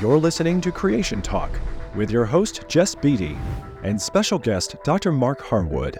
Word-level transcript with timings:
You're 0.00 0.18
listening 0.18 0.60
to 0.60 0.70
Creation 0.70 1.22
Talk 1.22 1.50
with 1.94 2.10
your 2.10 2.26
host, 2.26 2.64
Jess 2.68 2.94
Beatty, 2.94 3.34
and 3.82 3.98
special 3.98 4.38
guest, 4.38 4.76
Dr. 4.84 5.10
Mark 5.10 5.40
Harwood. 5.40 5.98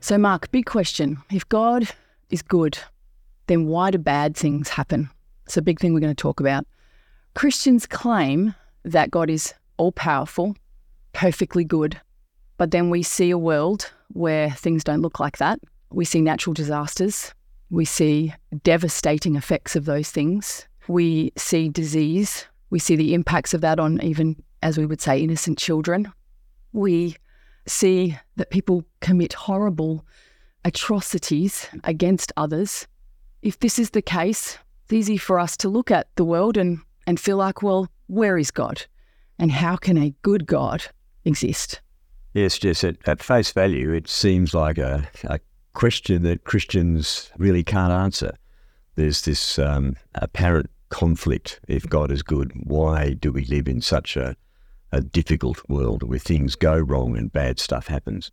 So, 0.00 0.18
Mark, 0.18 0.50
big 0.50 0.66
question. 0.66 1.18
If 1.30 1.48
God 1.48 1.86
is 2.28 2.42
good, 2.42 2.76
then 3.46 3.66
why 3.66 3.92
do 3.92 3.98
bad 3.98 4.36
things 4.36 4.68
happen? 4.68 5.10
It's 5.44 5.56
a 5.56 5.62
big 5.62 5.78
thing 5.78 5.94
we're 5.94 6.00
going 6.00 6.14
to 6.14 6.20
talk 6.20 6.40
about. 6.40 6.66
Christians 7.36 7.86
claim 7.86 8.56
that 8.84 9.12
God 9.12 9.30
is 9.30 9.54
all 9.76 9.92
powerful, 9.92 10.56
perfectly 11.12 11.62
good, 11.62 12.00
but 12.56 12.72
then 12.72 12.90
we 12.90 13.04
see 13.04 13.30
a 13.30 13.38
world 13.38 13.92
where 14.08 14.50
things 14.50 14.82
don't 14.82 15.02
look 15.02 15.20
like 15.20 15.38
that. 15.38 15.60
We 15.92 16.04
see 16.04 16.20
natural 16.20 16.54
disasters, 16.54 17.32
we 17.70 17.84
see 17.84 18.34
devastating 18.64 19.36
effects 19.36 19.76
of 19.76 19.84
those 19.84 20.10
things, 20.10 20.66
we 20.88 21.32
see 21.36 21.68
disease, 21.68 22.46
we 22.70 22.78
see 22.78 22.96
the 22.96 23.14
impacts 23.14 23.54
of 23.54 23.60
that 23.60 23.78
on 23.78 24.02
even, 24.02 24.42
as 24.62 24.78
we 24.78 24.86
would 24.86 25.00
say, 25.00 25.20
innocent 25.20 25.58
children. 25.58 26.12
We 26.72 27.16
see 27.66 28.16
that 28.36 28.50
people 28.50 28.84
commit 29.00 29.32
horrible 29.32 30.04
atrocities 30.64 31.68
against 31.84 32.32
others. 32.36 32.86
If 33.42 33.60
this 33.60 33.78
is 33.78 33.90
the 33.90 34.02
case, 34.02 34.58
it's 34.84 34.92
easy 34.92 35.16
for 35.16 35.38
us 35.38 35.56
to 35.58 35.68
look 35.68 35.90
at 35.90 36.08
the 36.16 36.24
world 36.24 36.56
and, 36.56 36.80
and 37.06 37.18
feel 37.18 37.36
like, 37.36 37.62
well, 37.62 37.88
where 38.08 38.38
is 38.38 38.50
God? 38.50 38.84
And 39.38 39.52
how 39.52 39.76
can 39.76 39.98
a 39.98 40.14
good 40.22 40.46
God 40.46 40.84
exist? 41.24 41.80
Yes, 42.34 42.58
Jess, 42.58 42.84
at, 42.84 42.96
at 43.08 43.22
face 43.22 43.50
value, 43.52 43.92
it 43.92 44.08
seems 44.08 44.54
like 44.54 44.78
a, 44.78 45.08
a 45.24 45.40
question 45.72 46.22
that 46.22 46.44
Christians 46.44 47.30
really 47.38 47.64
can't 47.64 47.92
answer. 47.92 48.36
There's 48.94 49.22
this 49.22 49.58
um, 49.58 49.96
apparent 50.14 50.70
conflict. 50.96 51.60
If 51.68 51.86
God 51.86 52.10
is 52.10 52.22
good, 52.22 52.52
why 52.64 53.12
do 53.12 53.30
we 53.30 53.44
live 53.44 53.68
in 53.68 53.82
such 53.82 54.16
a, 54.16 54.34
a 54.90 55.02
difficult 55.02 55.60
world 55.68 56.02
where 56.02 56.18
things 56.18 56.56
go 56.56 56.78
wrong 56.78 57.18
and 57.18 57.30
bad 57.30 57.60
stuff 57.60 57.88
happens? 57.88 58.30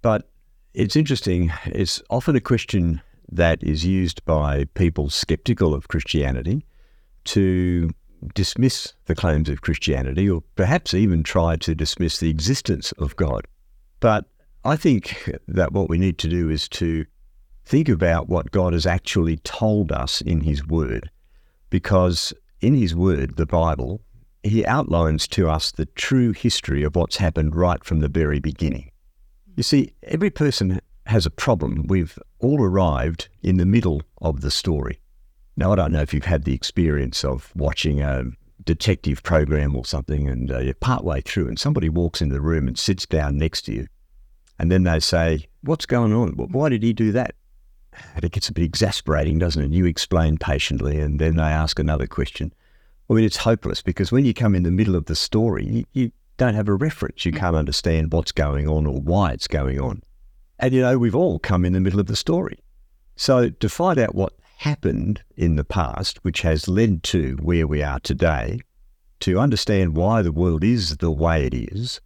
But 0.00 0.30
it's 0.72 0.96
interesting. 0.96 1.52
It's 1.66 2.02
often 2.08 2.34
a 2.34 2.40
question 2.40 3.02
that 3.30 3.62
is 3.62 3.84
used 3.84 4.24
by 4.24 4.64
people 4.72 5.10
skeptical 5.10 5.74
of 5.74 5.88
Christianity 5.88 6.64
to 7.24 7.90
dismiss 8.34 8.94
the 9.04 9.14
claims 9.14 9.50
of 9.50 9.60
Christianity 9.60 10.30
or 10.30 10.42
perhaps 10.54 10.94
even 10.94 11.22
try 11.22 11.56
to 11.56 11.74
dismiss 11.74 12.18
the 12.18 12.30
existence 12.30 12.92
of 12.92 13.14
God. 13.16 13.46
But 14.00 14.24
I 14.64 14.76
think 14.76 15.30
that 15.48 15.72
what 15.72 15.90
we 15.90 15.98
need 15.98 16.16
to 16.18 16.28
do 16.28 16.48
is 16.48 16.66
to 16.80 17.04
think 17.66 17.90
about 17.90 18.30
what 18.30 18.52
God 18.52 18.72
has 18.72 18.86
actually 18.86 19.36
told 19.36 19.92
us 19.92 20.22
in 20.22 20.40
His 20.40 20.66
Word 20.66 21.10
because 21.70 22.32
in 22.60 22.74
his 22.74 22.94
word, 22.94 23.36
the 23.36 23.46
Bible, 23.46 24.00
he 24.42 24.64
outlines 24.64 25.26
to 25.28 25.48
us 25.48 25.72
the 25.72 25.86
true 25.86 26.32
history 26.32 26.82
of 26.82 26.96
what's 26.96 27.16
happened 27.16 27.56
right 27.56 27.82
from 27.84 28.00
the 28.00 28.08
very 28.08 28.38
beginning. 28.38 28.90
You 29.56 29.62
see, 29.62 29.92
every 30.04 30.30
person 30.30 30.80
has 31.06 31.26
a 31.26 31.30
problem. 31.30 31.86
We've 31.88 32.18
all 32.40 32.62
arrived 32.62 33.28
in 33.42 33.56
the 33.56 33.66
middle 33.66 34.02
of 34.20 34.40
the 34.40 34.50
story. 34.50 35.00
Now, 35.56 35.72
I 35.72 35.76
don't 35.76 35.92
know 35.92 36.02
if 36.02 36.12
you've 36.12 36.24
had 36.24 36.44
the 36.44 36.54
experience 36.54 37.24
of 37.24 37.52
watching 37.56 38.02
a 38.02 38.24
detective 38.64 39.22
program 39.22 39.74
or 39.76 39.84
something 39.84 40.28
and 40.28 40.50
uh, 40.50 40.58
you're 40.58 40.74
partway 40.74 41.20
through 41.20 41.48
and 41.48 41.58
somebody 41.58 41.88
walks 41.88 42.20
into 42.20 42.34
the 42.34 42.40
room 42.40 42.66
and 42.68 42.78
sits 42.78 43.06
down 43.06 43.38
next 43.38 43.62
to 43.62 43.72
you. 43.72 43.86
And 44.58 44.70
then 44.70 44.82
they 44.82 45.00
say, 45.00 45.46
What's 45.62 45.86
going 45.86 46.12
on? 46.12 46.30
Why 46.32 46.68
did 46.68 46.82
he 46.82 46.92
do 46.92 47.12
that? 47.12 47.34
And 48.14 48.24
it 48.24 48.32
gets 48.32 48.48
a 48.48 48.52
bit 48.52 48.64
exasperating, 48.64 49.38
doesn't 49.38 49.62
it? 49.62 49.70
You 49.70 49.86
explain 49.86 50.38
patiently, 50.38 51.00
and 51.00 51.18
then 51.18 51.36
they 51.36 51.42
ask 51.42 51.78
another 51.78 52.06
question. 52.06 52.52
I 53.08 53.14
mean, 53.14 53.24
it's 53.24 53.36
hopeless 53.36 53.82
because 53.82 54.10
when 54.10 54.24
you 54.24 54.34
come 54.34 54.54
in 54.54 54.62
the 54.62 54.70
middle 54.70 54.96
of 54.96 55.06
the 55.06 55.14
story, 55.14 55.66
you, 55.66 55.84
you 55.92 56.12
don't 56.36 56.54
have 56.54 56.68
a 56.68 56.74
reference. 56.74 57.24
You 57.24 57.32
can't 57.32 57.56
understand 57.56 58.12
what's 58.12 58.32
going 58.32 58.68
on 58.68 58.86
or 58.86 59.00
why 59.00 59.32
it's 59.32 59.46
going 59.46 59.80
on. 59.80 60.02
And 60.58 60.74
you 60.74 60.80
know, 60.80 60.98
we've 60.98 61.14
all 61.14 61.38
come 61.38 61.64
in 61.64 61.72
the 61.72 61.80
middle 61.80 62.00
of 62.00 62.06
the 62.06 62.16
story. 62.16 62.58
So 63.16 63.48
to 63.48 63.68
find 63.68 63.98
out 63.98 64.14
what 64.14 64.34
happened 64.58 65.22
in 65.36 65.56
the 65.56 65.64
past, 65.64 66.18
which 66.24 66.42
has 66.42 66.68
led 66.68 67.02
to 67.04 67.36
where 67.40 67.66
we 67.66 67.82
are 67.82 68.00
today, 68.00 68.60
to 69.20 69.38
understand 69.38 69.96
why 69.96 70.22
the 70.22 70.32
world 70.32 70.64
is 70.64 70.96
the 70.98 71.10
way 71.10 71.46
it 71.46 71.54
is, 71.54 72.00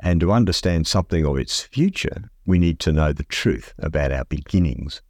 and 0.00 0.20
to 0.20 0.32
understand 0.32 0.86
something 0.86 1.24
of 1.24 1.38
its 1.38 1.62
future, 1.62 2.30
we 2.44 2.58
need 2.58 2.78
to 2.80 2.92
know 2.92 3.12
the 3.12 3.24
truth 3.24 3.74
about 3.78 4.12
our 4.12 4.24
beginnings. 4.26 5.02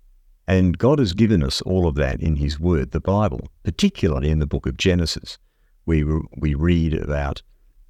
And 0.49 0.79
God 0.79 1.01
has 1.01 1.13
given 1.13 1.43
us 1.43 1.61
all 1.63 1.89
of 1.89 1.97
that 1.97 2.21
in 2.21 2.37
His 2.37 2.61
Word, 2.61 2.93
the 2.93 3.01
Bible, 3.01 3.49
particularly 3.65 4.31
in 4.31 4.39
the 4.39 4.47
book 4.47 4.67
of 4.67 4.77
Genesis. 4.77 5.39
We, 5.87 6.05
we 6.37 6.55
read 6.55 6.95
about 6.95 7.43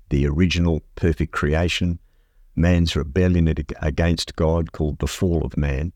the 0.09 0.27
original 0.27 0.83
perfect 0.95 1.33
creation, 1.33 1.99
man's 2.55 2.97
rebellion 2.97 3.53
against 3.83 4.37
God 4.37 4.73
called 4.73 4.99
the 4.99 5.07
fall 5.07 5.45
of 5.45 5.57
man. 5.57 5.93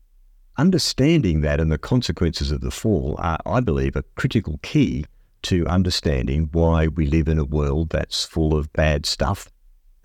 Understanding 0.57 1.41
that 1.41 1.59
and 1.59 1.71
the 1.71 1.77
consequences 1.77 2.51
of 2.51 2.61
the 2.61 2.71
fall 2.71 3.15
are, 3.17 3.39
I 3.45 3.61
believe, 3.61 3.95
a 3.95 4.03
critical 4.15 4.59
key 4.61 5.05
to 5.43 5.65
understanding 5.65 6.49
why 6.51 6.87
we 6.87 7.07
live 7.07 7.27
in 7.27 7.39
a 7.39 7.43
world 7.45 7.89
that's 7.89 8.25
full 8.25 8.55
of 8.55 8.71
bad 8.73 9.07
stuff, 9.07 9.49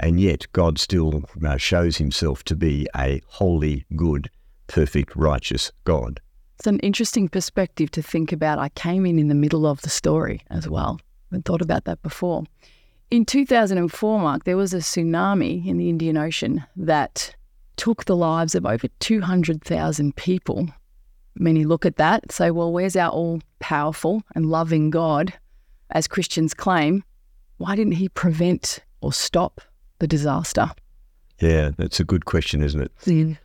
and 0.00 0.18
yet 0.18 0.46
God 0.52 0.78
still 0.78 1.24
uh, 1.46 1.56
shows 1.58 1.98
himself 1.98 2.42
to 2.44 2.56
be 2.56 2.88
a 2.96 3.20
holy, 3.26 3.84
good, 3.96 4.30
perfect, 4.66 5.14
righteous 5.14 5.72
God. 5.84 6.20
It's 6.58 6.66
an 6.66 6.78
interesting 6.80 7.28
perspective 7.28 7.90
to 7.92 8.02
think 8.02 8.32
about. 8.32 8.58
I 8.58 8.70
came 8.70 9.04
in 9.04 9.18
in 9.18 9.28
the 9.28 9.34
middle 9.34 9.66
of 9.66 9.82
the 9.82 9.90
story 9.90 10.40
as 10.50 10.68
well. 10.68 10.98
I 11.00 11.04
haven't 11.34 11.44
thought 11.44 11.60
about 11.60 11.84
that 11.84 12.02
before. 12.02 12.44
In 13.10 13.24
2004, 13.26 14.18
Mark, 14.18 14.44
there 14.44 14.56
was 14.56 14.72
a 14.72 14.78
tsunami 14.78 15.66
in 15.66 15.76
the 15.76 15.88
Indian 15.88 16.16
Ocean 16.16 16.64
that 16.76 17.36
took 17.76 18.06
the 18.06 18.16
lives 18.16 18.54
of 18.54 18.64
over 18.64 18.88
200,000 19.00 20.16
people. 20.16 20.68
Many 21.34 21.64
look 21.64 21.84
at 21.84 21.96
that, 21.96 22.22
and 22.22 22.32
say, 22.32 22.50
well, 22.50 22.72
where's 22.72 22.96
our 22.96 23.10
all 23.10 23.40
powerful 23.58 24.22
and 24.34 24.46
loving 24.46 24.88
God, 24.88 25.34
as 25.90 26.08
Christians 26.08 26.54
claim? 26.54 27.04
Why 27.58 27.76
didn't 27.76 27.92
he 27.92 28.08
prevent 28.08 28.80
or 29.02 29.12
stop 29.12 29.60
the 29.98 30.08
disaster? 30.08 30.70
Yeah, 31.38 31.72
that's 31.76 32.00
a 32.00 32.04
good 32.04 32.24
question, 32.24 32.62
isn't 32.62 32.80
it? 32.80 32.92
Mm. 33.04 33.36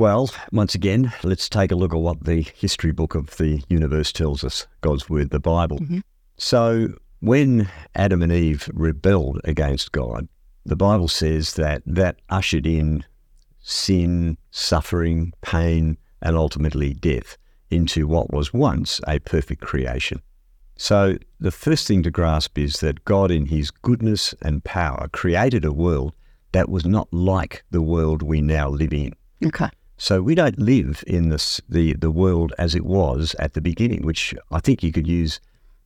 Well, 0.00 0.30
once 0.50 0.74
again, 0.74 1.12
let's 1.22 1.46
take 1.46 1.70
a 1.70 1.74
look 1.74 1.92
at 1.92 2.00
what 2.00 2.24
the 2.24 2.40
history 2.40 2.90
book 2.90 3.14
of 3.14 3.36
the 3.36 3.62
universe 3.68 4.12
tells 4.12 4.42
us 4.42 4.66
God's 4.80 5.10
Word, 5.10 5.28
the 5.28 5.38
Bible. 5.38 5.78
Mm-hmm. 5.78 5.98
So, 6.38 6.94
when 7.18 7.68
Adam 7.94 8.22
and 8.22 8.32
Eve 8.32 8.70
rebelled 8.72 9.42
against 9.44 9.92
God, 9.92 10.26
the 10.64 10.74
Bible 10.74 11.06
says 11.06 11.52
that 11.56 11.82
that 11.84 12.16
ushered 12.30 12.66
in 12.66 13.04
sin, 13.60 14.38
suffering, 14.50 15.34
pain, 15.42 15.98
and 16.22 16.34
ultimately 16.34 16.94
death 16.94 17.36
into 17.70 18.06
what 18.06 18.32
was 18.32 18.54
once 18.54 19.02
a 19.06 19.18
perfect 19.18 19.60
creation. 19.60 20.22
So, 20.78 21.18
the 21.40 21.50
first 21.50 21.86
thing 21.86 22.02
to 22.04 22.10
grasp 22.10 22.56
is 22.56 22.80
that 22.80 23.04
God, 23.04 23.30
in 23.30 23.44
His 23.44 23.70
goodness 23.70 24.34
and 24.40 24.64
power, 24.64 25.08
created 25.12 25.66
a 25.66 25.74
world 25.74 26.14
that 26.52 26.70
was 26.70 26.86
not 26.86 27.12
like 27.12 27.64
the 27.70 27.82
world 27.82 28.22
we 28.22 28.40
now 28.40 28.70
live 28.70 28.94
in. 28.94 29.12
Okay. 29.44 29.68
So 30.00 30.22
we 30.22 30.34
don't 30.34 30.58
live 30.58 31.04
in 31.06 31.28
this, 31.28 31.60
the, 31.68 31.92
the 31.92 32.10
world 32.10 32.54
as 32.56 32.74
it 32.74 32.86
was 32.86 33.36
at 33.38 33.52
the 33.52 33.60
beginning, 33.60 34.06
which 34.06 34.34
I 34.50 34.58
think 34.58 34.82
you 34.82 34.92
could 34.92 35.06
use 35.06 35.40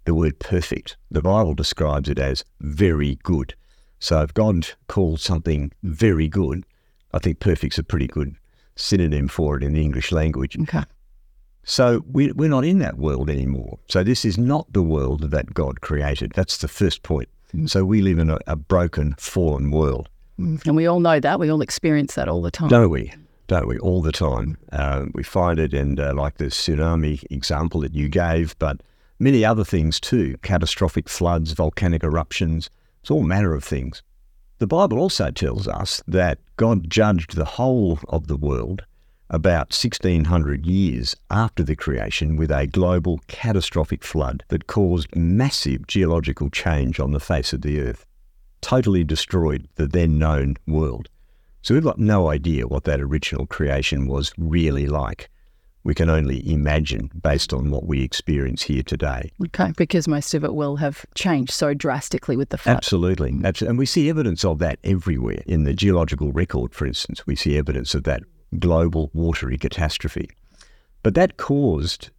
the 0.04 0.14
word 0.14 0.38
perfect. 0.38 0.96
The 1.10 1.20
Bible 1.20 1.52
describes 1.52 2.08
it 2.08 2.20
as 2.20 2.44
very 2.60 3.16
good. 3.24 3.56
So 3.98 4.22
if 4.22 4.32
God 4.32 4.68
called 4.86 5.18
something 5.18 5.72
very 5.82 6.28
good, 6.28 6.64
I 7.12 7.18
think 7.18 7.40
perfect's 7.40 7.76
a 7.76 7.82
pretty 7.82 8.06
good 8.06 8.36
synonym 8.76 9.26
for 9.26 9.56
it 9.56 9.64
in 9.64 9.72
the 9.72 9.82
English 9.82 10.12
language. 10.12 10.56
Okay. 10.60 10.84
So 11.64 12.04
we, 12.08 12.30
we're 12.30 12.48
not 12.48 12.64
in 12.64 12.78
that 12.78 12.98
world 12.98 13.28
anymore. 13.28 13.80
So 13.88 14.04
this 14.04 14.24
is 14.24 14.38
not 14.38 14.72
the 14.72 14.82
world 14.82 15.32
that 15.32 15.52
God 15.54 15.80
created. 15.80 16.30
That's 16.36 16.58
the 16.58 16.68
first 16.68 17.02
point. 17.02 17.28
Mm. 17.52 17.68
So 17.68 17.84
we 17.84 18.00
live 18.00 18.20
in 18.20 18.30
a, 18.30 18.38
a 18.46 18.54
broken, 18.54 19.16
fallen 19.18 19.72
world. 19.72 20.08
Mm. 20.38 20.64
And 20.66 20.76
we 20.76 20.86
all 20.86 21.00
know 21.00 21.18
that. 21.18 21.40
We 21.40 21.50
all 21.50 21.62
experience 21.62 22.14
that 22.14 22.28
all 22.28 22.42
the 22.42 22.52
time. 22.52 22.68
Don't 22.68 22.90
we? 22.90 23.12
Don't 23.46 23.66
we? 23.66 23.78
All 23.78 24.02
the 24.02 24.12
time. 24.12 24.56
Uh, 24.72 25.06
we 25.14 25.22
find 25.22 25.58
it 25.58 25.74
in 25.74 25.98
uh, 25.98 26.14
like 26.14 26.38
the 26.38 26.46
tsunami 26.46 27.24
example 27.30 27.80
that 27.80 27.94
you 27.94 28.08
gave, 28.08 28.58
but 28.58 28.80
many 29.18 29.44
other 29.44 29.64
things 29.64 30.00
too 30.00 30.36
catastrophic 30.42 31.08
floods, 31.08 31.52
volcanic 31.52 32.02
eruptions, 32.02 32.70
it's 33.02 33.10
all 33.10 33.22
manner 33.22 33.54
of 33.54 33.62
things. 33.62 34.02
The 34.58 34.66
Bible 34.66 34.98
also 34.98 35.30
tells 35.30 35.68
us 35.68 36.02
that 36.06 36.38
God 36.56 36.88
judged 36.88 37.36
the 37.36 37.44
whole 37.44 37.98
of 38.08 38.28
the 38.28 38.36
world 38.36 38.82
about 39.30 39.72
1600 39.72 40.64
years 40.64 41.16
after 41.30 41.62
the 41.62 41.76
creation 41.76 42.36
with 42.36 42.50
a 42.50 42.66
global 42.66 43.20
catastrophic 43.26 44.04
flood 44.04 44.44
that 44.48 44.66
caused 44.66 45.14
massive 45.16 45.86
geological 45.86 46.50
change 46.50 47.00
on 47.00 47.10
the 47.10 47.20
face 47.20 47.52
of 47.52 47.62
the 47.62 47.80
earth, 47.80 48.06
totally 48.60 49.04
destroyed 49.04 49.68
the 49.74 49.86
then 49.86 50.18
known 50.18 50.56
world. 50.66 51.08
So 51.64 51.72
we've 51.72 51.82
got 51.82 51.98
no 51.98 52.28
idea 52.28 52.66
what 52.66 52.84
that 52.84 53.00
original 53.00 53.46
creation 53.46 54.06
was 54.06 54.34
really 54.36 54.86
like. 54.86 55.30
we 55.84 55.94
can 55.94 56.08
only 56.08 56.50
imagine 56.50 57.10
based 57.22 57.52
on 57.52 57.70
what 57.70 57.86
we 57.86 58.02
experience 58.02 58.62
here 58.62 58.82
today. 58.82 59.30
Okay, 59.44 59.72
because 59.76 60.08
most 60.08 60.32
of 60.32 60.42
it 60.42 60.54
will 60.54 60.76
have 60.76 61.04
changed 61.14 61.52
so 61.52 61.74
drastically 61.74 62.36
with 62.36 62.48
the 62.48 62.58
flood. 62.58 62.78
Absolutely. 62.78 63.34
Absolutely. 63.44 63.68
And 63.68 63.78
we 63.78 63.86
see 63.86 64.08
evidence 64.08 64.44
of 64.44 64.58
that 64.60 64.78
everywhere. 64.82 65.42
In 65.46 65.64
the 65.64 65.74
geological 65.74 66.32
record, 66.32 66.74
for 66.74 66.86
instance, 66.86 67.26
we 67.26 67.36
see 67.36 67.58
evidence 67.58 67.94
of 67.94 68.04
that 68.04 68.22
global 68.58 69.10
watery 69.12 69.58
catastrophe. 69.58 70.30
But 71.02 71.14
that 71.14 71.36
caused 71.36 72.10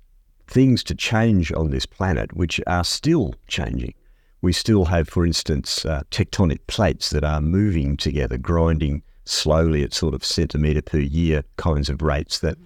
things 0.48 0.84
to 0.84 0.94
change 0.94 1.52
on 1.52 1.72
this 1.72 1.88
planet, 1.88 2.36
which 2.36 2.62
are 2.68 2.84
still 2.84 3.34
changing. 3.48 3.96
We 4.42 4.54
still 4.54 4.86
have, 4.86 5.10
for 5.10 5.26
instance, 5.26 5.86
uh, 5.86 6.04
tectonic 6.12 6.60
plates 6.68 7.10
that 7.10 7.24
are 7.24 7.42
moving 7.42 7.98
together, 7.98 8.38
grinding 8.38 9.02
slowly 9.26 9.84
at 9.84 9.94
sort 9.94 10.14
of 10.14 10.24
centimetre 10.24 10.82
per 10.82 11.00
year 11.00 11.44
kinds 11.58 11.90
of 11.90 12.02
rates 12.02 12.40
that 12.40 12.58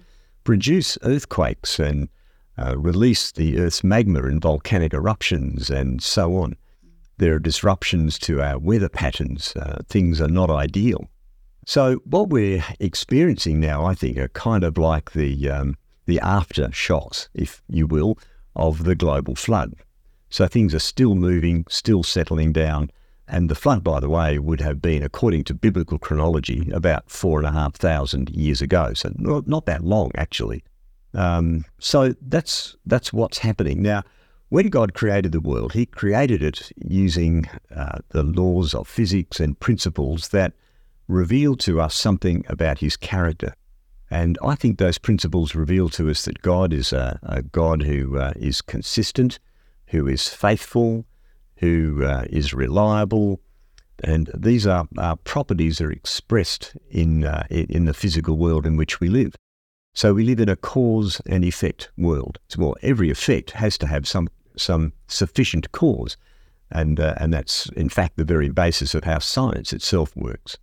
produce 0.44 0.96
earthquakes 1.02 1.78
and 1.78 2.08
uh, 2.58 2.76
release 2.78 3.32
the 3.32 3.58
Earth's 3.58 3.82
magma 3.82 4.24
in 4.24 4.40
volcanic 4.40 4.92
eruptions 4.92 5.70
and 5.70 6.02
so 6.02 6.36
on. 6.36 6.54
There 7.18 7.34
are 7.34 7.38
disruptions 7.38 8.18
to 8.20 8.40
our 8.40 8.58
weather 8.58 8.88
patterns. 8.88 9.54
Uh, 9.56 9.78
things 9.88 10.20
are 10.20 10.28
not 10.28 10.50
ideal. 10.50 11.08
So 11.66 11.96
what 12.04 12.30
we're 12.30 12.64
experiencing 12.80 13.60
now, 13.60 13.84
I 13.84 13.94
think, 13.94 14.16
are 14.18 14.28
kind 14.28 14.64
of 14.64 14.78
like 14.78 15.12
the 15.12 15.50
um, 15.50 15.76
the 16.06 16.18
aftershocks, 16.22 17.28
if 17.34 17.62
you 17.68 17.86
will, 17.86 18.18
of 18.56 18.84
the 18.84 18.96
global 18.96 19.34
flood. 19.34 19.74
So 20.30 20.46
things 20.46 20.74
are 20.74 20.80
still 20.80 21.14
moving, 21.14 21.64
still 21.68 22.02
settling 22.02 22.52
down, 22.52 22.90
and 23.30 23.48
the 23.48 23.54
flood, 23.54 23.82
by 23.84 24.00
the 24.00 24.08
way, 24.08 24.38
would 24.38 24.60
have 24.60 24.82
been, 24.82 25.02
according 25.02 25.44
to 25.44 25.54
biblical 25.54 25.98
chronology, 25.98 26.70
about 26.72 27.10
four 27.10 27.38
and 27.38 27.46
a 27.46 27.52
half 27.52 27.76
thousand 27.76 28.30
years 28.30 28.60
ago. 28.60 28.92
So 28.94 29.12
not, 29.16 29.46
not 29.46 29.66
that 29.66 29.84
long, 29.84 30.10
actually. 30.16 30.64
Um, 31.14 31.64
so 31.78 32.14
that's 32.20 32.76
that's 32.86 33.12
what's 33.12 33.38
happening 33.38 33.82
now. 33.82 34.02
When 34.48 34.68
God 34.68 34.94
created 34.94 35.32
the 35.32 35.40
world, 35.40 35.72
He 35.72 35.86
created 35.86 36.42
it 36.42 36.72
using 36.84 37.48
uh, 37.74 37.98
the 38.10 38.24
laws 38.24 38.74
of 38.74 38.88
physics 38.88 39.38
and 39.40 39.58
principles 39.58 40.28
that 40.28 40.52
reveal 41.08 41.56
to 41.56 41.80
us 41.80 41.94
something 41.94 42.44
about 42.48 42.78
His 42.78 42.96
character. 42.96 43.54
And 44.10 44.38
I 44.44 44.56
think 44.56 44.78
those 44.78 44.98
principles 44.98 45.54
reveal 45.54 45.88
to 45.90 46.10
us 46.10 46.24
that 46.24 46.42
God 46.42 46.72
is 46.72 46.92
a, 46.92 47.20
a 47.22 47.42
God 47.42 47.82
who 47.82 48.18
uh, 48.18 48.32
is 48.34 48.60
consistent, 48.60 49.38
who 49.86 50.08
is 50.08 50.28
faithful, 50.28 51.04
who 51.60 52.04
uh, 52.04 52.24
is 52.30 52.54
reliable, 52.54 53.40
and 54.02 54.30
these 54.34 54.66
are, 54.66 54.88
are 54.98 55.16
properties 55.16 55.80
are 55.80 55.92
expressed 55.92 56.74
in 56.90 57.24
uh, 57.24 57.46
in 57.50 57.84
the 57.84 57.94
physical 57.94 58.36
world 58.36 58.66
in 58.66 58.76
which 58.76 58.98
we 58.98 59.08
live. 59.08 59.36
So 59.94 60.14
we 60.14 60.24
live 60.24 60.40
in 60.40 60.48
a 60.48 60.56
cause 60.56 61.20
and 61.26 61.44
effect 61.44 61.90
world. 61.98 62.38
Well, 62.56 62.76
every 62.82 63.10
effect 63.10 63.50
has 63.52 63.76
to 63.78 63.86
have 63.86 64.08
some 64.08 64.28
some 64.56 64.92
sufficient 65.08 65.70
cause, 65.72 66.16
and 66.70 66.98
uh, 66.98 67.14
and 67.18 67.32
that's 67.32 67.68
in 67.70 67.90
fact 67.90 68.16
the 68.16 68.24
very 68.24 68.48
basis 68.48 68.94
of 68.94 69.04
how 69.04 69.18
science 69.18 69.72
itself 69.72 70.16
works. 70.16 70.56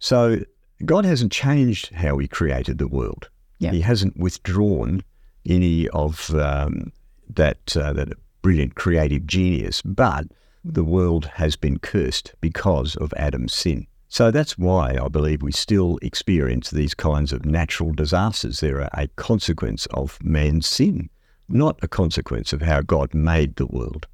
So 0.00 0.40
God 0.84 1.04
hasn't 1.04 1.30
changed 1.30 1.94
how 1.94 2.18
He 2.18 2.26
created 2.26 2.78
the 2.78 2.88
world. 2.88 3.28
Yeah. 3.58 3.70
He 3.70 3.82
hasn't 3.82 4.16
withdrawn 4.16 5.04
any 5.46 5.88
of 5.90 6.34
um, 6.34 6.92
that 7.28 7.76
uh, 7.76 7.92
that 7.92 8.08
brilliant 8.42 8.74
creative 8.74 9.26
genius, 9.26 9.82
but 9.82 10.26
the 10.64 10.84
world 10.84 11.24
has 11.26 11.56
been 11.56 11.78
cursed 11.78 12.34
because 12.40 12.96
of 12.96 13.12
Adam's 13.16 13.54
sin. 13.54 13.86
So 14.08 14.30
that's 14.30 14.58
why 14.58 14.98
I 15.00 15.08
believe 15.08 15.40
we 15.40 15.52
still 15.52 15.98
experience 16.02 16.70
these 16.70 16.94
kinds 16.94 17.32
of 17.32 17.46
natural 17.46 17.92
disasters. 17.92 18.60
They're 18.60 18.88
a 18.92 19.08
consequence 19.14 19.86
of 19.92 20.18
man's 20.22 20.66
sin, 20.66 21.08
not 21.48 21.78
a 21.82 21.88
consequence 21.88 22.52
of 22.52 22.60
how 22.60 22.80
God 22.82 23.14
made 23.14 23.56
the 23.56 23.66
world. 23.66 24.08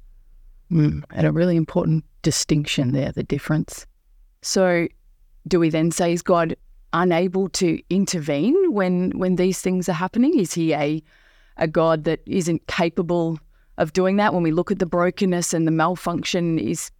Mm, 0.71 1.03
and 1.09 1.25
a 1.25 1.31
really 1.31 1.55
important 1.55 2.05
distinction 2.21 2.91
there, 2.91 3.11
the 3.11 3.23
difference. 3.23 3.87
So, 4.43 4.87
do 5.47 5.59
we 5.59 5.69
then 5.69 5.91
say 5.91 6.13
is 6.13 6.21
God 6.21 6.55
unable 6.93 7.49
to 7.49 7.81
intervene 7.89 8.55
when 8.71 9.11
when 9.17 9.35
these 9.35 9.61
things 9.61 9.89
are 9.89 9.93
happening? 9.93 10.37
Is 10.37 10.53
he 10.53 10.73
a 10.73 11.01
a 11.57 11.67
God 11.67 12.03
that 12.03 12.19
isn't 12.27 12.67
capable 12.67 13.39
of 13.77 13.93
doing 13.93 14.15
that 14.17 14.33
when 14.33 14.43
we 14.43 14.51
look 14.51 14.71
at 14.71 14.79
the 14.79 14.85
brokenness 14.85 15.53
and 15.53 15.67
the 15.67 15.71
malfunction 15.71 16.59
is 16.59 16.91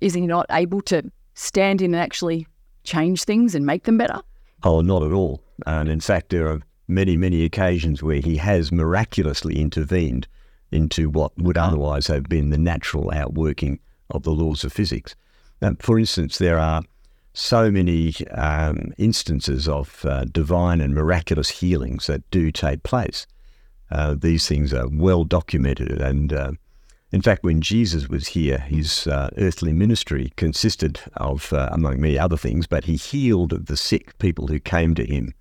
is 0.00 0.14
he 0.14 0.22
not 0.22 0.46
able 0.50 0.80
to 0.80 1.10
stand 1.34 1.80
in 1.80 1.94
and 1.94 2.02
actually 2.02 2.46
change 2.82 3.22
things 3.22 3.54
and 3.54 3.64
make 3.64 3.84
them 3.84 3.98
better? 3.98 4.20
Oh 4.64 4.80
not 4.80 5.02
at 5.02 5.12
all. 5.12 5.42
And 5.66 5.88
in 5.88 6.00
fact 6.00 6.30
there 6.30 6.48
are 6.48 6.60
many 6.88 7.16
many 7.16 7.44
occasions 7.44 8.02
where 8.02 8.20
he 8.20 8.36
has 8.36 8.72
miraculously 8.72 9.60
intervened 9.60 10.26
into 10.70 11.10
what 11.10 11.36
would 11.38 11.58
otherwise 11.58 12.06
have 12.06 12.24
been 12.24 12.50
the 12.50 12.58
natural 12.58 13.12
outworking 13.12 13.78
of 14.10 14.22
the 14.22 14.32
laws 14.32 14.64
of 14.64 14.72
physics. 14.72 15.14
For 15.78 15.98
instance 15.98 16.38
there 16.38 16.58
are 16.58 16.82
so 17.34 17.70
many 17.70 18.14
um, 18.32 18.92
instances 18.98 19.68
of 19.68 20.04
uh, 20.04 20.24
divine 20.24 20.80
and 20.80 20.94
miraculous 20.94 21.48
healings 21.48 22.06
that 22.06 22.28
do 22.30 22.50
take 22.50 22.82
place 22.82 23.26
uh, 23.92 24.14
these 24.18 24.48
things 24.48 24.72
are 24.72 24.88
well 24.88 25.22
documented. 25.24 26.00
And 26.00 26.32
uh, 26.32 26.52
in 27.12 27.20
fact, 27.20 27.44
when 27.44 27.60
Jesus 27.60 28.08
was 28.08 28.28
here, 28.28 28.58
his 28.58 29.06
uh, 29.06 29.28
earthly 29.36 29.72
ministry 29.72 30.32
consisted 30.36 30.98
of, 31.16 31.52
uh, 31.52 31.68
among 31.70 32.00
many 32.00 32.18
other 32.18 32.38
things, 32.38 32.66
but 32.66 32.84
he 32.84 32.96
healed 32.96 33.66
the 33.66 33.76
sick 33.76 34.18
people 34.18 34.46
who 34.46 34.58
came 34.58 34.94
to 34.94 35.04
him. 35.04 35.34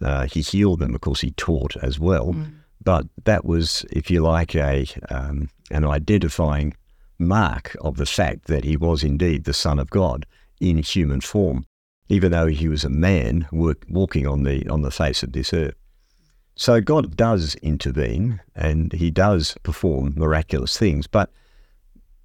Uh, 0.00 0.26
he 0.26 0.40
healed 0.40 0.78
them. 0.78 0.94
Of 0.94 1.00
course, 1.00 1.20
he 1.20 1.32
taught 1.32 1.76
as 1.82 1.98
well. 1.98 2.32
Mm. 2.32 2.52
But 2.82 3.06
that 3.24 3.44
was, 3.44 3.84
if 3.90 4.10
you 4.10 4.20
like, 4.20 4.54
a 4.54 4.86
um, 5.10 5.50
an 5.70 5.84
identifying 5.84 6.74
mark 7.18 7.76
of 7.80 7.96
the 7.96 8.06
fact 8.06 8.46
that 8.46 8.64
he 8.64 8.76
was 8.76 9.04
indeed 9.04 9.44
the 9.44 9.52
Son 9.52 9.78
of 9.78 9.90
God 9.90 10.24
in 10.60 10.78
human 10.78 11.20
form, 11.20 11.66
even 12.08 12.32
though 12.32 12.46
he 12.46 12.68
was 12.68 12.84
a 12.84 12.88
man 12.88 13.46
work, 13.52 13.84
walking 13.90 14.26
on 14.26 14.44
the 14.44 14.66
on 14.68 14.82
the 14.82 14.90
face 14.90 15.22
of 15.22 15.32
this 15.32 15.52
earth. 15.52 15.74
So 16.60 16.82
God 16.82 17.16
does 17.16 17.54
intervene 17.62 18.38
and 18.54 18.92
he 18.92 19.10
does 19.10 19.56
perform 19.62 20.12
miraculous 20.14 20.76
things. 20.76 21.06
But 21.06 21.30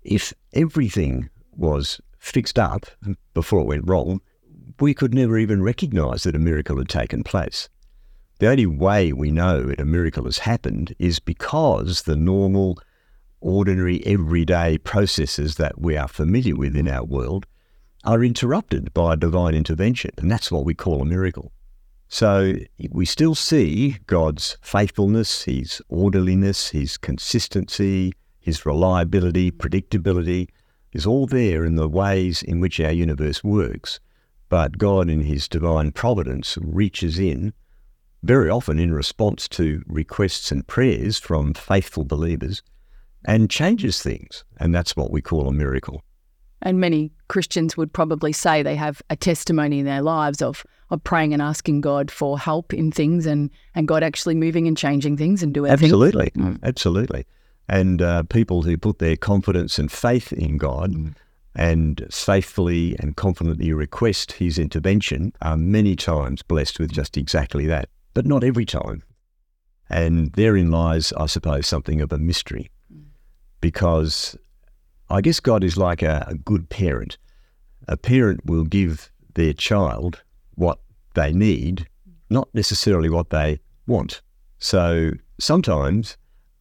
if 0.04 0.34
everything 0.52 1.30
was 1.56 2.02
fixed 2.20 2.60
up 2.60 2.86
before 3.34 3.62
it 3.62 3.68
went 3.68 3.88
wrong, 3.88 4.20
we 4.78 4.94
could 4.94 5.14
never 5.14 5.38
even 5.38 5.64
recognize 5.64 6.24
that 6.24 6.36
a 6.36 6.40
miracle 6.40 6.78
had 6.78 6.90
taken 6.90 7.24
place. 7.24 7.70
The 8.40 8.50
only 8.50 8.66
way 8.66 9.14
we 9.14 9.32
know 9.32 9.68
that 9.68 9.80
a 9.80 9.86
miracle 9.86 10.26
has 10.26 10.40
happened 10.40 10.94
is 11.00 11.20
because 11.20 12.02
the 12.02 12.18
normal, 12.18 12.78
ordinary, 13.40 14.06
everyday 14.06 14.80
processes 14.80 15.56
that 15.56 15.80
we 15.80 15.96
are 15.96 16.10
familiar 16.10 16.58
with 16.58 16.76
in 16.76 16.90
our 16.90 17.06
world 17.06 17.46
are 18.04 18.22
interrupted 18.22 18.94
by 18.94 19.14
a 19.14 19.18
divine 19.18 19.56
intervention. 19.56 20.12
And 20.18 20.30
that's 20.30 20.52
what 20.52 20.66
we 20.66 20.74
call 20.74 21.02
a 21.02 21.06
miracle. 21.06 21.54
So 22.08 22.56
we 22.92 23.06
still 23.06 23.36
see 23.36 23.98
God's 24.06 24.58
faithfulness, 24.62 25.44
His 25.44 25.82
orderliness, 25.90 26.70
His 26.70 26.98
consistency, 26.98 28.14
His 28.40 28.66
reliability, 28.66 29.52
predictability 29.52 30.50
is 30.94 31.06
all 31.06 31.26
there 31.26 31.66
in 31.66 31.76
the 31.76 31.90
ways 31.90 32.42
in 32.42 32.60
which 32.60 32.80
our 32.80 32.92
universe 32.92 33.44
works. 33.44 34.00
But 34.48 34.78
God, 34.78 35.10
in 35.10 35.22
His 35.22 35.48
divine 35.48 35.92
providence, 35.92 36.58
reaches 36.62 37.20
in, 37.20 37.54
very 38.24 38.50
often 38.50 38.80
in 38.80 38.94
response 38.94 39.48
to 39.50 39.84
requests 39.88 40.52
and 40.52 40.66
prayers 40.66 41.20
from 41.20 41.54
faithful 41.54 42.06
believers, 42.06 42.62
and 43.26 43.50
changes 43.50 44.02
things. 44.02 44.44
And 44.58 44.74
that's 44.74 44.96
what 44.96 45.12
we 45.12 45.22
call 45.22 45.48
a 45.48 45.52
miracle. 45.52 46.04
And 46.62 46.80
many 46.80 47.12
Christians 47.28 47.76
would 47.76 47.92
probably 47.92 48.32
say 48.32 48.64
they 48.64 48.76
have 48.76 49.02
a 49.10 49.16
testimony 49.16 49.80
in 49.80 49.86
their 49.86 50.02
lives 50.02 50.42
of, 50.42 50.64
of 50.90 51.04
praying 51.04 51.34
and 51.34 51.42
asking 51.42 51.82
God 51.82 52.12
for 52.12 52.38
help 52.38 52.74
in 52.74 52.92
things 52.92 53.26
and, 53.26 53.50
and 53.74 53.88
God 53.88 54.04
actually 54.04 54.36
moving 54.36 54.68
and 54.68 54.78
changing 54.78 55.18
things 55.18 55.42
and 55.42 55.54
doing 55.54 55.72
absolutely. 55.72 56.32
Mm. 56.36 56.60
Absolutely. 56.64 57.26
And 57.68 58.02
uh, 58.02 58.24
people 58.24 58.62
who 58.62 58.78
put 58.78 59.00
their 59.00 59.16
confidence 59.16 59.80
and 59.80 59.92
faith 59.92 60.32
in 60.32 60.58
God 60.58 60.94
mm. 60.94 61.16
and 61.56 62.06
faithfully 62.12 62.96
and 63.00 63.16
confidently 63.16 63.74
request 63.74 64.34
his 64.34 64.60
intervention 64.60 65.34
are 65.42 65.58
many 65.58 65.96
times 65.96 66.44
blessed 66.44 66.80
with 66.80 66.92
just 66.92 67.18
exactly 67.18 67.66
that, 67.66 67.90
but 68.14 68.26
not 68.26 68.44
every 68.44 68.66
time. 68.66 69.02
And 69.90 70.32
therein 70.34 70.72
lies, 70.72 71.14
I 71.14 71.26
suppose, 71.26 71.68
something 71.68 72.02
of 72.02 72.12
a 72.12 72.20
mystery 72.20 72.70
mm. 72.94 73.06
because 73.60 74.38
I 75.10 75.22
guess 75.22 75.40
God 75.40 75.64
is 75.64 75.78
like 75.78 76.04
a, 76.04 76.26
a 76.28 76.36
good 76.36 76.70
parent. 76.70 77.18
A 77.88 77.98
parent 77.98 78.46
will 78.46 78.64
give 78.64 79.12
their 79.34 79.54
child 79.54 80.22
what 80.56 80.80
they 81.14 81.32
need, 81.32 81.88
not 82.30 82.50
necessarily 82.54 83.10
what 83.10 83.30
they 83.30 83.60
want. 83.88 84.22
So 84.60 85.12
sometimes 85.40 86.18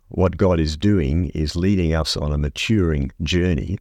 what 0.09 0.37
God 0.37 0.61
is 0.61 0.77
doing 0.77 1.31
is 1.31 1.57
leading 1.57 1.95
us 1.95 2.17
on 2.17 2.33
a 2.33 2.39
maturing 2.39 3.11
journey. 3.23 3.79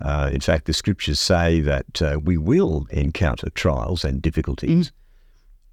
Uh, 0.00 0.30
in 0.32 0.40
fact, 0.40 0.64
the 0.64 0.72
scriptures 0.72 1.20
say 1.20 1.60
that 1.60 2.02
uh, 2.02 2.18
we 2.24 2.36
will 2.36 2.86
encounter 2.90 3.50
trials 3.50 4.04
and 4.04 4.22
difficulties. 4.22 4.88
Mm. 4.88 4.92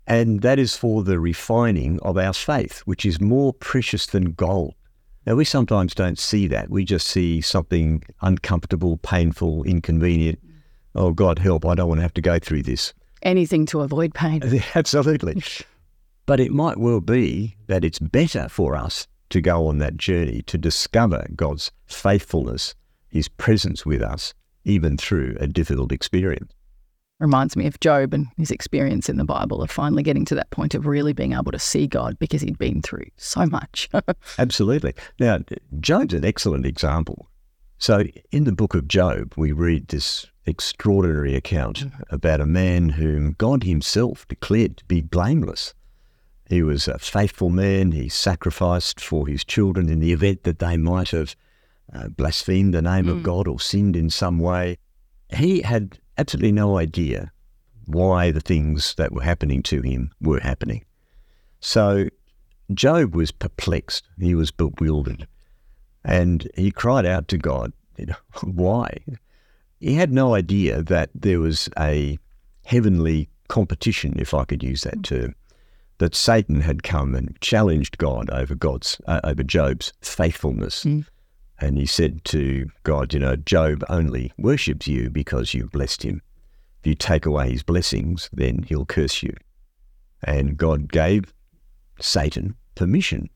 And 0.08 0.42
that 0.42 0.60
is 0.60 0.76
for 0.76 1.04
the 1.04 1.20
refining 1.20 2.00
of 2.02 2.18
our 2.18 2.34
faith, 2.34 2.80
which 2.80 3.06
is 3.06 3.20
more 3.20 3.54
precious 3.54 4.06
than 4.06 4.34
gold. 4.34 4.74
Now, 5.26 5.36
we 5.36 5.44
sometimes 5.44 5.94
don't 5.94 6.18
see 6.18 6.48
that. 6.48 6.70
We 6.70 6.86
just 6.86 7.08
see 7.08 7.42
something 7.42 8.04
uncomfortable, 8.22 8.98
painful, 8.98 9.64
inconvenient. 9.64 10.40
Oh, 10.96 11.12
God 11.12 11.40
help, 11.40 11.66
I 11.66 11.76
don't 11.76 11.90
want 11.90 12.00
to 12.00 12.04
have 12.04 12.14
to 12.14 12.22
go 12.22 12.40
through 12.40 12.64
this. 12.64 12.94
Anything 13.24 13.66
to 13.68 13.82
avoid 13.82 14.14
pain. 14.14 14.42
Absolutely. 14.76 15.42
But 16.26 16.42
it 16.42 16.52
might 16.52 16.78
well 16.78 17.00
be 17.00 17.56
that 17.68 17.86
it's 17.86 18.00
better 18.00 18.50
for 18.50 18.76
us 18.76 19.08
to 19.30 19.40
go 19.40 19.66
on 19.68 19.78
that 19.78 19.96
journey 19.96 20.42
to 20.48 20.58
discover 20.58 21.26
God's 21.34 21.72
faithfulness, 21.86 22.76
His 23.08 23.30
presence 23.30 23.86
with 23.86 24.02
us, 24.02 24.34
even 24.66 24.98
through 24.98 25.38
a 25.40 25.48
difficult 25.48 25.94
experience 25.94 26.52
reminds 27.20 27.56
me 27.56 27.66
of 27.66 27.80
Job 27.80 28.14
and 28.14 28.28
his 28.38 28.52
experience 28.52 29.10
in 29.10 29.18
the 29.18 29.26
Bible 29.26 29.62
of 29.62 29.72
finally 29.72 30.04
getting 30.04 30.26
to 30.26 30.36
that 30.36 30.50
point 30.52 30.76
of 30.76 30.86
really 30.86 31.14
being 31.14 31.34
able 31.34 31.52
to 31.52 31.60
see 31.60 31.88
God 31.88 32.18
because 32.20 32.42
he'd 32.42 32.58
been 32.58 32.82
through 32.82 33.08
so 33.18 33.46
much. 33.46 33.90
Absolutely. 34.40 34.94
Now, 35.20 35.40
Job's 35.80 36.14
an 36.14 36.26
excellent 36.26 36.66
example. 36.66 37.28
So, 37.80 38.04
in 38.32 38.44
the 38.44 38.52
book 38.52 38.74
of 38.76 38.88
Job, 38.88 39.34
we 39.38 39.52
read 39.52 39.88
this 39.88 40.26
extraordinary 40.48 41.36
account 41.36 41.86
about 42.10 42.42
a 42.42 42.46
man 42.46 42.90
whom 42.90 43.36
God 43.38 43.64
himself 43.64 44.28
declared 44.28 44.78
to 44.78 44.86
be 44.86 45.02
blameless. 45.02 45.74
He 46.50 46.64
was 46.64 46.88
a 46.88 46.98
faithful 46.98 47.50
man. 47.50 47.92
He 47.92 48.10
sacrificed 48.10 49.02
for 49.02 49.28
his 49.28 49.44
children 49.44 49.90
in 49.90 50.00
the 50.00 50.14
event 50.14 50.44
that 50.44 50.60
they 50.60 50.78
might 50.78 51.12
have 51.12 51.36
uh, 51.94 52.08
blasphemed 52.08 52.74
the 52.74 52.82
name 52.82 53.06
mm. 53.06 53.12
of 53.12 53.24
God 53.24 53.48
or 53.48 53.60
sinned 53.60 53.96
in 53.96 54.10
some 54.10 54.40
way. 54.40 54.78
He 55.36 55.62
had 55.62 56.00
absolutely 56.18 56.54
no 56.54 56.78
idea 56.78 57.32
why 57.86 58.32
the 58.32 58.42
things 58.42 58.96
that 58.96 59.12
were 59.12 59.22
happening 59.22 59.62
to 59.64 59.82
him 59.82 60.12
were 60.22 60.40
happening. 60.40 60.84
So 61.60 62.08
Job 62.74 63.16
was 63.16 63.32
perplexed. 63.32 64.08
He 64.20 64.36
was 64.36 64.52
bewildered. 64.52 65.28
And 66.04 66.50
he 66.56 66.72
cried 66.72 67.06
out 67.06 67.28
to 67.30 67.38
God, 67.38 67.74
you 67.98 68.06
know, 68.08 68.16
why? 68.44 69.00
He 69.80 69.94
had 69.94 70.12
no 70.12 70.34
idea 70.34 70.82
that 70.84 71.10
there 71.14 71.40
was 71.40 71.70
a 71.78 72.18
heavenly 72.66 73.30
competition, 73.48 74.16
if 74.20 74.34
I 74.34 74.44
could 74.44 74.64
use 74.64 74.82
that 74.82 75.04
term, 75.04 75.36
that 76.00 76.16
Satan 76.16 76.62
had 76.62 76.84
come 76.84 77.16
and 77.16 77.40
challenged 77.42 77.98
God 77.98 78.30
over 78.30 78.56
God's 78.56 79.00
uh, 79.08 79.22
over 79.24 79.44
Job's 79.44 79.94
faithfulness. 80.02 80.84
Mm. 80.84 81.06
And 81.60 81.78
he 81.78 81.86
said 81.86 82.24
to 82.26 82.70
God, 82.84 83.14
You 83.14 83.20
know, 83.20 83.36
Job 83.36 83.84
only 83.90 84.32
worships 84.38 84.88
you 84.88 85.10
because 85.10 85.54
you've 85.54 85.72
blessed 85.72 86.04
him. 86.04 86.22
If 86.82 86.88
you 86.88 86.96
take 86.96 87.26
away 87.26 87.52
his 87.52 87.64
blessings, 87.64 88.30
then 88.32 88.64
he'll 88.64 88.86
curse 88.86 89.24
you. 89.24 89.34
And 90.24 90.58
God 90.58 90.92
gave 90.92 91.34
Satan 92.00 92.56
permission 92.76 93.30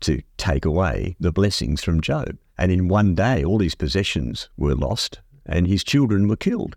to 0.00 0.22
take 0.36 0.64
away 0.64 1.16
the 1.20 1.32
blessings 1.32 1.82
from 1.82 2.00
Job. 2.00 2.36
And 2.56 2.72
in 2.72 2.88
one 2.88 3.14
day, 3.14 3.44
all 3.44 3.60
his 3.60 3.76
possessions 3.76 4.48
were 4.56 4.74
lost 4.74 5.20
and 5.48 5.66
his 5.66 5.82
children 5.82 6.28
were 6.28 6.36
killed. 6.36 6.76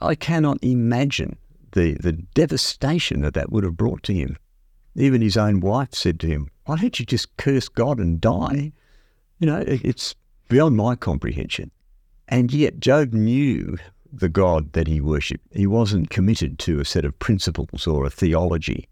I 0.00 0.14
cannot 0.14 0.58
imagine 0.62 1.38
the, 1.72 1.94
the 1.94 2.12
devastation 2.12 3.22
that 3.22 3.34
that 3.34 3.50
would 3.50 3.64
have 3.64 3.76
brought 3.76 4.02
to 4.04 4.14
him. 4.14 4.36
Even 4.96 5.22
his 5.22 5.36
own 5.36 5.60
wife 5.60 5.94
said 5.94 6.20
to 6.20 6.26
him, 6.26 6.48
Why 6.66 6.76
don't 6.76 6.98
you 6.98 7.06
just 7.06 7.36
curse 7.36 7.68
God 7.68 7.98
and 7.98 8.20
die? 8.20 8.72
You 9.38 9.46
know, 9.46 9.64
it's 9.66 10.14
beyond 10.48 10.76
my 10.76 10.94
comprehension. 10.94 11.70
And 12.28 12.52
yet, 12.52 12.80
Job 12.80 13.12
knew 13.12 13.76
the 14.12 14.28
God 14.28 14.72
that 14.72 14.86
he 14.86 15.00
worshipped. 15.00 15.46
He 15.54 15.66
wasn't 15.66 16.10
committed 16.10 16.58
to 16.60 16.80
a 16.80 16.84
set 16.84 17.04
of 17.04 17.18
principles 17.18 17.86
or 17.86 18.06
a 18.06 18.10
theology. 18.10 18.88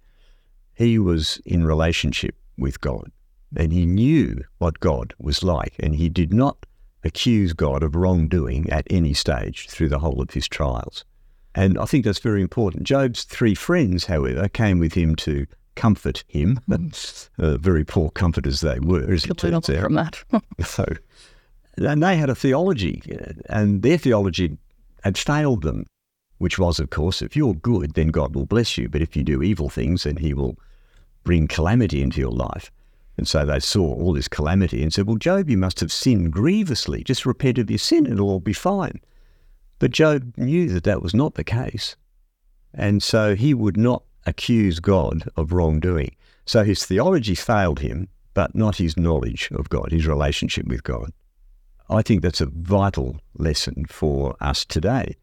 He 0.74 0.98
was 0.98 1.40
in 1.44 1.64
relationship 1.64 2.34
with 2.58 2.80
God. 2.80 3.10
And 3.56 3.72
he 3.72 3.86
knew 3.86 4.42
what 4.58 4.80
God 4.80 5.14
was 5.18 5.42
like. 5.42 5.74
And 5.78 5.94
he 5.94 6.08
did 6.08 6.32
not 6.32 6.66
accuse 7.04 7.52
God 7.52 7.82
of 7.82 7.94
wrongdoing 7.94 8.70
at 8.70 8.86
any 8.90 9.14
stage 9.14 9.68
through 9.68 9.88
the 9.88 9.98
whole 9.98 10.20
of 10.20 10.30
his 10.30 10.48
trials. 10.48 11.04
And 11.54 11.78
I 11.78 11.84
think 11.84 12.04
that's 12.04 12.18
very 12.18 12.40
important. 12.40 12.84
Job's 12.84 13.24
three 13.24 13.54
friends, 13.54 14.06
however, 14.06 14.48
came 14.48 14.78
with 14.78 14.94
him 14.94 15.14
to 15.16 15.46
comfort 15.74 16.24
him, 16.28 16.60
mm. 16.68 17.28
uh, 17.38 17.58
very 17.58 17.84
poor 17.84 18.10
comforters 18.10 18.60
they 18.60 18.78
were, 18.80 19.10
as 19.12 19.24
it 19.24 19.36
turns 19.36 19.68
out. 19.68 19.82
From 19.82 19.94
that. 19.94 20.22
so, 20.64 20.86
and 21.76 22.02
they 22.02 22.16
had 22.16 22.30
a 22.30 22.34
theology, 22.34 23.02
and 23.46 23.82
their 23.82 23.98
theology 23.98 24.56
had 25.02 25.18
failed 25.18 25.62
them, 25.62 25.86
which 26.38 26.58
was, 26.58 26.78
of 26.80 26.90
course, 26.90 27.22
if 27.22 27.36
you're 27.36 27.54
good, 27.54 27.94
then 27.94 28.08
God 28.08 28.34
will 28.34 28.46
bless 28.46 28.78
you, 28.78 28.88
but 28.88 29.02
if 29.02 29.16
you 29.16 29.22
do 29.22 29.42
evil 29.42 29.68
things, 29.68 30.04
then 30.04 30.16
He 30.16 30.34
will 30.34 30.56
bring 31.24 31.48
calamity 31.48 32.02
into 32.02 32.20
your 32.20 32.32
life. 32.32 32.70
And 33.16 33.28
so 33.28 33.44
they 33.44 33.60
saw 33.60 33.94
all 33.94 34.12
this 34.12 34.28
calamity 34.28 34.82
and 34.82 34.92
said, 34.92 35.06
Well, 35.06 35.16
Job, 35.16 35.50
you 35.50 35.58
must 35.58 35.80
have 35.80 35.92
sinned 35.92 36.32
grievously. 36.32 37.04
Just 37.04 37.26
repent 37.26 37.58
of 37.58 37.70
your 37.70 37.78
sin 37.78 38.06
and 38.06 38.14
it'll 38.14 38.30
all 38.30 38.40
be 38.40 38.52
fine. 38.52 39.00
But 39.78 39.90
Job 39.90 40.32
knew 40.36 40.68
that 40.70 40.84
that 40.84 41.02
was 41.02 41.14
not 41.14 41.34
the 41.34 41.44
case. 41.44 41.96
And 42.72 43.02
so 43.02 43.34
he 43.34 43.52
would 43.52 43.76
not 43.76 44.02
accuse 44.24 44.80
God 44.80 45.28
of 45.36 45.52
wrongdoing. 45.52 46.16
So 46.46 46.64
his 46.64 46.86
theology 46.86 47.34
failed 47.34 47.80
him, 47.80 48.08
but 48.34 48.54
not 48.54 48.76
his 48.76 48.96
knowledge 48.96 49.50
of 49.52 49.68
God, 49.68 49.92
his 49.92 50.06
relationship 50.06 50.66
with 50.66 50.82
God. 50.82 51.12
I 51.90 52.00
think 52.00 52.22
that's 52.22 52.40
a 52.40 52.46
vital 52.46 53.20
lesson 53.36 53.84
for 53.86 54.36
us 54.40 54.64
today 54.64 55.16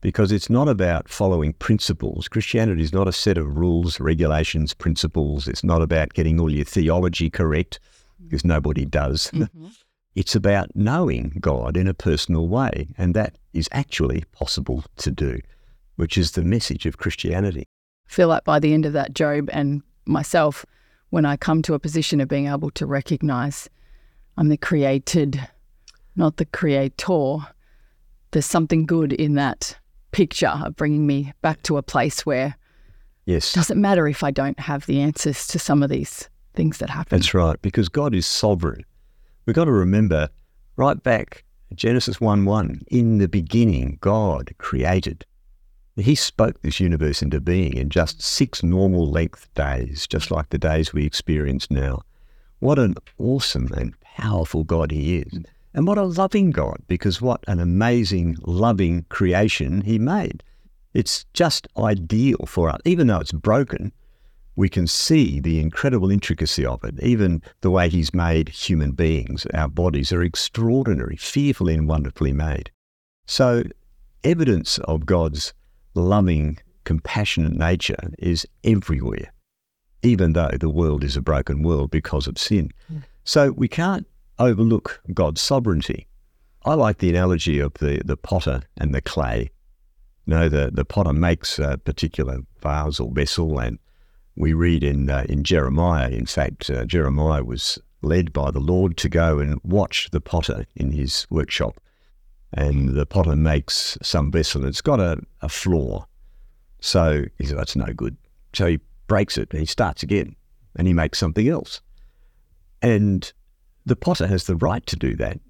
because 0.00 0.32
it's 0.32 0.48
not 0.48 0.68
about 0.68 1.08
following 1.08 1.52
principles. 1.54 2.28
Christianity 2.28 2.82
is 2.82 2.92
not 2.92 3.08
a 3.08 3.12
set 3.12 3.36
of 3.36 3.56
rules, 3.56 3.98
regulations, 4.00 4.74
principles. 4.74 5.48
It's 5.48 5.64
not 5.64 5.82
about 5.82 6.14
getting 6.14 6.38
all 6.38 6.50
your 6.50 6.64
theology 6.64 7.30
correct 7.30 7.80
because 8.22 8.44
nobody 8.44 8.84
does. 8.84 9.30
Mm-hmm. 9.32 9.66
It's 10.14 10.34
about 10.34 10.74
knowing 10.74 11.36
God 11.38 11.76
in 11.76 11.86
a 11.86 11.94
personal 11.94 12.48
way, 12.48 12.88
and 12.98 13.14
that 13.14 13.38
is 13.52 13.68
actually 13.70 14.24
possible 14.32 14.82
to 14.96 15.12
do, 15.12 15.38
which 15.94 16.18
is 16.18 16.32
the 16.32 16.42
message 16.42 16.86
of 16.86 16.96
Christianity 16.96 17.68
feel 18.08 18.28
like 18.28 18.44
by 18.44 18.58
the 18.58 18.74
end 18.74 18.86
of 18.86 18.94
that, 18.94 19.14
Job 19.14 19.48
and 19.52 19.82
myself, 20.06 20.66
when 21.10 21.24
I 21.24 21.36
come 21.36 21.62
to 21.62 21.74
a 21.74 21.78
position 21.78 22.20
of 22.20 22.28
being 22.28 22.48
able 22.48 22.70
to 22.72 22.86
recognize 22.86 23.68
I'm 24.36 24.48
the 24.48 24.56
created, 24.56 25.48
not 26.16 26.36
the 26.36 26.46
creator, 26.46 27.36
there's 28.30 28.46
something 28.46 28.86
good 28.86 29.12
in 29.12 29.34
that 29.34 29.76
picture 30.10 30.48
of 30.48 30.76
bringing 30.76 31.06
me 31.06 31.32
back 31.42 31.62
to 31.64 31.76
a 31.76 31.82
place 31.82 32.24
where 32.24 32.56
yes. 33.26 33.52
it 33.52 33.56
doesn't 33.56 33.80
matter 33.80 34.08
if 34.08 34.22
I 34.22 34.30
don't 34.30 34.58
have 34.58 34.86
the 34.86 35.00
answers 35.00 35.46
to 35.48 35.58
some 35.58 35.82
of 35.82 35.90
these 35.90 36.28
things 36.54 36.78
that 36.78 36.90
happen. 36.90 37.18
That's 37.18 37.34
right, 37.34 37.60
because 37.62 37.88
God 37.88 38.14
is 38.14 38.26
sovereign. 38.26 38.84
We've 39.46 39.56
got 39.56 39.66
to 39.66 39.72
remember 39.72 40.28
right 40.76 41.02
back 41.02 41.44
Genesis 41.74 42.20
1 42.20 42.44
1, 42.44 42.82
in 42.88 43.18
the 43.18 43.28
beginning, 43.28 43.98
God 44.00 44.54
created. 44.58 45.26
He 45.96 46.14
spoke 46.14 46.60
this 46.62 46.80
universe 46.80 47.22
into 47.22 47.40
being 47.40 47.74
in 47.74 47.90
just 47.90 48.22
six 48.22 48.62
normal 48.62 49.10
length 49.10 49.52
days, 49.54 50.06
just 50.06 50.30
like 50.30 50.48
the 50.48 50.58
days 50.58 50.92
we 50.92 51.04
experience 51.04 51.70
now. 51.70 52.02
What 52.60 52.78
an 52.78 52.94
awesome 53.18 53.70
and 53.74 53.98
powerful 54.00 54.64
God 54.64 54.90
He 54.90 55.18
is. 55.18 55.44
And 55.74 55.86
what 55.86 55.98
a 55.98 56.04
loving 56.04 56.50
God, 56.50 56.78
because 56.86 57.20
what 57.20 57.44
an 57.46 57.60
amazing, 57.60 58.36
loving 58.42 59.04
creation 59.08 59.82
He 59.82 59.98
made. 59.98 60.42
It's 60.94 61.24
just 61.34 61.68
ideal 61.76 62.44
for 62.46 62.70
us. 62.70 62.80
Even 62.84 63.06
though 63.06 63.20
it's 63.20 63.32
broken, 63.32 63.92
we 64.56 64.68
can 64.68 64.86
see 64.86 65.38
the 65.38 65.60
incredible 65.60 66.10
intricacy 66.10 66.66
of 66.66 66.82
it. 66.82 66.98
Even 67.00 67.42
the 67.60 67.70
way 67.70 67.88
He's 67.88 68.14
made 68.14 68.48
human 68.48 68.92
beings, 68.92 69.46
our 69.54 69.68
bodies 69.68 70.12
are 70.12 70.22
extraordinary, 70.22 71.16
fearfully 71.16 71.74
and 71.74 71.88
wonderfully 71.88 72.32
made. 72.32 72.70
So, 73.26 73.62
evidence 74.24 74.78
of 74.78 75.06
God's 75.06 75.52
loving, 75.94 76.58
compassionate 76.84 77.52
nature 77.52 78.10
is 78.18 78.46
everywhere, 78.64 79.32
even 80.02 80.32
though 80.32 80.50
the 80.58 80.70
world 80.70 81.04
is 81.04 81.16
a 81.16 81.22
broken 81.22 81.62
world 81.62 81.90
because 81.90 82.26
of 82.26 82.38
sin. 82.38 82.70
Mm. 82.92 83.02
So 83.24 83.52
we 83.52 83.68
can't 83.68 84.06
overlook 84.38 85.00
God's 85.12 85.40
sovereignty. 85.40 86.06
I 86.64 86.74
like 86.74 86.98
the 86.98 87.10
analogy 87.10 87.58
of 87.60 87.74
the, 87.74 88.02
the 88.04 88.16
potter 88.16 88.62
and 88.76 88.94
the 88.94 89.00
clay. 89.00 89.50
You 90.26 90.34
know, 90.34 90.48
the, 90.48 90.70
the 90.72 90.84
potter 90.84 91.12
makes 91.12 91.58
a 91.58 91.78
particular 91.78 92.40
vase 92.62 93.00
or 93.00 93.10
vessel, 93.10 93.58
and 93.58 93.78
we 94.36 94.52
read 94.52 94.84
in, 94.84 95.08
uh, 95.08 95.24
in 95.28 95.44
Jeremiah, 95.44 96.10
in 96.10 96.26
fact, 96.26 96.68
uh, 96.70 96.84
Jeremiah 96.84 97.44
was 97.44 97.78
led 98.02 98.32
by 98.32 98.50
the 98.50 98.60
Lord 98.60 98.96
to 98.98 99.08
go 99.08 99.38
and 99.38 99.60
watch 99.64 100.10
the 100.12 100.20
potter 100.20 100.66
in 100.76 100.92
his 100.92 101.26
workshop 101.30 101.80
and 102.52 102.90
the 102.90 103.06
potter 103.06 103.36
makes 103.36 103.98
some 104.02 104.30
vessel 104.30 104.62
and 104.62 104.70
it's 104.70 104.80
got 104.80 105.00
a, 105.00 105.18
a 105.42 105.48
flaw. 105.48 106.06
So 106.80 107.24
he 107.38 107.46
says, 107.46 107.56
that's 107.56 107.76
no 107.76 107.92
good. 107.92 108.16
So 108.54 108.66
he 108.66 108.80
breaks 109.06 109.36
it 109.36 109.48
and 109.50 109.60
he 109.60 109.66
starts 109.66 110.02
again 110.02 110.34
and 110.76 110.86
he 110.86 110.94
makes 110.94 111.18
something 111.18 111.48
else. 111.48 111.80
And 112.80 113.30
the 113.88 113.96
potter 113.96 114.26
has 114.26 114.44
the 114.44 114.56
right 114.56 114.84
to 114.86 114.96
do 114.96 115.16
that 115.16 115.40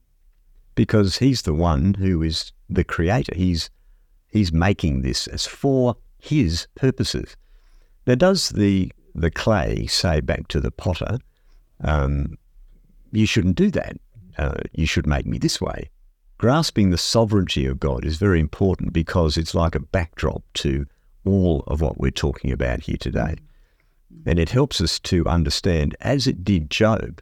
because 0.75 1.18
he's 1.18 1.42
the 1.42 1.54
one 1.54 1.95
who 1.95 2.23
is 2.23 2.52
the 2.71 2.85
creator. 2.85 3.33
He's, 3.35 3.71
he's 4.28 4.52
making 4.52 5.02
this 5.02 5.26
as 5.26 5.47
for 5.47 5.97
his 6.18 6.66
purposes. 6.75 7.37
Now, 8.07 8.14
does 8.14 8.50
the 8.50 8.92
the 9.14 9.30
clay 9.30 9.87
say 9.87 10.21
back 10.21 10.47
to 10.49 10.61
the 10.61 10.71
potter, 10.71 11.18
um, 11.83 12.38
"You 13.11 13.26
shouldn't 13.26 13.57
do 13.57 13.71
that. 13.73 13.97
Uh, 14.37 14.61
you 14.73 14.87
should 14.87 15.07
make 15.07 15.26
me 15.26 15.38
this 15.38 15.61
way"? 15.61 15.90
Grasping 16.38 16.90
the 16.90 16.99
sovereignty 16.99 17.66
of 17.66 17.80
God 17.80 18.04
is 18.04 18.16
very 18.16 18.38
important 18.38 18.92
because 18.92 19.37
it's 19.37 19.54
like 19.54 19.75
a 19.75 19.80
backdrop 19.80 20.45
to 20.54 20.87
all 21.25 21.64
of 21.66 21.80
what 21.80 21.99
we're 21.99 22.12
talking 22.12 22.52
about 22.52 22.83
here 22.83 22.97
today. 22.97 23.35
And 24.25 24.38
it 24.38 24.50
helps 24.50 24.80
us 24.80 25.00
to 25.00 25.26
understand, 25.26 25.97
as 26.00 26.26
it 26.26 26.45
did 26.45 26.71
Job. 26.71 27.21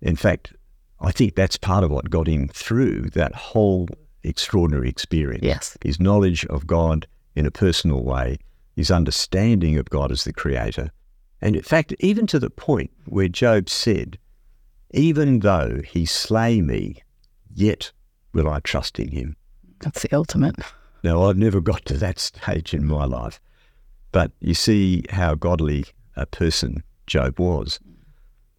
In 0.00 0.16
fact, 0.16 0.52
I 1.00 1.12
think 1.12 1.34
that's 1.34 1.56
part 1.56 1.84
of 1.84 1.90
what 1.90 2.10
got 2.10 2.26
him 2.26 2.48
through 2.48 3.10
that 3.10 3.34
whole 3.34 3.88
extraordinary 4.24 4.88
experience. 4.88 5.44
Yes. 5.44 5.76
His 5.82 6.00
knowledge 6.00 6.44
of 6.46 6.66
God 6.66 7.06
in 7.34 7.46
a 7.46 7.50
personal 7.50 8.02
way, 8.02 8.38
his 8.76 8.90
understanding 8.90 9.78
of 9.78 9.90
God 9.90 10.10
as 10.10 10.24
the 10.24 10.32
creator. 10.32 10.90
And 11.40 11.54
in 11.54 11.62
fact, 11.62 11.94
even 12.00 12.26
to 12.28 12.38
the 12.38 12.50
point 12.50 12.90
where 13.06 13.28
Job 13.28 13.68
said, 13.68 14.18
Even 14.92 15.40
though 15.40 15.80
he 15.86 16.04
slay 16.04 16.60
me, 16.60 17.02
yet 17.54 17.92
will 18.32 18.48
I 18.48 18.60
trust 18.60 18.98
in 18.98 19.12
him. 19.12 19.36
That's 19.80 20.02
the 20.02 20.14
ultimate. 20.14 20.56
Now, 21.04 21.24
I've 21.24 21.36
never 21.36 21.60
got 21.60 21.84
to 21.86 21.94
that 21.98 22.18
stage 22.18 22.74
in 22.74 22.84
my 22.84 23.04
life, 23.04 23.40
but 24.10 24.32
you 24.40 24.54
see 24.54 25.04
how 25.10 25.36
godly 25.36 25.84
a 26.16 26.26
person 26.26 26.82
Job 27.06 27.38
was. 27.38 27.78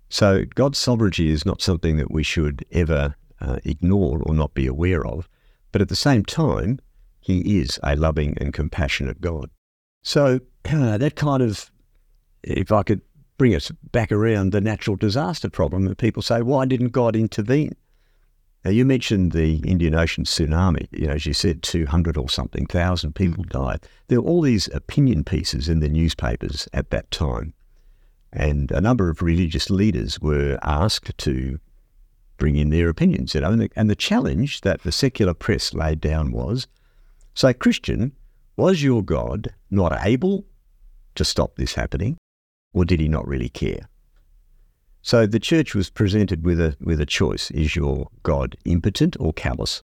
So, 0.09 0.43
God's 0.55 0.77
sovereignty 0.77 1.29
is 1.29 1.45
not 1.45 1.61
something 1.61 1.97
that 1.97 2.11
we 2.11 2.23
should 2.23 2.65
ever 2.71 3.15
uh, 3.41 3.59
ignore 3.63 4.21
or 4.23 4.33
not 4.33 4.53
be 4.53 4.65
aware 4.65 5.05
of, 5.05 5.29
but 5.71 5.81
at 5.81 5.89
the 5.89 5.95
same 5.95 6.25
time, 6.25 6.79
He 7.21 7.59
is 7.59 7.79
a 7.83 7.95
loving 7.95 8.35
and 8.41 8.53
compassionate 8.53 9.21
God. 9.21 9.49
So, 10.01 10.39
uh, 10.71 10.97
that 10.97 11.15
kind 11.15 11.43
of, 11.43 11.71
if 12.43 12.71
I 12.71 12.83
could 12.83 13.01
bring 13.37 13.55
us 13.55 13.71
back 13.91 14.11
around 14.11 14.51
the 14.51 14.61
natural 14.61 14.95
disaster 14.95 15.49
problem, 15.49 15.87
and 15.87 15.97
people 15.97 16.21
say, 16.21 16.41
why 16.41 16.65
didn't 16.65 16.89
God 16.89 17.15
intervene? 17.15 17.75
Now, 18.65 18.71
you 18.71 18.83
mentioned 18.83 19.31
the 19.31 19.57
Indian 19.59 19.95
Ocean 19.95 20.25
tsunami. 20.25 20.87
You 20.91 21.07
know, 21.07 21.13
as 21.13 21.25
you 21.25 21.33
said, 21.33 21.63
200 21.63 22.17
or 22.17 22.29
something 22.29 22.65
thousand 22.65 23.15
people 23.15 23.45
mm. 23.45 23.49
died. 23.49 23.87
There 24.07 24.21
were 24.21 24.29
all 24.29 24.41
these 24.41 24.67
opinion 24.73 25.23
pieces 25.23 25.69
in 25.69 25.79
the 25.79 25.87
newspapers 25.87 26.67
at 26.73 26.89
that 26.89 27.09
time. 27.09 27.53
And 28.31 28.71
a 28.71 28.81
number 28.81 29.09
of 29.09 29.21
religious 29.21 29.69
leaders 29.69 30.19
were 30.19 30.59
asked 30.61 31.17
to 31.17 31.59
bring 32.37 32.55
in 32.55 32.69
their 32.69 32.89
opinions. 32.89 33.33
You 33.33 33.41
know, 33.41 33.51
and 33.51 33.61
the, 33.61 33.71
and 33.75 33.89
the 33.89 33.95
challenge 33.95 34.61
that 34.61 34.83
the 34.83 34.91
secular 34.91 35.33
press 35.33 35.73
laid 35.73 35.99
down 35.99 36.31
was 36.31 36.67
say, 37.33 37.53
Christian, 37.53 38.13
was 38.55 38.83
your 38.83 39.03
God 39.03 39.53
not 39.71 39.97
able 40.05 40.45
to 41.15 41.23
stop 41.23 41.55
this 41.55 41.73
happening, 41.73 42.17
or 42.73 42.85
did 42.85 42.99
he 42.99 43.07
not 43.07 43.27
really 43.27 43.49
care? 43.49 43.89
So 45.01 45.25
the 45.25 45.39
church 45.39 45.73
was 45.73 45.89
presented 45.89 46.45
with 46.45 46.59
a 46.59 46.75
with 46.81 46.99
a 46.99 47.05
choice: 47.05 47.51
is 47.51 47.75
your 47.75 48.09
God 48.23 48.57
impotent 48.65 49.15
or 49.19 49.33
callous? 49.33 49.81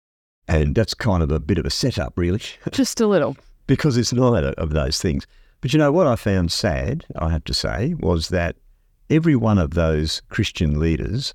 And 0.49 0.75
that's 0.75 0.95
kind 0.95 1.23
of 1.23 1.31
a 1.31 1.39
bit 1.39 1.59
of 1.59 1.67
a 1.67 1.71
setup, 1.71 2.15
really. 2.17 2.41
Just 2.73 3.01
a 3.01 3.07
little. 3.07 3.37
because 3.67 3.97
it's 3.97 4.13
neither 4.13 4.51
of 4.59 4.71
those 4.71 4.99
things. 5.01 5.27
But 5.63 5.73
you 5.73 5.79
know 5.79 5.93
what 5.93 6.09
I 6.09 6.17
found 6.17 6.51
sad, 6.51 7.07
I 7.17 7.31
have 7.31 7.45
to 7.45 7.55
say, 7.55 7.95
was 8.01 8.31
that 8.31 8.57
every 9.09 9.37
one 9.37 9.59
of 9.59 9.71
those 9.71 10.21
Christian 10.29 10.81
leaders, 10.81 11.35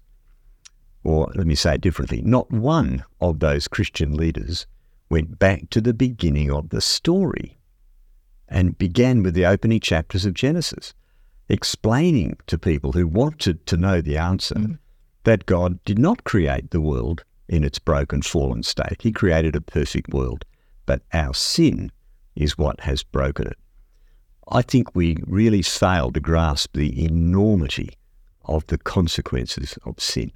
or 1.05 1.31
let 1.34 1.48
me 1.48 1.55
say 1.55 1.75
it 1.75 1.81
differently, 1.81 2.22
not 2.22 2.51
one 2.51 3.05
of 3.22 3.39
those 3.39 3.69
Christian 3.69 4.15
leaders 4.15 4.67
went 5.10 5.39
back 5.39 5.69
to 5.69 5.79
the 5.79 5.93
beginning 5.93 6.51
of 6.51 6.69
the 6.69 6.81
story 6.81 7.57
and 8.50 8.77
began 8.77 9.24
with 9.24 9.34
the 9.34 9.46
opening 9.46 9.79
chapters 9.79 10.25
of 10.25 10.34
Genesis 10.34 10.93
explaining 11.48 12.36
to 12.48 12.57
people 12.57 12.91
who 12.91 13.07
wanted 13.07 13.65
to 13.67 13.77
know 13.77 14.01
the 14.01 14.17
answer 14.17 14.55
mm. 14.55 14.77
that 15.24 15.46
God 15.46 15.81
did 15.86 15.98
not 15.98 16.25
create 16.25 16.72
the 16.72 16.81
world 16.81 17.24
in 17.48 17.63
its 17.63 17.79
broken, 17.79 18.21
fallen 18.21 18.63
state. 18.63 19.02
He 19.02 19.13
created 19.13 19.56
a 19.56 19.62
perfect 19.62 20.13
world, 20.13 20.43
but 20.86 21.02
our 21.13 21.34
sin 21.34 21.93
is 22.36 22.58
what 22.58 22.82
has 22.82 23.04
broken 23.04 23.47
it. 23.47 23.58
I 24.49 24.62
think 24.62 24.95
we 24.95 25.17
really 25.25 25.62
fail 25.62 26.12
to 26.12 26.19
grasp 26.19 26.73
the 26.73 27.03
enormity 27.03 27.89
of 28.45 28.65
the 28.67 28.77
consequences 28.77 29.77
of 29.86 29.99
sin. 29.99 30.31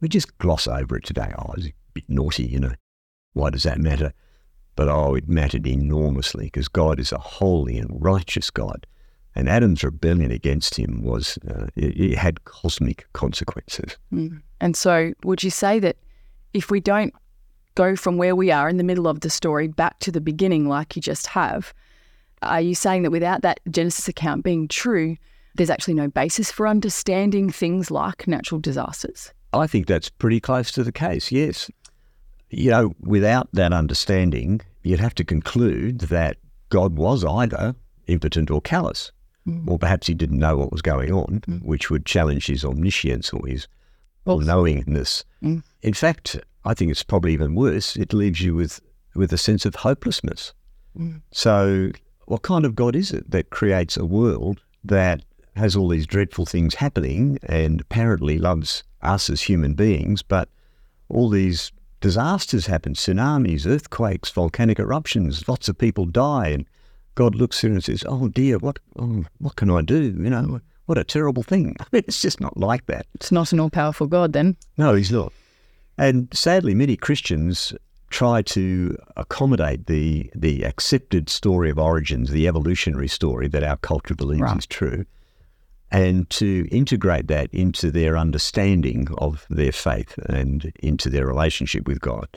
We 0.00 0.08
just 0.08 0.36
gloss 0.38 0.66
over 0.66 0.96
it 0.96 1.04
today. 1.04 1.32
Oh, 1.38 1.54
it's 1.56 1.68
a 1.68 1.72
bit 1.92 2.04
naughty, 2.08 2.44
you 2.44 2.58
know. 2.58 2.74
Why 3.32 3.50
does 3.50 3.62
that 3.62 3.78
matter? 3.78 4.12
But 4.76 4.88
oh, 4.88 5.14
it 5.14 5.28
mattered 5.28 5.66
enormously 5.66 6.46
because 6.46 6.68
God 6.68 6.98
is 6.98 7.12
a 7.12 7.18
holy 7.18 7.78
and 7.78 7.88
righteous 8.02 8.50
God 8.50 8.86
and 9.34 9.48
Adam's 9.48 9.82
rebellion 9.82 10.30
against 10.30 10.76
him 10.76 11.02
was, 11.02 11.38
uh, 11.48 11.66
it, 11.74 12.00
it, 12.00 12.18
had 12.18 12.44
cosmic 12.44 13.06
consequences. 13.12 13.96
Mm. 14.12 14.42
And 14.60 14.76
so, 14.76 15.12
would 15.24 15.42
you 15.42 15.50
say 15.50 15.78
that 15.80 15.96
if 16.52 16.70
we 16.70 16.80
don't 16.80 17.12
go 17.74 17.96
from 17.96 18.16
where 18.16 18.36
we 18.36 18.52
are 18.52 18.68
in 18.68 18.76
the 18.76 18.84
middle 18.84 19.08
of 19.08 19.20
the 19.20 19.30
story 19.30 19.66
back 19.66 19.98
to 20.00 20.12
the 20.12 20.20
beginning, 20.20 20.68
like 20.68 20.94
you 20.94 21.02
just 21.02 21.26
have, 21.26 21.74
are 22.46 22.60
you 22.60 22.74
saying 22.74 23.02
that 23.02 23.10
without 23.10 23.42
that 23.42 23.60
Genesis 23.70 24.08
account 24.08 24.44
being 24.44 24.68
true, 24.68 25.16
there's 25.54 25.70
actually 25.70 25.94
no 25.94 26.08
basis 26.08 26.50
for 26.50 26.66
understanding 26.66 27.50
things 27.50 27.90
like 27.90 28.26
natural 28.26 28.60
disasters? 28.60 29.32
I 29.52 29.66
think 29.66 29.86
that's 29.86 30.10
pretty 30.10 30.40
close 30.40 30.72
to 30.72 30.82
the 30.82 30.92
case, 30.92 31.30
yes. 31.30 31.70
You 32.50 32.70
know, 32.70 32.94
without 33.00 33.48
that 33.52 33.72
understanding, 33.72 34.60
you'd 34.82 35.00
have 35.00 35.14
to 35.16 35.24
conclude 35.24 36.00
that 36.00 36.36
God 36.70 36.96
was 36.96 37.24
either 37.24 37.74
impotent 38.06 38.50
or 38.50 38.60
callous. 38.60 39.12
Mm. 39.46 39.68
Or 39.68 39.78
perhaps 39.78 40.06
he 40.06 40.14
didn't 40.14 40.38
know 40.38 40.56
what 40.56 40.72
was 40.72 40.82
going 40.82 41.12
on, 41.12 41.42
mm. 41.46 41.62
which 41.62 41.90
would 41.90 42.06
challenge 42.06 42.46
his 42.46 42.64
omniscience 42.64 43.32
or 43.32 43.46
his 43.46 43.68
knowingness. 44.26 45.24
Mm. 45.42 45.62
In 45.82 45.92
fact, 45.92 46.38
I 46.64 46.72
think 46.74 46.90
it's 46.90 47.02
probably 47.02 47.34
even 47.34 47.54
worse. 47.54 47.94
It 47.96 48.12
leaves 48.14 48.40
you 48.40 48.54
with, 48.54 48.80
with 49.14 49.32
a 49.32 49.38
sense 49.38 49.66
of 49.66 49.74
hopelessness. 49.74 50.54
Mm. 50.98 51.20
So, 51.30 51.90
what 52.26 52.42
kind 52.42 52.64
of 52.64 52.74
God 52.74 52.96
is 52.96 53.12
it 53.12 53.30
that 53.30 53.50
creates 53.50 53.96
a 53.96 54.04
world 54.04 54.60
that 54.84 55.22
has 55.56 55.76
all 55.76 55.88
these 55.88 56.06
dreadful 56.06 56.46
things 56.46 56.74
happening 56.74 57.38
and 57.44 57.80
apparently 57.80 58.38
loves 58.38 58.82
us 59.02 59.30
as 59.30 59.42
human 59.42 59.74
beings, 59.74 60.22
but 60.22 60.48
all 61.08 61.28
these 61.28 61.70
disasters 62.00 62.66
happen 62.66 62.94
tsunamis, 62.94 63.66
earthquakes, 63.66 64.30
volcanic 64.30 64.78
eruptions, 64.78 65.48
lots 65.48 65.68
of 65.68 65.78
people 65.78 66.04
die, 66.04 66.48
and 66.48 66.66
God 67.14 67.34
looks 67.34 67.60
through 67.60 67.72
and 67.72 67.84
says, 67.84 68.04
"Oh 68.06 68.28
dear, 68.28 68.58
what 68.58 68.78
oh, 68.96 69.24
what 69.38 69.56
can 69.56 69.70
I 69.70 69.82
do? 69.82 70.02
You 70.02 70.30
know, 70.30 70.60
what 70.86 70.98
a 70.98 71.04
terrible 71.04 71.42
thing." 71.42 71.76
I 71.80 71.84
mean, 71.92 72.02
it's 72.06 72.20
just 72.20 72.40
not 72.40 72.56
like 72.56 72.86
that. 72.86 73.06
It's 73.14 73.30
not 73.32 73.52
an 73.52 73.60
all-powerful 73.60 74.08
God, 74.08 74.32
then. 74.32 74.56
No, 74.76 74.94
He's 74.94 75.12
not. 75.12 75.32
And 75.96 76.28
sadly, 76.34 76.74
many 76.74 76.96
Christians 76.96 77.72
try 78.14 78.40
to 78.40 78.96
accommodate 79.16 79.86
the 79.86 80.30
the 80.36 80.62
accepted 80.62 81.28
story 81.28 81.68
of 81.68 81.78
origins, 81.80 82.30
the 82.30 82.46
evolutionary 82.46 83.08
story 83.08 83.48
that 83.48 83.64
our 83.64 83.76
culture 83.78 84.14
believes 84.14 84.42
right. 84.42 84.56
is 84.56 84.66
true, 84.66 85.04
and 85.90 86.30
to 86.30 86.68
integrate 86.70 87.26
that 87.26 87.52
into 87.52 87.90
their 87.90 88.16
understanding 88.16 89.08
of 89.18 89.44
their 89.50 89.72
faith 89.72 90.16
and 90.28 90.72
into 90.80 91.10
their 91.10 91.26
relationship 91.26 91.88
with 91.88 92.00
God. 92.00 92.28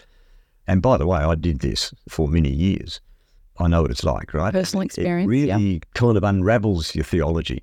And 0.65 0.81
by 0.81 0.97
the 0.97 1.05
way, 1.05 1.19
I 1.19 1.35
did 1.35 1.59
this 1.59 1.93
for 2.09 2.27
many 2.27 2.49
years. 2.49 2.99
I 3.59 3.67
know 3.67 3.83
what 3.83 3.91
it's 3.91 4.03
like, 4.03 4.33
right? 4.33 4.51
Personal 4.51 4.81
experience. 4.81 5.25
It 5.25 5.29
really 5.29 5.73
yeah. 5.73 5.79
kind 5.93 6.17
of 6.17 6.23
unravels 6.23 6.95
your 6.95 7.05
theology 7.05 7.61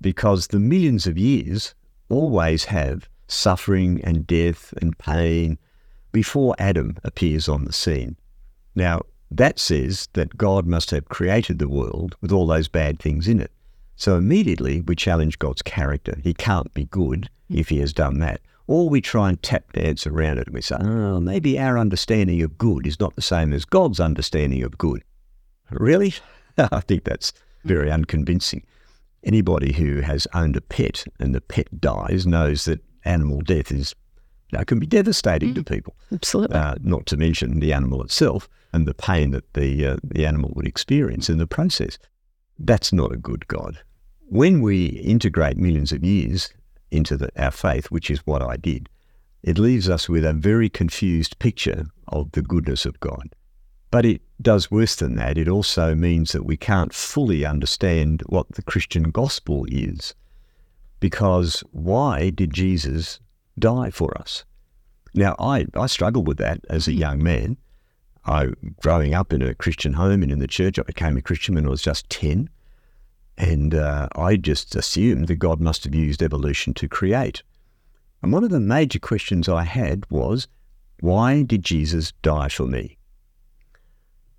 because 0.00 0.46
the 0.46 0.60
millions 0.60 1.08
of 1.08 1.18
years 1.18 1.74
always 2.08 2.64
have 2.66 3.08
suffering 3.26 4.00
and 4.04 4.24
death 4.24 4.72
and 4.80 4.96
pain 4.98 5.58
before 6.14 6.54
Adam 6.60 6.96
appears 7.02 7.48
on 7.48 7.64
the 7.64 7.72
scene. 7.72 8.16
Now, 8.76 9.00
that 9.32 9.58
says 9.58 10.08
that 10.12 10.38
God 10.38 10.64
must 10.64 10.92
have 10.92 11.08
created 11.08 11.58
the 11.58 11.68
world 11.68 12.14
with 12.20 12.30
all 12.30 12.46
those 12.46 12.68
bad 12.68 13.00
things 13.00 13.26
in 13.26 13.40
it. 13.40 13.50
So 13.96 14.16
immediately 14.16 14.80
we 14.80 14.94
challenge 14.94 15.40
God's 15.40 15.60
character. 15.60 16.16
He 16.22 16.32
can't 16.32 16.72
be 16.72 16.84
good 16.84 17.28
if 17.50 17.68
he 17.68 17.78
has 17.78 17.92
done 17.92 18.20
that. 18.20 18.40
Or 18.68 18.88
we 18.88 19.00
try 19.00 19.28
and 19.28 19.42
tap 19.42 19.72
dance 19.72 20.06
around 20.06 20.38
it 20.38 20.46
and 20.46 20.54
we 20.54 20.62
say, 20.62 20.76
oh, 20.78 21.18
maybe 21.18 21.58
our 21.58 21.76
understanding 21.76 22.40
of 22.42 22.58
good 22.58 22.86
is 22.86 23.00
not 23.00 23.16
the 23.16 23.22
same 23.22 23.52
as 23.52 23.64
God's 23.64 23.98
understanding 23.98 24.62
of 24.62 24.78
good. 24.78 25.02
Really? 25.70 26.14
I 26.58 26.80
think 26.80 27.02
that's 27.02 27.32
very 27.64 27.90
unconvincing. 27.90 28.64
Anybody 29.24 29.72
who 29.72 30.00
has 30.02 30.28
owned 30.32 30.56
a 30.56 30.60
pet 30.60 31.06
and 31.18 31.34
the 31.34 31.40
pet 31.40 31.80
dies 31.80 32.24
knows 32.24 32.66
that 32.66 32.84
animal 33.04 33.40
death 33.40 33.72
is 33.72 33.96
you 34.60 34.64
can 34.64 34.78
be 34.78 34.86
devastating 34.86 35.50
mm, 35.50 35.54
to 35.56 35.64
people. 35.64 35.94
Absolutely. 36.12 36.56
Uh, 36.56 36.74
not 36.80 37.06
to 37.06 37.16
mention 37.16 37.60
the 37.60 37.72
animal 37.72 38.02
itself 38.02 38.48
and 38.72 38.86
the 38.86 38.94
pain 38.94 39.30
that 39.30 39.52
the 39.54 39.86
uh, 39.86 39.96
the 40.02 40.26
animal 40.26 40.52
would 40.54 40.66
experience 40.66 41.28
in 41.30 41.38
the 41.38 41.46
process. 41.46 41.98
That's 42.58 42.92
not 42.92 43.12
a 43.12 43.16
good 43.16 43.46
God. 43.48 43.78
When 44.28 44.60
we 44.60 44.86
integrate 44.86 45.56
millions 45.56 45.92
of 45.92 46.04
years 46.04 46.52
into 46.90 47.16
the, 47.16 47.30
our 47.42 47.50
faith, 47.50 47.90
which 47.90 48.10
is 48.10 48.26
what 48.26 48.42
I 48.42 48.56
did, 48.56 48.88
it 49.42 49.58
leaves 49.58 49.88
us 49.88 50.08
with 50.08 50.24
a 50.24 50.32
very 50.32 50.68
confused 50.68 51.38
picture 51.38 51.86
of 52.08 52.32
the 52.32 52.42
goodness 52.42 52.86
of 52.86 52.98
God. 53.00 53.34
But 53.90 54.04
it 54.04 54.22
does 54.40 54.70
worse 54.70 54.96
than 54.96 55.16
that. 55.16 55.38
It 55.38 55.48
also 55.48 55.94
means 55.94 56.32
that 56.32 56.44
we 56.44 56.56
can't 56.56 56.92
fully 56.92 57.44
understand 57.44 58.22
what 58.26 58.48
the 58.52 58.62
Christian 58.62 59.10
gospel 59.10 59.66
is. 59.68 60.14
Because 60.98 61.62
why 61.70 62.30
did 62.30 62.52
Jesus 62.52 63.20
die 63.58 63.90
for 63.90 64.16
us? 64.18 64.44
Now, 65.14 65.36
I, 65.38 65.66
I 65.74 65.86
struggled 65.86 66.26
with 66.26 66.38
that 66.38 66.60
as 66.68 66.88
a 66.88 66.92
young 66.92 67.22
man. 67.22 67.56
I, 68.26 68.48
growing 68.80 69.14
up 69.14 69.32
in 69.32 69.42
a 69.42 69.54
Christian 69.54 69.92
home 69.92 70.22
and 70.22 70.32
in 70.32 70.38
the 70.38 70.46
church, 70.46 70.78
I 70.78 70.82
became 70.82 71.16
a 71.16 71.22
Christian 71.22 71.54
when 71.54 71.66
I 71.66 71.70
was 71.70 71.82
just 71.82 72.08
10. 72.10 72.48
And 73.36 73.74
uh, 73.74 74.08
I 74.16 74.36
just 74.36 74.74
assumed 74.74 75.28
that 75.28 75.36
God 75.36 75.60
must 75.60 75.84
have 75.84 75.94
used 75.94 76.22
evolution 76.22 76.74
to 76.74 76.88
create. 76.88 77.42
And 78.22 78.32
one 78.32 78.44
of 78.44 78.50
the 78.50 78.60
major 78.60 78.98
questions 78.98 79.48
I 79.48 79.64
had 79.64 80.04
was, 80.10 80.48
why 81.00 81.42
did 81.42 81.62
Jesus 81.62 82.12
die 82.22 82.48
for 82.48 82.66
me? 82.66 82.96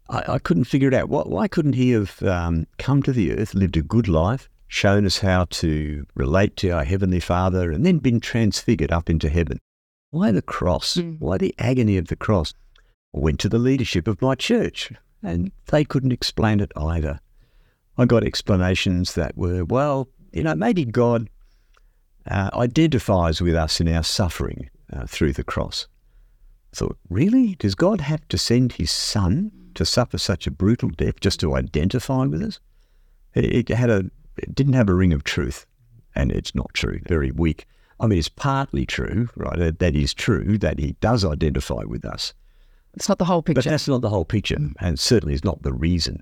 I, 0.10 0.34
I 0.34 0.40
couldn't 0.40 0.64
figure 0.66 0.88
it 0.88 0.94
out. 0.94 1.10
Why, 1.10 1.22
why 1.22 1.48
couldn't 1.48 1.74
he 1.74 1.92
have 1.92 2.22
um, 2.24 2.66
come 2.80 3.04
to 3.04 3.12
the 3.12 3.34
earth, 3.34 3.54
lived 3.54 3.78
a 3.78 3.82
good 3.82 4.08
life, 4.08 4.50
shown 4.68 5.06
us 5.06 5.20
how 5.20 5.46
to 5.46 6.06
relate 6.16 6.58
to 6.58 6.70
our 6.70 6.84
Heavenly 6.84 7.20
Father, 7.20 7.72
and 7.72 7.86
then 7.86 8.00
been 8.00 8.20
transfigured 8.20 8.92
up 8.92 9.10
into 9.10 9.30
heaven? 9.30 9.60
Why 10.12 10.32
the 10.32 10.42
cross? 10.42 10.96
Mm. 10.96 11.20
Why 11.20 11.38
the 11.38 11.54
agony 11.60 11.98
of 11.98 12.08
the 12.08 12.16
cross? 12.16 12.54
I 13.16 13.20
went 13.20 13.40
to 13.42 13.50
the 13.50 13.60
leadership 13.60 14.08
of 14.08 14.22
my 14.22 14.36
church, 14.36 14.92
and 15.24 15.52
they 15.68 15.84
couldn't 15.84 16.12
explain 16.12 16.60
it 16.60 16.72
either. 16.76 17.20
I 17.98 18.06
got 18.06 18.24
explanations 18.24 19.14
that 19.16 19.38
were, 19.38 19.64
well, 19.64 20.10
you 20.34 20.44
know, 20.44 20.56
maybe 20.56 20.84
God 20.84 21.30
uh, 22.30 22.50
identifies 22.54 23.42
with 23.42 23.56
us 23.56 23.80
in 23.80 23.88
our 23.88 24.04
suffering 24.04 24.70
uh, 24.92 25.06
through 25.06 25.34
the 25.34 25.44
cross. 25.44 25.88
I 26.74 26.78
thought, 26.78 26.98
really? 27.10 27.56
Does 27.56 27.76
God 27.76 28.02
have 28.02 28.28
to 28.28 28.38
send 28.38 28.74
his 28.74 28.92
son 28.92 29.52
to 29.76 29.86
suffer 29.86 30.18
such 30.18 30.46
a 30.46 30.52
brutal 30.52 30.90
death 30.90 31.20
just 31.22 31.40
to 31.42 31.56
identify 31.56 32.26
with 32.26 32.42
us? 32.42 32.60
It, 33.34 33.70
it 33.70 33.76
had 33.76 33.90
a, 33.90 34.06
it 34.38 34.56
didn't 34.56 34.74
have 34.74 34.90
a 34.90 34.94
ring 34.94 35.14
of 35.14 35.24
truth, 35.24 35.66
and 36.16 36.32
it's 36.32 36.56
not 36.56 36.74
true, 36.74 37.00
very 37.08 37.32
weak. 37.32 37.66
I 38.00 38.08
mean, 38.08 38.20
it's 38.20 38.30
partly 38.30 38.86
true, 38.86 39.30
right? 39.36 39.58
That, 39.58 39.80
that 39.80 39.96
is 39.96 40.14
true 40.14 40.58
that 40.58 40.80
he 40.80 40.94
does 41.00 41.24
identify 41.24 41.84
with 41.84 42.06
us. 42.06 42.34
It's 42.94 43.10
not 43.10 43.20
the 43.20 43.26
whole 43.26 43.42
picture. 43.42 43.62
But 43.62 43.70
that's 43.70 43.88
not 43.88 44.02
the 44.02 44.10
whole 44.10 44.26
picture, 44.26 44.58
and 44.80 45.00
certainly 45.00 45.34
is 45.34 45.44
not 45.44 45.64
the 45.64 45.74
reason. 45.74 46.22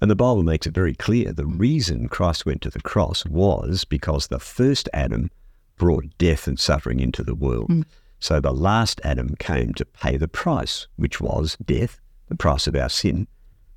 And 0.00 0.10
the 0.10 0.16
Bible 0.16 0.42
makes 0.42 0.66
it 0.66 0.74
very 0.74 0.94
clear 0.94 1.32
the 1.32 1.46
reason 1.46 2.08
Christ 2.08 2.46
went 2.46 2.62
to 2.62 2.70
the 2.70 2.80
cross 2.80 3.24
was 3.26 3.84
because 3.84 4.26
the 4.26 4.40
first 4.40 4.88
Adam 4.92 5.30
brought 5.76 6.06
death 6.18 6.46
and 6.46 6.58
suffering 6.58 7.00
into 7.00 7.22
the 7.22 7.34
world. 7.34 7.66
Hmm. 7.66 7.82
So 8.18 8.40
the 8.40 8.52
last 8.52 9.00
Adam 9.04 9.34
came 9.38 9.72
to 9.74 9.84
pay 9.84 10.16
the 10.16 10.28
price, 10.28 10.86
which 10.96 11.20
was 11.20 11.56
death, 11.64 12.00
the 12.28 12.36
price 12.36 12.66
of 12.66 12.76
our 12.76 12.88
sin, 12.88 13.26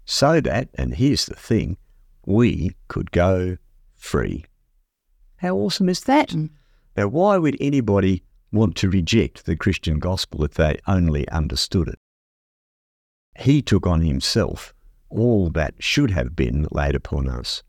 so 0.05 0.41
that, 0.41 0.69
and 0.75 0.93
here's 0.93 1.25
the 1.25 1.35
thing, 1.35 1.77
we 2.25 2.75
could 2.87 3.11
go 3.11 3.57
free. 4.03 4.45
How 5.37 5.55
awesome 5.55 5.89
is 5.89 6.01
that? 6.01 6.29
Mm. 6.29 6.49
Now, 6.95 7.07
why 7.07 7.37
would 7.37 7.57
anybody 7.59 8.23
want 8.51 8.75
to 8.77 8.89
reject 8.89 9.45
the 9.45 9.55
Christian 9.55 9.97
gospel 9.97 10.43
if 10.43 10.53
they 10.53 10.77
only 10.87 11.27
understood 11.29 11.87
it? 11.87 11.99
He 13.39 13.61
took 13.61 13.87
on 13.87 14.01
himself 14.01 14.73
all 15.09 15.49
that 15.51 15.75
should 15.79 16.11
have 16.11 16.35
been 16.35 16.67
laid 16.71 16.95
upon 16.95 17.29
us. 17.29 17.63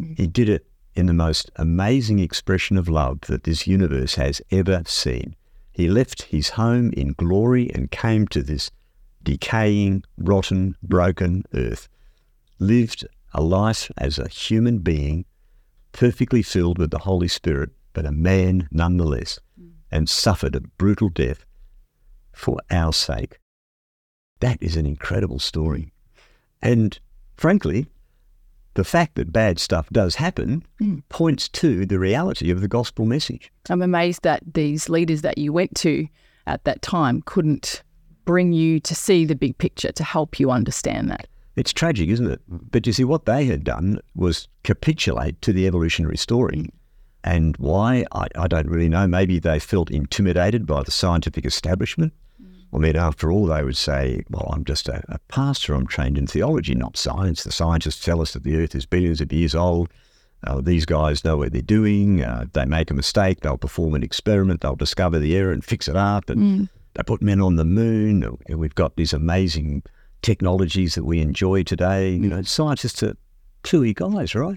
Mm. 0.00 0.16
He 0.16 0.26
did 0.26 0.48
it 0.48 0.66
in 0.94 1.06
the 1.06 1.12
most 1.12 1.50
amazing 1.56 2.20
expression 2.20 2.78
of 2.78 2.88
love 2.88 3.22
that 3.22 3.42
this 3.42 3.66
universe 3.66 4.14
has 4.14 4.40
ever 4.50 4.82
seen. 4.86 5.34
He 5.72 5.88
left 5.88 6.22
his 6.22 6.50
home 6.50 6.92
in 6.92 7.14
glory 7.14 7.68
and 7.74 7.90
came 7.90 8.28
to 8.28 8.42
this 8.42 8.70
decaying, 9.24 10.04
rotten, 10.16 10.76
broken 10.82 11.42
earth, 11.52 11.88
lived 12.60 13.04
a 13.32 13.42
life 13.42 13.90
as 13.98 14.18
a 14.18 14.28
human 14.28 14.78
being, 14.78 15.24
perfectly 15.94 16.42
filled 16.42 16.76
with 16.76 16.90
the 16.90 16.98
Holy 16.98 17.28
Spirit, 17.28 17.70
but 17.94 18.04
a 18.04 18.12
man 18.12 18.68
nonetheless, 18.70 19.38
and 19.90 20.08
suffered 20.08 20.54
a 20.54 20.60
brutal 20.60 21.08
death 21.08 21.46
for 22.32 22.58
our 22.70 22.92
sake. 22.92 23.38
That 24.40 24.58
is 24.60 24.76
an 24.76 24.84
incredible 24.84 25.38
story. 25.38 25.92
And 26.60 26.98
frankly, 27.36 27.86
the 28.74 28.84
fact 28.84 29.14
that 29.14 29.32
bad 29.32 29.60
stuff 29.60 29.88
does 29.90 30.16
happen 30.16 30.64
Mm. 30.80 31.02
points 31.08 31.48
to 31.50 31.86
the 31.86 31.98
reality 31.98 32.50
of 32.50 32.60
the 32.60 32.68
gospel 32.68 33.06
message. 33.06 33.52
I'm 33.70 33.82
amazed 33.82 34.24
that 34.24 34.42
these 34.54 34.88
leaders 34.88 35.22
that 35.22 35.38
you 35.38 35.52
went 35.52 35.76
to 35.76 36.08
at 36.46 36.64
that 36.64 36.82
time 36.82 37.22
couldn't 37.24 37.84
bring 38.24 38.52
you 38.52 38.80
to 38.80 38.94
see 38.94 39.24
the 39.24 39.36
big 39.36 39.56
picture 39.58 39.92
to 39.92 40.02
help 40.02 40.40
you 40.40 40.50
understand 40.50 41.08
that. 41.10 41.28
It's 41.56 41.72
tragic, 41.72 42.08
isn't 42.08 42.30
it? 42.30 42.40
But 42.48 42.86
you 42.86 42.92
see, 42.92 43.04
what 43.04 43.26
they 43.26 43.44
had 43.44 43.64
done 43.64 44.00
was 44.14 44.48
capitulate 44.64 45.40
to 45.42 45.52
the 45.52 45.66
evolutionary 45.66 46.16
story. 46.16 46.68
And 47.22 47.56
why? 47.56 48.04
I, 48.12 48.26
I 48.36 48.48
don't 48.48 48.68
really 48.68 48.88
know. 48.88 49.06
Maybe 49.06 49.38
they 49.38 49.58
felt 49.58 49.90
intimidated 49.90 50.66
by 50.66 50.82
the 50.82 50.90
scientific 50.90 51.46
establishment. 51.46 52.12
I 52.72 52.78
mean, 52.78 52.96
after 52.96 53.30
all, 53.30 53.46
they 53.46 53.62
would 53.62 53.76
say, 53.76 54.24
well, 54.30 54.50
I'm 54.52 54.64
just 54.64 54.88
a, 54.88 55.00
a 55.08 55.20
pastor. 55.28 55.74
I'm 55.74 55.86
trained 55.86 56.18
in 56.18 56.26
theology, 56.26 56.74
not 56.74 56.96
science. 56.96 57.44
The 57.44 57.52
scientists 57.52 58.04
tell 58.04 58.20
us 58.20 58.32
that 58.32 58.42
the 58.42 58.56
earth 58.56 58.74
is 58.74 58.84
billions 58.84 59.20
of 59.20 59.32
years 59.32 59.54
old. 59.54 59.88
Uh, 60.44 60.60
these 60.60 60.84
guys 60.84 61.24
know 61.24 61.36
what 61.36 61.52
they're 61.52 61.62
doing. 61.62 62.22
Uh, 62.24 62.46
they 62.52 62.64
make 62.64 62.90
a 62.90 62.94
mistake, 62.94 63.40
they'll 63.40 63.56
perform 63.56 63.94
an 63.94 64.02
experiment, 64.02 64.60
they'll 64.60 64.74
discover 64.74 65.18
the 65.18 65.36
error 65.36 65.52
and 65.52 65.64
fix 65.64 65.88
it 65.88 65.96
up. 65.96 66.28
And 66.28 66.68
they 66.94 67.02
put 67.04 67.22
men 67.22 67.40
on 67.40 67.56
the 67.56 67.64
moon. 67.64 68.36
We've 68.48 68.74
got 68.74 68.96
these 68.96 69.12
amazing 69.12 69.84
technologies 70.24 70.94
that 70.94 71.04
we 71.04 71.20
enjoy 71.20 71.62
today. 71.62 72.10
You 72.10 72.28
know, 72.28 72.42
scientists 72.42 73.02
are 73.02 73.14
cluey 73.62 73.94
guys, 73.94 74.34
right? 74.34 74.56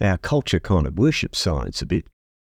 Our 0.00 0.18
culture 0.18 0.60
kind 0.60 0.86
of 0.86 0.98
worships 0.98 1.38
science 1.38 1.80
a 1.80 1.86
bit. 1.86 2.06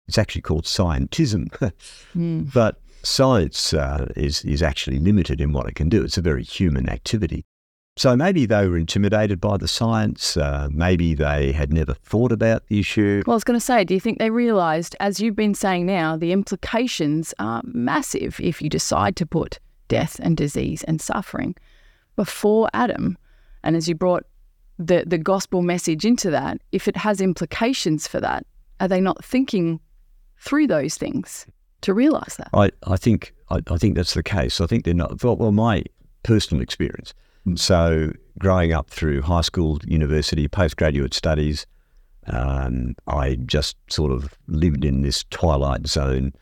It's 0.08 0.18
actually 0.18 0.42
called 0.42 0.66
scientism. 0.66 1.48
Mm. 2.16 2.52
But 2.52 2.80
science 3.04 3.74
uh, 3.74 4.08
is 4.16 4.44
is 4.44 4.64
actually 4.64 4.98
limited 4.98 5.40
in 5.40 5.54
what 5.54 5.68
it 5.68 5.76
can 5.76 5.88
do. 5.88 6.04
It's 6.04 6.18
a 6.18 6.22
very 6.22 6.44
human 6.44 6.90
activity. 6.90 7.46
So 7.96 8.16
maybe 8.16 8.46
they 8.46 8.68
were 8.68 8.78
intimidated 8.78 9.40
by 9.40 9.58
the 9.58 9.68
science. 9.68 10.38
Uh, 10.38 10.68
maybe 10.72 11.14
they 11.14 11.52
had 11.52 11.72
never 11.72 11.94
thought 11.94 12.32
about 12.32 12.66
the 12.68 12.80
issue. 12.80 13.22
Well, 13.26 13.34
I 13.34 13.38
was 13.38 13.44
going 13.44 13.60
to 13.60 13.66
say, 13.66 13.84
do 13.84 13.94
you 13.94 14.00
think 14.00 14.18
they 14.18 14.30
realised, 14.30 14.96
as 15.00 15.20
you've 15.20 15.36
been 15.36 15.56
saying 15.56 15.86
now, 15.86 16.16
the 16.16 16.32
implications 16.32 17.34
are 17.40 17.62
massive 17.66 18.40
if 18.40 18.62
you 18.62 18.70
decide 18.70 19.16
to 19.18 19.26
put 19.26 19.60
death 19.88 20.20
and 20.22 20.38
disease 20.38 20.84
and 20.84 21.02
suffering 21.02 21.56
before 22.18 22.70
Adam? 22.74 23.18
And 23.64 23.78
as 23.78 23.88
you 23.88 23.96
brought 23.96 24.26
the, 24.78 25.06
the 25.08 25.18
gospel 25.18 25.62
message 25.62 26.04
into 26.04 26.30
that, 26.32 26.60
if 26.74 26.90
it 26.90 26.98
has 26.98 27.22
implications 27.22 28.08
for 28.08 28.20
that, 28.20 28.46
are 28.82 28.90
they 28.90 29.00
not 29.00 29.24
thinking 29.24 29.80
through 30.40 30.68
those 30.68 30.98
things 30.98 31.48
to 31.82 31.94
realise 31.94 32.36
that? 32.36 32.50
I, 32.54 32.72
I 32.86 32.98
think 32.98 33.34
I, 33.50 33.62
I 33.70 33.78
think 33.78 33.96
that's 33.96 34.14
the 34.14 34.24
case. 34.24 34.60
I 34.60 34.68
think 34.68 34.84
they're 34.84 34.94
not. 34.94 35.24
Well, 35.24 35.38
well 35.38 35.54
my 35.54 35.84
personal 36.24 36.62
experience. 36.62 37.14
So 37.56 38.12
growing 38.38 38.74
up 38.74 38.90
through 38.90 39.22
high 39.22 39.42
school, 39.42 39.80
university, 39.86 40.48
postgraduate 40.50 41.14
studies, 41.14 41.66
um, 42.28 42.96
I 43.08 43.36
just 43.36 43.78
sort 43.90 44.12
of 44.12 44.34
lived 44.48 44.84
in 44.84 45.02
this 45.02 45.24
twilight 45.30 45.88
zone 45.88 46.34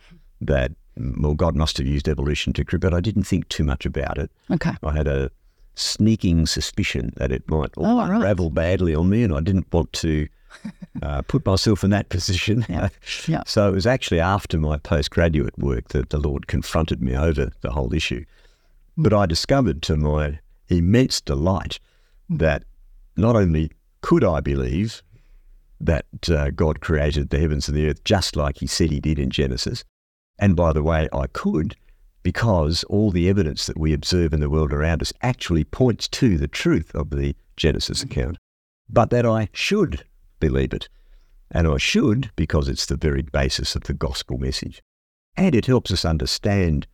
that 0.41 0.71
well, 0.97 1.33
God 1.33 1.55
must 1.55 1.77
have 1.77 1.87
used 1.87 2.07
evolution 2.07 2.53
to 2.53 2.63
create, 2.63 2.81
but 2.81 2.93
I 2.93 3.01
didn't 3.01 3.23
think 3.23 3.49
too 3.49 3.63
much 3.63 3.85
about 3.85 4.17
it. 4.17 4.31
Okay. 4.49 4.71
I 4.81 4.93
had 4.93 5.07
a 5.07 5.29
sneaking 5.75 6.45
suspicion 6.45 7.13
that 7.17 7.31
it 7.31 7.47
might 7.49 7.71
all 7.77 7.85
Oh, 7.85 7.97
right. 7.97 8.09
unravel 8.15 8.49
badly 8.49 8.95
on 8.95 9.09
me, 9.09 9.23
and 9.23 9.33
I 9.33 9.41
didn't 9.41 9.71
want 9.71 9.91
to 9.93 10.27
uh, 11.03 11.21
put 11.23 11.45
myself 11.45 11.83
in 11.83 11.89
that 11.91 12.09
position. 12.09 12.65
Yeah. 12.69 12.89
Yeah. 13.27 13.43
So 13.47 13.67
it 13.69 13.73
was 13.75 13.85
actually 13.85 14.19
after 14.21 14.57
my 14.57 14.77
postgraduate 14.77 15.57
work 15.59 15.89
that 15.89 16.09
the 16.09 16.17
Lord 16.17 16.47
confronted 16.47 17.01
me 17.01 17.15
over 17.15 17.51
the 17.61 17.71
whole 17.71 17.93
issue. 17.93 18.25
But 18.97 19.13
I 19.13 19.25
discovered 19.25 19.81
to 19.83 19.97
my 19.97 20.39
immense 20.69 21.19
delight 21.21 21.79
that 22.29 22.63
not 23.17 23.35
only 23.35 23.71
could 24.01 24.23
I 24.23 24.39
believe 24.39 25.01
that 25.81 26.05
uh, 26.29 26.49
God 26.51 26.79
created 26.79 27.29
the 27.29 27.39
heavens 27.39 27.67
and 27.67 27.75
the 27.77 27.89
earth 27.89 28.03
just 28.05 28.35
like 28.37 28.57
He 28.59 28.67
said 28.67 28.89
He 28.91 28.99
did 29.01 29.19
in 29.19 29.29
Genesis, 29.29 29.83
and 30.39 30.55
by 30.55 30.71
the 30.73 30.81
way, 30.83 31.09
I 31.11 31.27
could 31.27 31.75
because 32.25 32.83
all 32.85 33.11
the 33.11 33.29
evidence 33.29 33.67
that 33.67 33.77
we 33.77 33.93
observe 33.93 34.33
in 34.33 34.39
the 34.39 34.49
world 34.49 34.73
around 34.73 34.99
us 34.99 35.13
actually 35.21 35.63
points 35.63 36.07
to 36.07 36.39
the 36.39 36.47
truth 36.47 36.89
of 36.95 37.11
the 37.11 37.35
Genesis 37.55 38.01
account, 38.01 38.39
but 38.89 39.11
that 39.11 39.27
I 39.27 39.47
should 39.53 40.03
believe 40.39 40.73
it. 40.73 40.89
And 41.51 41.67
I 41.67 41.77
should 41.77 42.31
because 42.35 42.67
it's 42.67 42.87
the 42.87 42.97
very 42.97 43.21
basis 43.21 43.75
of 43.75 43.83
the 43.83 43.93
gospel 43.93 44.39
message. 44.39 44.81
And 45.37 45.53
it 45.53 45.67
helps 45.67 45.91
us 45.91 46.03
understand 46.03 46.87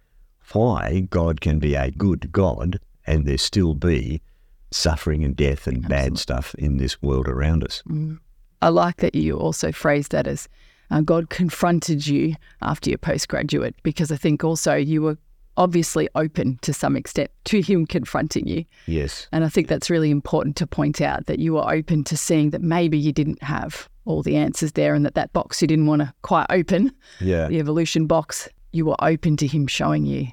why 0.52 1.08
God 1.10 1.40
can 1.40 1.60
be 1.60 1.76
a 1.76 1.92
good 1.92 2.34
God 2.34 2.78
and 3.08 3.26
there 3.26 3.38
still 3.38 3.74
be 3.74 4.22
suffering 4.70 5.24
and 5.24 5.34
death 5.34 5.66
and 5.66 5.88
bad 5.88 6.18
stuff 6.18 6.54
in 6.56 6.76
this 6.76 7.02
world 7.02 7.30
around 7.30 7.64
us. 7.64 7.82
Mm-hmm. 7.88 8.16
I 8.62 8.68
like 8.68 8.98
that 8.98 9.16
you 9.16 9.38
also 9.38 9.72
phrased 9.72 10.12
that 10.12 10.28
as 10.28 10.50
uh, 10.92 11.02
God 11.02 11.30
confronted 11.30 12.06
you 12.06 12.36
after 12.62 12.90
your 12.92 13.00
postgraduate, 13.00 13.76
because 13.84 14.12
I 14.12 14.18
think 14.18 14.44
also 14.44 14.76
you 14.76 15.02
were 15.02 15.18
obviously 15.58 16.08
open 16.16 16.58
to 16.62 16.74
some 16.74 16.96
extent 16.96 17.30
to 17.46 17.62
him 17.62 17.86
confronting 17.86 18.48
you. 18.48 18.64
Yes. 18.88 19.28
And 19.32 19.44
I 19.44 19.50
think 19.50 19.68
that's 19.68 19.90
really 19.90 20.10
important 20.12 20.56
to 20.58 20.68
point 20.68 21.02
out 21.02 21.26
that 21.26 21.40
you 21.40 21.54
were 21.54 21.70
open 21.70 22.04
to 22.06 22.16
seeing 22.18 22.52
that 22.52 22.62
maybe 22.62 22.98
you 22.98 23.12
didn't 23.12 23.42
have 23.44 23.90
all 24.06 24.24
the 24.24 24.36
answers 24.38 24.72
there 24.74 24.94
and 24.94 25.06
that 25.06 25.16
that 25.16 25.32
box 25.34 25.62
you 25.62 25.68
didn't 25.68 25.88
want 25.88 26.02
to 26.02 26.14
quite 26.22 26.48
open, 26.50 26.92
Yeah. 27.20 27.48
the 27.48 27.60
evolution 27.60 28.08
box, 28.08 28.48
you 28.72 28.86
were 28.86 28.96
open 29.04 29.36
to 29.38 29.48
him 29.48 29.68
showing 29.68 30.06
you 30.06 30.28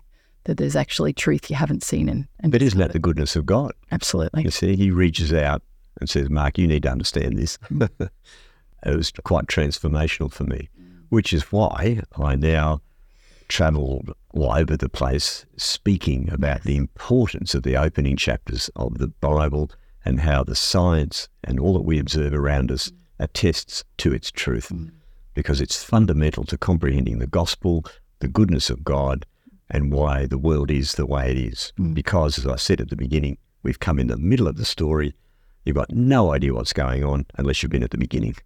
that 0.44 0.56
there's 0.56 0.76
actually 0.76 1.12
truth 1.12 1.50
you 1.50 1.56
haven't 1.56 1.82
seen. 1.82 2.08
And, 2.08 2.26
and 2.40 2.52
But 2.52 2.62
isn't 2.62 2.78
that 2.78 2.92
the 2.92 2.98
goodness 3.00 3.34
of 3.36 3.44
God? 3.44 3.72
absolutely. 3.90 4.44
You 4.44 4.50
see, 4.50 4.76
he 4.76 4.90
reaches 4.90 5.32
out 5.32 5.62
and 6.00 6.08
says, 6.08 6.30
Mark, 6.30 6.56
you 6.58 6.66
need 6.68 6.84
to 6.84 6.90
understand 6.90 7.36
this. 7.36 7.58
it 8.84 8.96
was 8.96 9.12
quite 9.24 9.46
transformational 9.46 10.32
for 10.32 10.44
me, 10.44 10.68
which 11.08 11.32
is 11.32 11.52
why 11.52 12.02
I 12.16 12.36
now 12.36 12.80
travel 13.48 14.04
all 14.34 14.52
over 14.52 14.76
the 14.76 14.88
place 14.88 15.46
speaking 15.56 16.30
about 16.30 16.62
the 16.62 16.76
importance 16.76 17.54
of 17.54 17.62
the 17.62 17.76
opening 17.76 18.16
chapters 18.16 18.70
of 18.76 18.98
the 18.98 19.08
Bible 19.08 19.70
and 20.04 20.20
how 20.20 20.44
the 20.44 20.54
science 20.54 21.28
and 21.42 21.58
all 21.58 21.72
that 21.74 21.82
we 21.82 21.98
observe 21.98 22.32
around 22.32 22.70
us 22.70 22.92
attests 23.18 23.84
to 23.98 24.12
its 24.12 24.30
truth 24.30 24.68
mm. 24.68 24.90
because 25.34 25.60
it's 25.60 25.82
fundamental 25.82 26.44
to 26.44 26.56
comprehending 26.56 27.18
the 27.18 27.26
gospel, 27.26 27.84
the 28.20 28.28
goodness 28.28 28.70
of 28.70 28.84
God, 28.84 29.26
and 29.70 29.92
why 29.92 30.26
the 30.26 30.38
world 30.38 30.70
is 30.70 30.94
the 30.94 31.06
way 31.06 31.30
it 31.30 31.36
is. 31.36 31.72
Mm. 31.78 31.94
Because, 31.94 32.38
as 32.38 32.46
I 32.46 32.56
said 32.56 32.80
at 32.80 32.90
the 32.90 32.96
beginning, 32.96 33.38
we've 33.62 33.80
come 33.80 33.98
in 33.98 34.06
the 34.06 34.16
middle 34.16 34.48
of 34.48 34.56
the 34.56 34.64
story. 34.64 35.14
You've 35.64 35.76
got 35.76 35.90
no 35.90 36.32
idea 36.32 36.54
what's 36.54 36.72
going 36.72 37.04
on 37.04 37.26
unless 37.36 37.62
you've 37.62 37.72
been 37.72 37.82
at 37.82 37.90
the 37.90 37.98
beginning. 37.98 38.36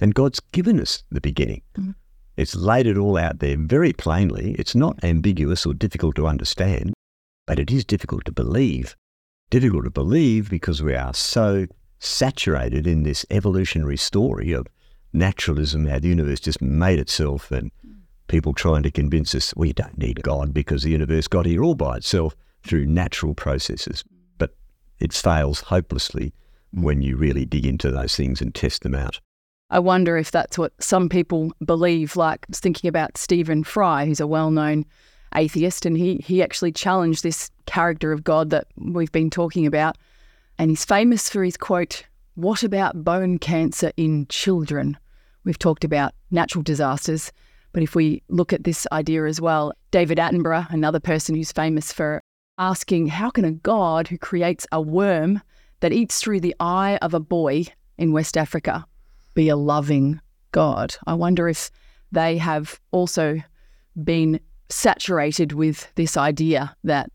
And 0.00 0.14
God's 0.14 0.40
given 0.52 0.80
us 0.80 1.02
the 1.10 1.20
beginning. 1.20 1.62
Mm-hmm. 1.76 1.92
It's 2.36 2.54
laid 2.54 2.86
it 2.86 2.96
all 2.96 3.18
out 3.18 3.40
there 3.40 3.56
very 3.58 3.92
plainly. 3.92 4.54
It's 4.58 4.76
not 4.76 5.02
ambiguous 5.02 5.66
or 5.66 5.74
difficult 5.74 6.14
to 6.16 6.28
understand, 6.28 6.94
but 7.46 7.58
it 7.58 7.70
is 7.70 7.84
difficult 7.84 8.24
to 8.26 8.32
believe. 8.32 8.94
Difficult 9.50 9.84
to 9.84 9.90
believe 9.90 10.48
because 10.48 10.80
we 10.80 10.94
are 10.94 11.12
so 11.12 11.66
saturated 11.98 12.86
in 12.86 13.02
this 13.02 13.26
evolutionary 13.30 13.96
story 13.96 14.52
of 14.52 14.68
naturalism, 15.12 15.86
how 15.86 15.98
the 15.98 16.08
universe 16.08 16.38
just 16.38 16.62
made 16.62 17.00
itself, 17.00 17.50
and 17.50 17.72
mm-hmm. 17.72 17.98
people 18.28 18.52
trying 18.52 18.84
to 18.84 18.90
convince 18.92 19.34
us 19.34 19.52
we 19.56 19.72
don't 19.72 19.98
need 19.98 20.22
God 20.22 20.54
because 20.54 20.84
the 20.84 20.90
universe 20.90 21.26
got 21.26 21.44
here 21.44 21.64
all 21.64 21.74
by 21.74 21.96
itself 21.96 22.36
through 22.62 22.86
natural 22.86 23.34
processes. 23.34 24.04
Mm-hmm. 24.04 24.34
But 24.38 24.54
it 25.00 25.12
fails 25.12 25.62
hopelessly 25.62 26.32
when 26.72 27.02
you 27.02 27.16
really 27.16 27.46
dig 27.46 27.66
into 27.66 27.90
those 27.90 28.14
things 28.14 28.40
and 28.40 28.54
test 28.54 28.82
them 28.82 28.94
out. 28.94 29.18
I 29.70 29.78
wonder 29.78 30.16
if 30.16 30.30
that's 30.30 30.56
what 30.56 30.72
some 30.80 31.08
people 31.08 31.52
believe. 31.64 32.16
Like 32.16 32.46
thinking 32.52 32.88
about 32.88 33.18
Stephen 33.18 33.64
Fry, 33.64 34.06
who's 34.06 34.20
a 34.20 34.26
well-known 34.26 34.86
atheist, 35.34 35.84
and 35.84 35.96
he 35.96 36.16
he 36.16 36.42
actually 36.42 36.72
challenged 36.72 37.22
this 37.22 37.50
character 37.66 38.12
of 38.12 38.24
God 38.24 38.50
that 38.50 38.66
we've 38.76 39.12
been 39.12 39.30
talking 39.30 39.66
about, 39.66 39.98
and 40.58 40.70
he's 40.70 40.86
famous 40.86 41.28
for 41.28 41.44
his 41.44 41.58
quote, 41.58 42.04
"What 42.34 42.62
about 42.62 43.04
bone 43.04 43.38
cancer 43.38 43.92
in 43.96 44.26
children?" 44.28 44.96
We've 45.44 45.58
talked 45.58 45.84
about 45.84 46.14
natural 46.30 46.62
disasters, 46.62 47.30
but 47.72 47.82
if 47.82 47.94
we 47.94 48.22
look 48.28 48.54
at 48.54 48.64
this 48.64 48.86
idea 48.90 49.26
as 49.26 49.40
well, 49.40 49.72
David 49.90 50.18
Attenborough, 50.18 50.70
another 50.70 51.00
person 51.00 51.34
who's 51.34 51.52
famous 51.52 51.92
for 51.92 52.22
asking, 52.56 53.08
"How 53.08 53.28
can 53.28 53.44
a 53.44 53.52
God 53.52 54.08
who 54.08 54.16
creates 54.16 54.66
a 54.72 54.80
worm 54.80 55.42
that 55.80 55.92
eats 55.92 56.20
through 56.20 56.40
the 56.40 56.56
eye 56.58 56.98
of 57.02 57.12
a 57.12 57.20
boy 57.20 57.66
in 57.98 58.12
West 58.12 58.38
Africa?" 58.38 58.86
Be 59.38 59.48
a 59.48 59.56
loving 59.56 60.20
God. 60.50 60.96
I 61.06 61.14
wonder 61.14 61.48
if 61.48 61.70
they 62.10 62.38
have 62.38 62.80
also 62.90 63.40
been 64.02 64.40
saturated 64.68 65.52
with 65.52 65.86
this 65.94 66.16
idea 66.16 66.74
that 66.82 67.12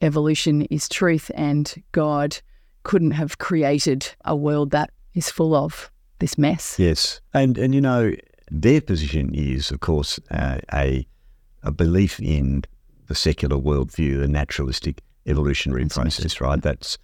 evolution 0.00 0.62
is 0.70 0.88
truth 0.88 1.28
and 1.34 1.82
God 1.90 2.38
couldn't 2.84 3.10
have 3.10 3.38
created 3.38 4.08
a 4.24 4.36
world 4.36 4.70
that 4.70 4.90
is 5.14 5.28
full 5.28 5.56
of 5.56 5.90
this 6.20 6.38
mess. 6.38 6.78
Yes, 6.78 7.20
and 7.34 7.58
and 7.58 7.74
you 7.74 7.80
know 7.80 8.14
their 8.48 8.80
position 8.80 9.34
is, 9.34 9.72
of 9.72 9.80
course, 9.80 10.20
uh, 10.30 10.58
a 10.72 11.04
a 11.64 11.72
belief 11.72 12.20
in 12.20 12.62
the 13.08 13.16
secular 13.16 13.56
worldview, 13.56 14.20
the 14.20 14.28
naturalistic 14.28 15.02
evolutionary 15.26 15.82
That's 15.82 15.96
process. 15.96 16.40
Right, 16.40 16.62
that's 16.62 16.96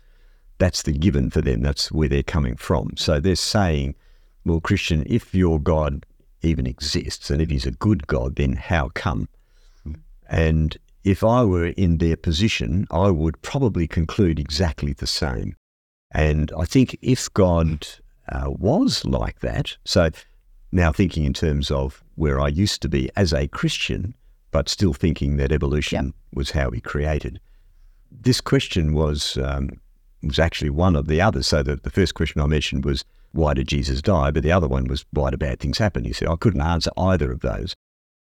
that's 0.58 0.82
the 0.84 0.92
given 0.92 1.30
for 1.30 1.40
them. 1.42 1.62
That's 1.62 1.90
where 1.90 2.08
they're 2.08 2.22
coming 2.36 2.54
from. 2.54 2.92
So 2.96 3.18
they're 3.18 3.34
saying, 3.34 3.96
well, 4.44 4.60
Christian, 4.60 5.04
if 5.06 5.34
your 5.34 5.60
God 5.60 6.04
even 6.42 6.66
exists, 6.66 7.30
and 7.30 7.40
if 7.40 7.50
He's 7.50 7.66
a 7.66 7.72
good 7.72 8.06
God, 8.06 8.36
then 8.36 8.54
how 8.54 8.90
come? 8.94 9.28
And 10.28 10.76
if 11.04 11.22
I 11.22 11.44
were 11.44 11.66
in 11.66 11.98
their 11.98 12.16
position, 12.16 12.86
I 12.90 13.10
would 13.10 13.40
probably 13.42 13.86
conclude 13.86 14.38
exactly 14.38 14.92
the 14.92 15.06
same. 15.06 15.54
And 16.12 16.52
I 16.58 16.64
think 16.64 16.98
if 17.02 17.32
God 17.34 17.86
uh, 18.28 18.50
was 18.50 19.04
like 19.04 19.40
that, 19.40 19.76
so 19.84 20.10
now 20.70 20.92
thinking 20.92 21.24
in 21.24 21.34
terms 21.34 21.70
of 21.70 22.02
where 22.16 22.40
I 22.40 22.48
used 22.48 22.82
to 22.82 22.88
be 22.88 23.10
as 23.16 23.32
a 23.32 23.48
Christian, 23.48 24.14
but 24.50 24.68
still 24.68 24.92
thinking 24.92 25.36
that 25.36 25.52
evolution 25.52 26.14
was 26.34 26.50
how 26.50 26.70
He 26.70 26.80
created, 26.80 27.40
this 28.10 28.40
question 28.40 28.94
was 28.94 29.38
um, 29.38 29.70
was 30.22 30.38
actually 30.38 30.70
one 30.70 30.96
of 30.96 31.08
the 31.08 31.20
others. 31.20 31.46
So 31.46 31.62
the, 31.62 31.76
the 31.76 31.90
first 31.90 32.14
question 32.14 32.40
I 32.40 32.46
mentioned 32.46 32.84
was 32.84 33.04
why 33.32 33.54
did 33.54 33.68
Jesus 33.68 34.02
die, 34.02 34.30
but 34.30 34.42
the 34.42 34.52
other 34.52 34.68
one 34.68 34.86
was 34.86 35.04
why 35.10 35.30
do 35.30 35.36
bad 35.36 35.60
things 35.60 35.78
happen? 35.78 36.04
He 36.04 36.12
said 36.12 36.28
I 36.28 36.36
couldn't 36.36 36.60
answer 36.60 36.90
either 36.96 37.32
of 37.32 37.40
those. 37.40 37.74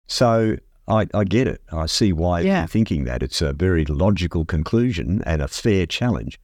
So 0.07 0.57
I, 0.87 1.07
I 1.13 1.23
get 1.23 1.47
it. 1.47 1.61
I 1.71 1.85
see 1.85 2.13
why 2.13 2.41
Yeah. 2.41 2.59
you're 2.59 2.67
thinking 2.67 3.03
that. 3.05 3.23
It's 3.23 3.41
a 3.41 3.53
very 3.53 3.85
logical 3.85 4.45
conclusion 4.45 5.21
and 5.25 5.41
a 5.41 5.47
fair 5.47 5.85
challenge. 5.85 6.39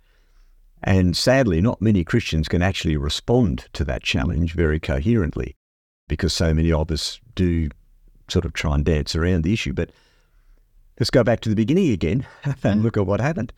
And 0.84 1.16
sadly, 1.16 1.62
not 1.62 1.82
many 1.82 2.04
Christians 2.04 2.50
can 2.50 2.62
actually 2.62 2.98
respond 2.98 3.68
to 3.74 3.86
that 3.86 4.04
challenge 4.04 4.54
very 4.54 4.80
coherently 4.80 5.56
because 6.10 6.34
so 6.34 6.54
many 6.54 6.72
of 6.74 6.92
us 6.92 7.22
do 7.36 7.70
sort 8.28 8.44
of 8.46 8.54
try 8.54 8.76
and 8.76 8.84
dance 8.84 9.16
around 9.16 9.44
the 9.44 9.54
issue. 9.54 9.72
But 9.72 9.92
let's 11.00 11.10
go 11.10 11.24
back 11.24 11.40
to 11.42 11.50
the 11.50 11.56
beginning 11.56 11.92
again 11.92 12.26
and 12.44 12.56
mm. 12.82 12.84
look 12.84 12.98
at 12.98 13.06
what 13.06 13.22
happened. 13.22 13.54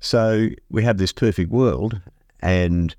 So 0.00 0.48
we 0.70 0.82
have 0.84 0.96
this 0.96 1.12
perfect 1.12 1.50
world, 1.50 2.00
and 2.40 2.96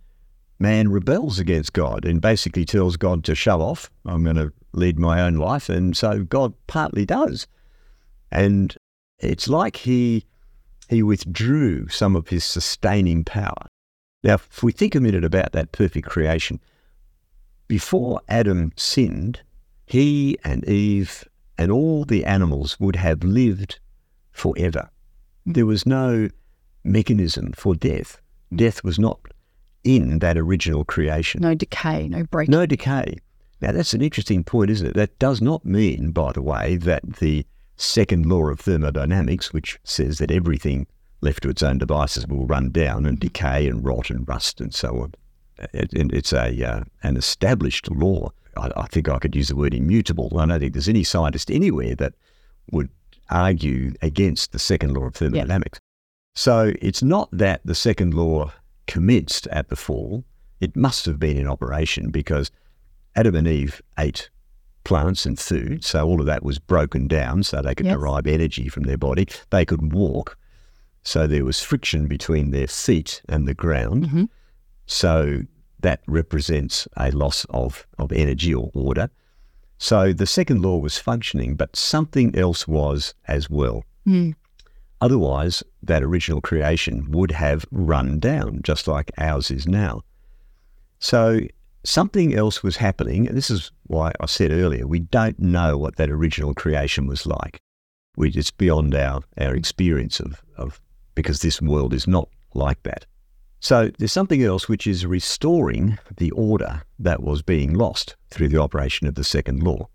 man 0.61 0.91
rebels 0.91 1.39
against 1.39 1.73
God 1.73 2.05
and 2.05 2.21
basically 2.21 2.65
tells 2.65 2.95
God 2.95 3.23
to 3.25 3.35
shove 3.35 3.61
off. 3.61 3.89
I'm 4.05 4.23
going 4.23 4.35
to 4.35 4.53
lead 4.73 4.99
my 4.99 5.21
own 5.21 5.35
life. 5.35 5.67
And 5.67 5.97
so 5.97 6.23
God 6.23 6.53
partly 6.67 7.05
does. 7.05 7.47
And 8.31 8.75
it's 9.19 9.47
like 9.47 9.75
he 9.75 10.25
he 10.87 11.01
withdrew 11.01 11.87
some 11.87 12.15
of 12.17 12.27
his 12.27 12.43
sustaining 12.43 13.23
power. 13.23 13.65
Now, 14.23 14.35
if 14.35 14.61
we 14.61 14.73
think 14.73 14.93
a 14.93 14.99
minute 14.99 15.23
about 15.23 15.53
that 15.53 15.71
perfect 15.71 16.07
creation, 16.07 16.59
before 17.67 18.19
Adam 18.27 18.73
sinned, 18.75 19.41
he 19.85 20.37
and 20.43 20.67
Eve 20.67 21.23
and 21.57 21.71
all 21.71 22.03
the 22.03 22.25
animals 22.25 22.77
would 22.79 22.97
have 22.97 23.23
lived 23.23 23.79
forever. 24.33 24.89
There 25.45 25.65
was 25.65 25.85
no 25.85 26.27
mechanism 26.83 27.53
for 27.53 27.73
death. 27.73 28.21
Death 28.53 28.83
was 28.83 28.99
not 28.99 29.19
in 29.83 30.19
that 30.19 30.37
original 30.37 30.85
creation. 30.85 31.41
No 31.41 31.53
decay, 31.55 32.07
no 32.07 32.23
breaking. 32.25 32.51
No 32.51 32.65
decay. 32.65 33.17
Now, 33.61 33.71
that's 33.71 33.93
an 33.93 34.01
interesting 34.01 34.43
point, 34.43 34.71
isn't 34.71 34.87
it? 34.87 34.93
That 34.95 35.17
does 35.19 35.41
not 35.41 35.63
mean, 35.65 36.11
by 36.11 36.31
the 36.31 36.41
way, 36.41 36.77
that 36.77 37.03
the 37.19 37.45
second 37.77 38.25
law 38.25 38.47
of 38.47 38.59
thermodynamics, 38.59 39.53
which 39.53 39.79
says 39.83 40.17
that 40.17 40.31
everything 40.31 40.87
left 41.21 41.43
to 41.43 41.49
its 41.49 41.61
own 41.61 41.77
devices 41.77 42.25
will 42.27 42.45
run 42.47 42.71
down 42.71 43.05
and 43.05 43.19
decay 43.19 43.67
and 43.67 43.85
rot 43.85 44.09
and 44.09 44.27
rust 44.27 44.59
and 44.61 44.73
so 44.73 45.01
on. 45.01 45.13
It, 45.73 45.93
it- 45.93 46.13
it's 46.13 46.33
a 46.33 46.63
uh, 46.63 46.83
an 47.03 47.17
established 47.17 47.89
law. 47.91 48.31
I, 48.57 48.71
I 48.75 48.87
think 48.87 49.07
I 49.09 49.19
could 49.19 49.35
use 49.35 49.49
the 49.49 49.55
word 49.55 49.73
immutable. 49.75 50.31
I 50.39 50.45
don't 50.47 50.59
think 50.59 50.73
there's 50.73 50.89
any 50.89 51.03
scientist 51.03 51.51
anywhere 51.51 51.95
that 51.95 52.13
would 52.71 52.89
argue 53.29 53.93
against 54.01 54.51
the 54.51 54.59
second 54.59 54.93
law 54.95 55.03
of 55.05 55.13
thermodynamics. 55.15 55.79
So 56.33 56.73
it's 56.81 57.03
not 57.03 57.29
that 57.31 57.61
the 57.63 57.75
second 57.75 58.13
law 58.15 58.51
commenced 58.87 59.47
at 59.47 59.69
the 59.69 59.75
fall. 59.75 60.23
It 60.59 60.75
must 60.75 61.05
have 61.05 61.19
been 61.19 61.37
in 61.37 61.47
operation 61.47 62.09
because 62.11 62.51
Adam 63.15 63.35
and 63.35 63.47
Eve 63.47 63.81
ate 63.99 64.29
plants 64.83 65.25
and 65.25 65.37
food, 65.39 65.83
so 65.83 66.05
all 66.07 66.19
of 66.19 66.25
that 66.25 66.43
was 66.43 66.57
broken 66.59 67.07
down 67.07 67.43
so 67.43 67.61
they 67.61 67.75
could 67.75 67.85
Yes. 67.85 67.95
derive 67.97 68.25
energy 68.27 68.67
from 68.67 68.83
their 68.83 68.97
body. 68.97 69.27
They 69.51 69.65
could 69.65 69.93
walk, 69.93 70.37
so 71.03 71.27
there 71.27 71.45
was 71.45 71.61
friction 71.61 72.07
between 72.07 72.51
their 72.51 72.67
feet 72.67 73.21
and 73.29 73.47
the 73.47 73.53
ground. 73.53 74.07
Mhm. 74.09 74.29
So 74.85 75.43
that 75.81 76.01
represents 76.07 76.87
a 76.97 77.11
loss 77.11 77.45
of, 77.49 77.85
of 77.97 78.11
energy 78.11 78.53
or 78.53 78.71
order. 78.73 79.09
So 79.77 80.13
the 80.13 80.27
second 80.27 80.61
law 80.61 80.77
was 80.77 80.97
functioning, 80.99 81.55
but 81.55 81.75
something 81.75 82.35
else 82.35 82.67
was 82.67 83.13
as 83.27 83.49
well. 83.49 83.83
Mm. 84.07 84.35
Otherwise, 85.01 85.63
that 85.81 86.03
original 86.03 86.41
creation 86.41 87.09
would 87.09 87.31
have 87.31 87.65
run 87.71 88.19
down, 88.19 88.61
just 88.61 88.87
like 88.87 89.11
ours 89.17 89.49
is 89.49 89.67
now. 89.67 90.01
So 90.99 91.41
something 91.83 92.35
else 92.35 92.61
was 92.61 92.77
happening, 92.77 93.27
and 93.27 93.35
this 93.35 93.49
is 93.49 93.71
why 93.87 94.11
I 94.19 94.27
said 94.27 94.51
earlier 94.51 94.85
we 94.85 94.99
don't 94.99 95.39
know 95.39 95.77
what 95.77 95.95
that 95.95 96.11
original 96.11 96.53
creation 96.53 97.07
was 97.07 97.25
like. 97.25 97.59
We 98.15 98.29
it's 98.29 98.51
beyond 98.51 98.93
our 98.93 99.21
our 99.37 99.55
experience 99.55 100.19
of 100.19 100.41
of 100.57 100.79
because 101.15 101.41
this 101.41 101.61
world 101.61 101.93
is 101.93 102.07
not 102.07 102.29
like 102.53 102.83
that. 102.83 103.05
So 103.59 103.91
there's 103.97 104.11
something 104.11 104.43
else 104.43 104.67
which 104.67 104.87
is 104.87 105.05
restoring 105.05 105.97
the 106.17 106.31
order 106.31 106.83
that 106.99 107.23
was 107.23 107.41
being 107.41 107.73
lost 107.73 108.15
through 108.29 108.49
the 108.49 108.61
operation 108.61 109.07
of 109.07 109.15
the 109.15 109.23
second 109.23 109.63
law. 109.63 109.87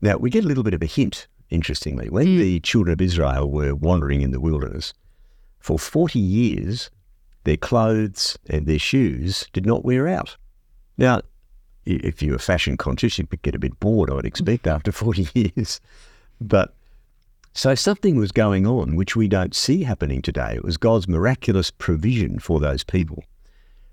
Now 0.00 0.16
we 0.16 0.30
get 0.30 0.44
a 0.44 0.48
little 0.48 0.64
bit 0.64 0.74
of 0.74 0.82
a 0.82 0.86
hint, 0.86 1.28
interestingly, 1.50 2.08
when 2.08 2.26
Mm. 2.26 2.38
the 2.38 2.60
children 2.60 2.92
of 2.92 3.00
Israel 3.00 3.50
were 3.50 3.74
wandering 3.74 4.22
in 4.22 4.30
the 4.30 4.40
wilderness 4.40 4.92
for 5.58 5.78
40 5.78 6.18
years, 6.18 6.90
their 7.44 7.56
clothes 7.56 8.38
and 8.48 8.66
their 8.66 8.78
shoes 8.78 9.46
did 9.52 9.66
not 9.66 9.84
wear 9.84 10.08
out. 10.08 10.36
Now, 10.98 11.22
if 11.84 12.20
you 12.22 12.32
were 12.32 12.38
fashion 12.38 12.76
conscious, 12.76 13.18
you 13.18 13.26
would 13.30 13.42
get 13.42 13.54
a 13.54 13.60
bit 13.60 13.78
bored, 13.78 14.10
I 14.10 14.14
would 14.14 14.26
expect, 14.26 14.66
after 14.66 14.90
40 14.90 15.28
years. 15.34 15.80
But 16.40 16.74
so 17.54 17.74
something 17.74 18.16
was 18.16 18.32
going 18.32 18.66
on 18.66 18.96
which 18.96 19.16
we 19.16 19.28
don't 19.28 19.54
see 19.54 19.84
happening 19.84 20.20
today. 20.20 20.54
It 20.56 20.64
was 20.64 20.76
God's 20.76 21.08
miraculous 21.08 21.70
provision 21.70 22.38
for 22.38 22.60
those 22.60 22.84
people. 22.84 23.22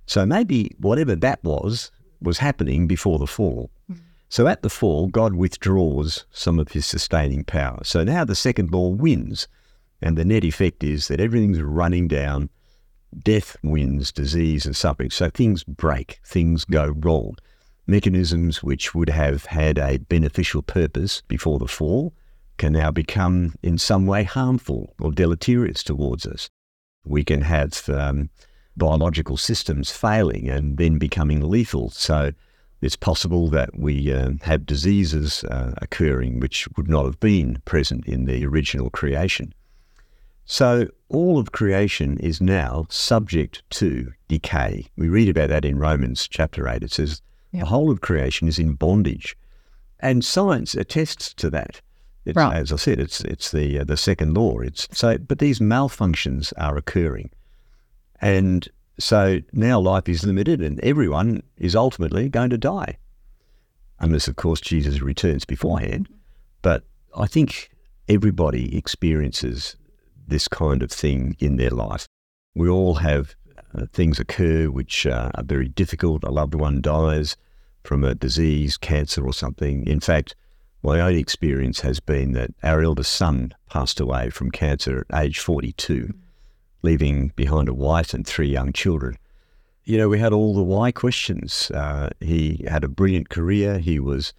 So 0.05 0.25
maybe 0.25 0.71
whatever 0.79 1.15
that 1.15 1.43
was, 1.43 1.91
was 2.21 2.39
happening 2.39 2.87
before 2.87 3.19
the 3.19 3.27
fall. 3.27 3.69
So 4.33 4.47
at 4.47 4.63
the 4.63 4.69
fall, 4.71 5.09
God 5.09 5.35
withdraws 5.35 6.25
some 6.31 6.57
of 6.57 6.71
his 6.71 6.87
sustaining 6.87 7.43
power. 7.43 7.81
So 7.83 8.03
now 8.03 8.25
the 8.25 8.33
second 8.33 8.71
law 8.71 8.87
wins. 8.87 9.47
And 10.01 10.17
the 10.17 10.25
net 10.25 10.43
effect 10.43 10.83
is 10.83 11.07
that 11.09 11.19
everything's 11.19 11.61
running 11.61 12.07
down. 12.07 12.49
Death 13.15 13.55
wins, 13.61 14.11
disease 14.11 14.65
and 14.65 14.75
suffering. 14.75 15.11
So 15.11 15.29
things 15.29 15.63
break, 15.63 16.19
things 16.25 16.65
go 16.65 16.95
wrong. 16.97 17.35
Mechanisms 17.85 18.63
which 18.63 18.95
would 18.95 19.09
have 19.09 19.45
had 19.45 19.77
a 19.77 19.99
beneficial 19.99 20.63
purpose 20.63 21.21
before 21.27 21.59
the 21.59 21.67
fall 21.67 22.11
can 22.57 22.73
now 22.73 22.89
become 22.89 23.53
in 23.61 23.77
some 23.77 24.07
way 24.07 24.23
harmful 24.23 24.95
or 24.99 25.11
deleterious 25.11 25.83
towards 25.83 26.25
us. 26.25 26.49
We 27.05 27.23
can 27.23 27.41
have 27.41 27.87
um, 27.87 28.31
biological 28.75 29.37
systems 29.37 29.91
failing 29.91 30.49
and 30.49 30.79
then 30.79 30.97
becoming 30.97 31.47
lethal. 31.47 31.91
So 31.91 32.31
it's 32.83 32.95
possible 32.95 33.47
that 33.49 33.77
we 33.77 34.11
uh, 34.11 34.31
have 34.41 34.65
diseases 34.65 35.43
uh, 35.45 35.73
occurring 35.81 36.39
which 36.39 36.67
would 36.75 36.89
not 36.89 37.05
have 37.05 37.19
been 37.19 37.61
present 37.65 38.05
in 38.05 38.25
the 38.25 38.45
original 38.45 38.89
creation. 38.89 39.53
So 40.45 40.87
all 41.09 41.39
of 41.39 41.51
creation 41.53 42.17
is 42.19 42.41
now 42.41 42.85
subject 42.89 43.63
to 43.71 44.11
decay. 44.27 44.87
We 44.97 45.07
read 45.07 45.29
about 45.29 45.49
that 45.49 45.63
in 45.63 45.79
Romans 45.79 46.27
chapter 46.27 46.67
8. 46.67 46.83
It 46.83 46.91
says 46.91 47.21
Yep. 47.53 47.61
the 47.61 47.69
whole 47.69 47.91
of 47.91 48.01
creation 48.01 48.47
is 48.47 48.59
in 48.59 48.73
bondage. 48.73 49.37
And 49.99 50.25
science 50.25 50.73
attests 50.73 51.33
to 51.35 51.49
that. 51.51 51.81
Right. 52.25 52.57
As 52.57 52.71
I 52.71 52.77
said, 52.77 52.99
it's 52.99 53.19
it's 53.21 53.51
the 53.51 53.79
uh, 53.79 53.83
the 53.83 53.97
second 53.97 54.33
law. 54.33 54.59
It's 54.59 54.87
so, 54.93 55.17
but 55.17 55.39
these 55.39 55.59
malfunctions 55.59 56.53
are 56.57 56.77
occurring, 56.77 57.31
and 58.21 58.69
so 58.99 59.39
now 59.51 59.79
life 59.79 60.07
is 60.07 60.25
limited, 60.25 60.61
and 60.61 60.79
everyone 60.81 61.43
is 61.57 61.75
ultimately 61.75 62.29
going 62.29 62.49
to 62.51 62.57
die, 62.57 62.97
unless 63.99 64.27
of 64.27 64.35
course 64.35 64.61
Jesus 64.61 65.01
returns 65.01 65.45
beforehand. 65.45 66.07
But 66.61 66.83
I 67.15 67.27
think 67.27 67.69
everybody 68.07 68.77
experiences 68.77 69.75
this 70.27 70.47
kind 70.47 70.81
of 70.81 70.91
thing 70.91 71.35
in 71.39 71.57
their 71.57 71.69
life. 71.69 72.07
We 72.55 72.69
all 72.69 72.95
have 72.95 73.35
uh, 73.75 73.85
things 73.91 74.19
occur 74.19 74.69
which 74.69 75.07
uh, 75.07 75.31
are 75.35 75.43
very 75.43 75.67
difficult. 75.67 76.23
A 76.23 76.31
loved 76.31 76.55
one 76.55 76.81
dies 76.81 77.35
from 77.83 78.03
a 78.03 78.15
disease, 78.15 78.77
cancer, 78.77 79.25
or 79.25 79.33
something. 79.33 79.85
In 79.87 79.99
fact, 79.99 80.35
my 80.83 80.99
own 80.99 81.15
experience 81.15 81.81
has 81.81 81.99
been 81.99 82.33
that 82.33 82.51
our 82.61 82.81
eldest 82.81 83.13
son 83.13 83.53
passed 83.69 83.99
away 83.99 84.29
from 84.29 84.51
cancer 84.51 85.05
at 85.09 85.23
age 85.23 85.39
42, 85.39 86.13
leaving 86.83 87.29
behind 87.35 87.67
a 87.69 87.73
wife 87.73 88.13
and 88.13 88.27
three 88.27 88.47
young 88.49 88.71
children. 88.73 89.17
You 89.85 89.97
know, 89.97 90.07
we 90.07 90.19
had 90.19 90.31
all 90.33 90.53
the 90.53 90.63
why 90.63 90.91
questions. 90.91 91.71
Uh, 91.71 92.09
he 92.19 92.65
had 92.69 92.83
a 92.83 92.87
brilliant 92.87 93.29
career. 93.29 93.79
He 93.79 93.99
was 93.99 94.33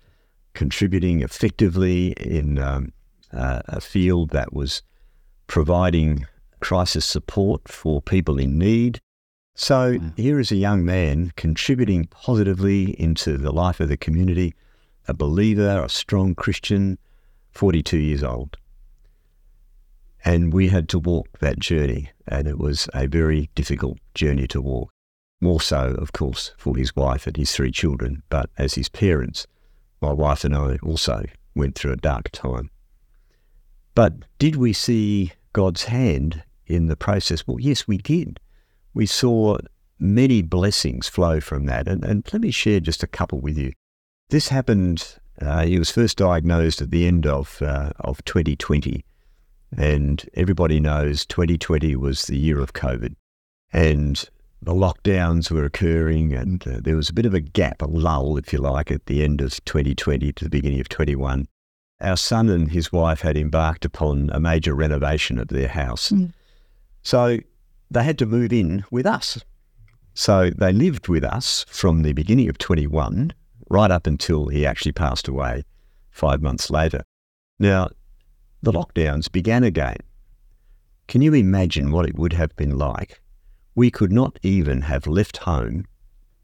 contributing 0.54 1.22
effectively 1.22 2.12
in 2.12 2.58
um, 2.58 2.92
uh, 3.32 3.60
a 3.66 3.80
field 3.80 4.30
that 4.30 4.52
was 4.52 4.82
providing 5.46 6.26
crisis 6.60 7.04
support 7.04 7.68
for 7.68 8.00
people 8.00 8.38
in 8.38 8.58
need. 8.58 9.00
So 9.54 9.98
Wow. 10.00 10.12
here 10.16 10.40
is 10.40 10.50
a 10.50 10.56
young 10.56 10.84
man 10.84 11.32
contributing 11.36 12.06
positively 12.06 12.98
into 13.00 13.36
the 13.36 13.52
life 13.52 13.80
of 13.80 13.88
the 13.88 13.96
community, 13.96 14.54
a 15.06 15.14
believer, 15.14 15.82
a 15.84 15.88
strong 15.88 16.34
Christian, 16.34 16.98
42 17.52 17.98
years 17.98 18.22
old. 18.24 18.56
And 20.24 20.54
we 20.54 20.68
had 20.68 20.88
to 20.88 20.98
walk 20.98 21.38
that 21.40 21.58
journey, 21.58 22.10
and 22.26 22.48
it 22.48 22.58
was 22.58 22.88
a 22.94 23.06
very 23.06 23.50
difficult 23.54 23.98
journey 24.14 24.46
to 24.48 24.62
walk. 24.62 24.90
More 25.40 25.60
so, 25.60 25.94
of 25.98 26.12
course, 26.12 26.52
for 26.56 26.76
his 26.76 26.96
wife 26.96 27.26
and 27.26 27.36
his 27.36 27.52
three 27.52 27.70
children, 27.70 28.22
but 28.30 28.48
as 28.56 28.74
his 28.74 28.88
parents, 28.88 29.46
my 30.00 30.12
wife 30.12 30.44
and 30.44 30.56
I 30.56 30.78
also 30.82 31.24
went 31.54 31.74
through 31.74 31.92
a 31.92 31.96
dark 31.96 32.30
time. 32.30 32.70
But 33.94 34.14
did 34.38 34.56
we 34.56 34.72
see 34.72 35.32
God's 35.52 35.84
hand 35.84 36.42
in 36.66 36.86
the 36.86 36.96
process? 36.96 37.46
Well, 37.46 37.60
yes, 37.60 37.86
we 37.86 37.98
did. 37.98 38.40
We 38.94 39.06
saw 39.06 39.58
many 39.98 40.42
blessings 40.42 41.08
flow 41.08 41.40
from 41.40 41.66
that. 41.66 41.86
And, 41.86 42.04
and 42.04 42.28
let 42.32 42.42
me 42.42 42.50
share 42.50 42.80
just 42.80 43.02
a 43.02 43.06
couple 43.06 43.40
with 43.40 43.58
you. 43.58 43.72
This 44.30 44.48
happened, 44.48 45.18
uh, 45.40 45.64
he 45.64 45.78
was 45.78 45.90
first 45.90 46.16
diagnosed 46.16 46.80
at 46.82 46.90
the 46.90 47.06
end 47.06 47.26
of, 47.26 47.60
uh, 47.62 47.90
of 48.00 48.24
2020. 48.24 49.04
And 49.76 50.28
everybody 50.34 50.80
knows 50.80 51.26
2020 51.26 51.96
was 51.96 52.26
the 52.26 52.38
year 52.38 52.60
of 52.60 52.72
COVID. 52.72 53.14
And 53.72 54.28
the 54.62 54.72
lockdowns 54.72 55.50
were 55.50 55.64
occurring, 55.64 56.32
and 56.32 56.66
uh, 56.66 56.78
there 56.80 56.96
was 56.96 57.10
a 57.10 57.14
bit 57.14 57.26
of 57.26 57.34
a 57.34 57.40
gap, 57.40 57.82
a 57.82 57.86
lull, 57.86 58.38
if 58.38 58.52
you 58.52 58.60
like, 58.60 58.90
at 58.90 59.06
the 59.06 59.22
end 59.22 59.40
of 59.40 59.62
2020 59.64 60.32
to 60.32 60.44
the 60.44 60.50
beginning 60.50 60.80
of 60.80 60.88
21 60.88 61.46
our 62.00 62.16
son 62.16 62.48
and 62.48 62.70
his 62.70 62.92
wife 62.92 63.20
had 63.20 63.36
embarked 63.36 63.84
upon 63.84 64.30
a 64.32 64.40
major 64.40 64.74
renovation 64.74 65.38
of 65.38 65.48
their 65.48 65.68
house. 65.68 66.10
Mm. 66.10 66.32
So 67.02 67.38
they 67.90 68.02
had 68.02 68.18
to 68.18 68.26
move 68.26 68.52
in 68.52 68.84
with 68.90 69.06
us. 69.06 69.42
So 70.14 70.50
they 70.50 70.72
lived 70.72 71.08
with 71.08 71.24
us 71.24 71.64
from 71.68 72.02
the 72.02 72.12
beginning 72.12 72.48
of 72.48 72.58
21 72.58 73.32
right 73.70 73.90
up 73.90 74.06
until 74.06 74.48
he 74.48 74.66
actually 74.66 74.92
passed 74.92 75.28
away 75.28 75.64
five 76.10 76.42
months 76.42 76.70
later. 76.70 77.02
Now, 77.58 77.88
the 78.64 78.72
lockdowns 78.72 79.30
began 79.30 79.62
again. 79.62 79.98
Can 81.06 81.20
you 81.20 81.34
imagine 81.34 81.90
what 81.90 82.08
it 82.08 82.18
would 82.18 82.32
have 82.32 82.56
been 82.56 82.78
like? 82.78 83.20
We 83.74 83.90
could 83.90 84.10
not 84.10 84.38
even 84.42 84.82
have 84.82 85.06
left 85.06 85.38
home 85.38 85.84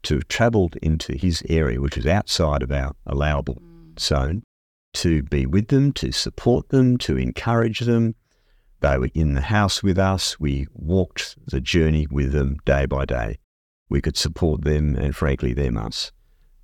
to 0.03 0.15
have 0.15 0.27
travelled 0.27 0.75
into 0.77 1.13
his 1.13 1.43
area, 1.49 1.81
which 1.81 1.95
was 1.95 2.05
outside 2.05 2.61
of 2.61 2.71
our 2.71 2.93
allowable 3.05 3.61
zone, 3.99 4.43
to 4.93 5.23
be 5.23 5.45
with 5.45 5.69
them, 5.69 5.91
to 5.93 6.11
support 6.11 6.69
them, 6.69 6.97
to 6.99 7.17
encourage 7.17 7.79
them. 7.79 8.15
They 8.81 8.97
were 8.97 9.09
in 9.13 9.33
the 9.33 9.41
house 9.41 9.81
with 9.81 9.97
us. 9.97 10.39
We 10.39 10.67
walked 10.73 11.37
the 11.47 11.61
journey 11.61 12.07
with 12.09 12.33
them 12.33 12.57
day 12.65 12.85
by 12.85 13.05
day. 13.05 13.37
We 13.89 14.01
could 14.01 14.17
support 14.17 14.63
them 14.63 14.95
and, 14.95 15.15
frankly, 15.15 15.53
them 15.53 15.77
us. 15.77 16.11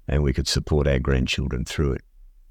And 0.07 0.23
we 0.23 0.33
could 0.33 0.47
support 0.47 0.87
our 0.87 0.99
grandchildren 0.99 1.65
through 1.65 1.93
it. 1.93 2.01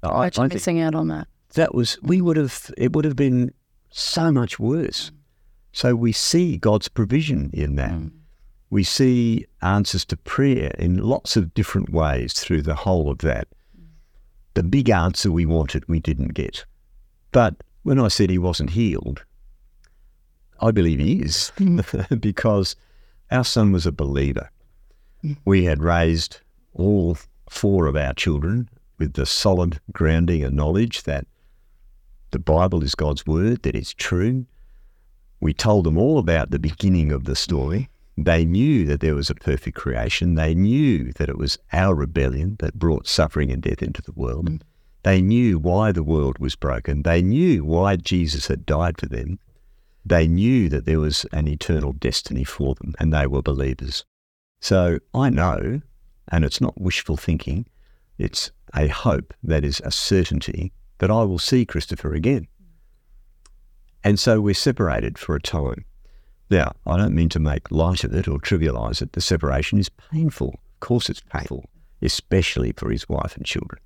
I, 0.03 0.09
Imagine 0.09 0.43
I 0.43 0.47
missing 0.47 0.79
out 0.79 0.95
on 0.95 1.07
that. 1.09 1.27
That 1.57 1.75
was, 1.75 1.97
we 2.01 2.21
would 2.21 2.37
have, 2.37 2.71
it 2.77 2.95
would 2.95 3.05
have 3.05 3.15
been 3.15 3.53
so 3.89 4.31
much 4.31 4.59
worse. 4.59 5.11
So 5.73 5.95
we 5.95 6.11
see 6.11 6.57
God's 6.57 6.87
provision 6.87 7.51
in 7.53 7.75
that. 7.75 7.91
Mm. 7.91 8.11
We 8.69 8.83
see 8.83 9.45
answers 9.61 10.05
to 10.05 10.17
prayer 10.17 10.71
in 10.79 10.97
lots 10.97 11.37
of 11.37 11.53
different 11.53 11.91
ways 11.91 12.33
through 12.33 12.63
the 12.63 12.75
whole 12.75 13.09
of 13.11 13.19
that. 13.19 13.47
The 14.55 14.63
big 14.63 14.89
answer 14.89 15.31
we 15.31 15.45
wanted, 15.45 15.87
we 15.87 15.99
didn't 15.99 16.33
get. 16.33 16.65
But 17.31 17.55
when 17.83 17.99
I 17.99 18.07
said 18.07 18.29
he 18.29 18.37
wasn't 18.37 18.71
healed, 18.71 19.23
I 20.59 20.71
believe 20.71 20.99
he 20.99 21.21
is 21.21 21.51
because 22.19 22.75
our 23.29 23.43
son 23.43 23.71
was 23.71 23.85
a 23.85 23.91
believer. 23.91 24.49
Mm. 25.23 25.37
We 25.45 25.65
had 25.65 25.83
raised 25.83 26.39
all 26.73 27.17
four 27.49 27.85
of 27.87 27.95
our 27.95 28.13
children 28.13 28.69
with 28.97 29.13
the 29.13 29.25
solid 29.25 29.79
grounding 29.91 30.43
and 30.43 30.55
knowledge 30.55 31.03
that 31.03 31.27
the 32.31 32.39
Bible 32.39 32.83
is 32.83 32.95
God's 32.95 33.25
word, 33.25 33.63
that 33.63 33.75
it's 33.75 33.93
true. 33.93 34.45
We 35.39 35.53
told 35.53 35.85
them 35.85 35.97
all 35.97 36.17
about 36.17 36.51
the 36.51 36.59
beginning 36.59 37.11
of 37.11 37.25
the 37.25 37.35
story. 37.35 37.89
They 38.17 38.45
knew 38.45 38.85
that 38.87 38.99
there 38.99 39.15
was 39.15 39.29
a 39.29 39.35
perfect 39.35 39.77
creation. 39.77 40.35
They 40.35 40.55
knew 40.55 41.13
that 41.13 41.29
it 41.29 41.37
was 41.37 41.59
our 41.71 41.93
rebellion 41.93 42.55
that 42.59 42.79
brought 42.79 43.07
suffering 43.07 43.51
and 43.51 43.61
death 43.61 43.83
into 43.83 44.01
the 44.01 44.13
world. 44.13 44.49
Mm. 44.49 44.61
They 45.03 45.21
knew 45.21 45.59
why 45.59 45.91
the 45.91 46.03
world 46.03 46.39
was 46.39 46.55
broken. 46.55 47.03
They 47.03 47.21
knew 47.21 47.63
why 47.63 47.95
Jesus 47.95 48.47
had 48.47 48.65
died 48.65 48.97
for 48.97 49.05
them. 49.05 49.39
They 50.03 50.27
knew 50.27 50.67
that 50.69 50.85
there 50.85 50.99
was 50.99 51.25
an 51.31 51.47
eternal 51.47 51.93
destiny 51.93 52.43
for 52.43 52.75
them, 52.75 52.95
and 52.99 53.13
they 53.13 53.27
were 53.27 53.41
believers. 53.41 54.03
So 54.59 54.99
I 55.13 55.29
know, 55.29 55.81
and 56.29 56.43
it's 56.43 56.59
not 56.59 56.81
wishful 56.81 57.17
thinking, 57.17 57.67
it's 58.17 58.51
a 58.73 58.87
hope 58.87 59.33
that 59.43 59.63
is 59.63 59.81
a 59.85 59.91
certainty 59.91 60.71
that 60.99 61.11
I 61.11 61.23
will 61.23 61.39
see 61.39 61.65
Christopher 61.65 62.13
again. 62.13 62.47
And 64.03 64.19
so 64.19 64.39
we're 64.39 64.53
separated 64.53 65.17
for 65.17 65.35
a 65.35 65.41
time. 65.41 65.85
Now, 66.49 66.73
I 66.85 66.97
don't 66.97 67.15
mean 67.15 67.29
to 67.29 67.39
make 67.39 67.71
light 67.71 68.03
of 68.03 68.13
it 68.13 68.27
or 68.27 68.39
trivialize 68.39 69.01
it. 69.01 69.13
The 69.13 69.21
separation 69.21 69.79
is 69.79 69.89
painful. 69.89 70.49
Of 70.49 70.79
course, 70.79 71.09
it's 71.09 71.21
painful, 71.21 71.65
especially 72.01 72.71
for 72.71 72.89
his 72.89 73.09
wife 73.09 73.35
and 73.35 73.45
children. 73.45 73.81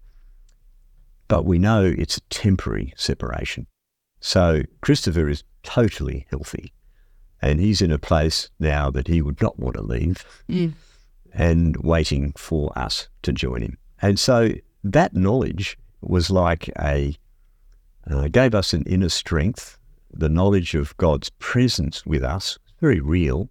But 1.27 1.45
we 1.45 1.57
know 1.57 1.83
it's 1.85 2.17
a 2.17 2.21
temporary 2.29 2.93
separation. 2.95 3.65
So 4.19 4.61
Christopher 4.81 5.27
is 5.27 5.43
totally 5.63 6.27
healthy. 6.29 6.73
And 7.41 7.59
he's 7.59 7.81
in 7.81 7.91
a 7.91 7.97
place 7.97 8.49
now 8.59 8.91
that 8.91 9.07
he 9.07 9.21
would 9.21 9.41
not 9.41 9.57
want 9.57 9.75
to 9.75 9.81
leave 9.81 10.23
Mm. 10.47 10.73
and 11.33 11.75
waiting 11.77 12.33
for 12.37 12.77
us 12.77 13.07
to 13.23 13.33
join 13.33 13.63
him. 13.63 13.77
And 14.01 14.19
so 14.19 14.51
that 14.83 15.15
knowledge 15.15 15.77
was 16.01 16.29
like 16.29 16.69
a, 16.79 17.15
uh, 18.09 18.27
gave 18.27 18.55
us 18.55 18.73
an 18.73 18.83
inner 18.83 19.09
strength, 19.09 19.77
the 20.11 20.29
knowledge 20.29 20.75
of 20.75 20.97
God's 20.97 21.29
presence 21.39 22.05
with 22.05 22.23
us, 22.23 22.57
very 22.79 22.99
real. 22.99 23.49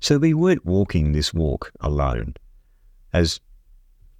So 0.00 0.18
we 0.18 0.34
weren't 0.34 0.64
walking 0.64 1.12
this 1.12 1.32
walk 1.32 1.70
alone. 1.80 2.34
As 3.12 3.40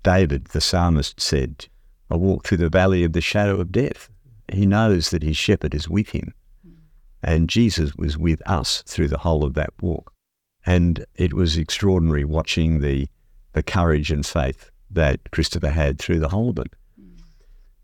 David, 0.02 0.46
the 0.46 0.60
psalmist, 0.60 1.20
said, 1.20 1.66
I 2.10 2.16
walk 2.16 2.44
through 2.44 2.58
the 2.58 2.68
valley 2.68 3.04
of 3.04 3.14
the 3.14 3.20
shadow 3.20 3.58
of 3.58 3.72
death. 3.72 4.08
He 4.52 4.66
knows 4.66 5.10
that 5.10 5.22
his 5.22 5.36
shepherd 5.36 5.74
is 5.74 5.88
with 5.88 6.10
him. 6.10 6.34
And 7.22 7.48
Jesus 7.48 7.94
was 7.94 8.18
with 8.18 8.42
us 8.46 8.82
through 8.86 9.08
the 9.08 9.18
whole 9.18 9.44
of 9.44 9.54
that 9.54 9.70
walk. 9.80 10.12
And 10.66 11.04
it 11.14 11.32
was 11.32 11.56
extraordinary 11.56 12.24
watching 12.24 12.80
the, 12.80 13.08
the 13.52 13.62
courage 13.62 14.10
and 14.10 14.26
faith 14.26 14.70
that 14.90 15.30
Christopher 15.30 15.70
had 15.70 15.98
through 15.98 16.18
the 16.18 16.28
whole 16.28 16.50
of 16.50 16.58
it. 16.58 16.74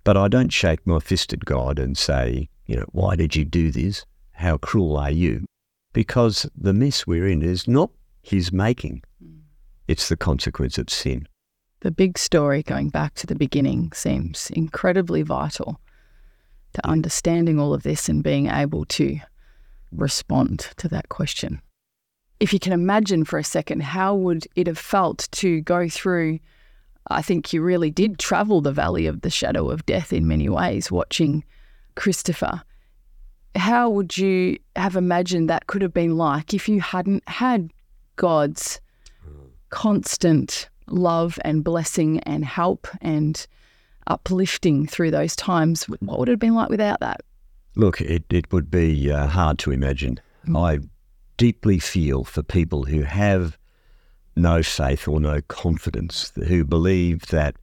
But 0.05 0.17
I 0.17 0.29
don't 0.29 0.53
shake 0.53 0.87
my 0.87 0.99
fist 1.01 1.33
at 1.33 1.45
God 1.45 1.79
and 1.79 1.97
say, 1.97 2.49
you 2.67 2.77
know, 2.77 2.87
why 2.93 3.17
did 3.17 3.37
you 3.37 3.45
do 3.45 3.71
this? 3.71 4.05
How 4.33 4.57
cruel 4.57 4.97
are 4.97 5.11
you? 5.11 5.45
Because 5.93 6.49
the 6.57 6.73
mess 6.73 7.07
we're 7.07 7.27
in 7.27 7.43
is 7.43 7.67
not 7.67 7.91
his 8.23 8.53
making, 8.53 9.03
hmm. 9.23 9.39
it's 9.87 10.09
the 10.09 10.17
consequence 10.17 10.79
of 10.79 10.91
sin. 10.91 11.27
The 11.81 11.91
big 11.91 12.19
story 12.19 12.63
going 12.63 12.89
back 12.91 13.15
to 13.15 13.27
the 13.27 13.35
beginning 13.35 13.93
seems 13.93 14.51
incredibly 14.51 15.23
vital 15.23 15.81
to 16.75 16.87
understanding 16.87 17.59
all 17.59 17.73
of 17.73 17.83
this 17.83 18.09
and 18.09 18.23
being 18.23 18.49
able 18.49 18.85
to 18.87 19.21
respond 19.93 20.69
to 20.77 20.89
that 20.89 21.09
question. 21.09 21.63
If 22.41 22.53
you 22.53 22.59
can 22.59 22.73
imagine 22.73 23.25
for 23.25 23.39
a 23.39 23.45
second, 23.45 23.83
how 23.83 24.15
would 24.15 24.47
it 24.55 24.67
have 24.67 24.79
felt 24.79 25.29
to 25.33 25.61
go 25.63 25.89
through? 25.89 26.41
I 27.11 27.23
think 27.23 27.53
you 27.53 27.63
really 27.63 27.91
did 27.91 28.19
travel 28.19 28.61
the 28.61 28.73
valley 28.73 29.07
of 29.07 29.23
the 29.23 29.31
shadow 29.31 29.71
of 29.71 29.87
death 29.87 30.13
in 30.13 30.29
many 30.29 30.49
ways, 30.49 30.91
watching 30.91 31.45
Christopher. 31.95 32.63
How 33.57 33.89
would 33.89 34.17
you 34.17 34.59
have 34.77 34.95
imagined 34.95 35.51
that 35.51 35.67
could 35.67 35.83
have 35.83 35.95
been 35.95 36.17
like 36.17 36.55
if 36.55 36.69
you 36.69 36.81
hadn't 36.81 37.27
had 37.29 37.71
God's 38.17 38.81
constant 39.71 40.69
love 40.87 41.39
and 41.45 41.65
blessing 41.65 42.21
and 42.21 42.45
help 42.45 42.87
and 43.01 43.47
uplifting 44.07 44.87
through 44.87 45.11
those 45.11 45.35
times? 45.35 45.85
What 45.89 46.19
would 46.19 46.29
it 46.29 46.33
have 46.33 46.39
been 46.39 46.55
like 46.55 46.69
without 46.69 47.01
that? 47.01 47.23
Look, 47.75 48.01
it, 48.01 48.25
it 48.31 48.53
would 48.53 48.71
be 48.71 49.11
uh, 49.11 49.27
hard 49.27 49.59
to 49.61 49.73
imagine. 49.73 50.21
I 50.55 50.81
deeply 51.37 51.79
feel 51.79 52.25
for 52.25 52.43
people 52.43 52.85
who 52.85 53.03
have 53.03 53.58
no 54.39 54.63
faith 54.63 55.07
or 55.09 55.21
no 55.21 55.41
confidence, 55.43 56.33
who 56.47 56.65
believe 56.65 57.27
that 57.27 57.57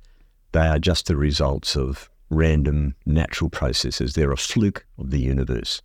they 0.52 0.68
are 0.68 0.80
just 0.80 1.08
the 1.08 1.16
results 1.16 1.76
of 1.76 2.10
random 2.30 2.96
natural 3.06 3.50
processes. 3.50 4.14
They're 4.14 4.32
a 4.32 4.38
fluke 4.38 4.86
of 4.98 5.12
the 5.12 5.20
universe. 5.20 5.82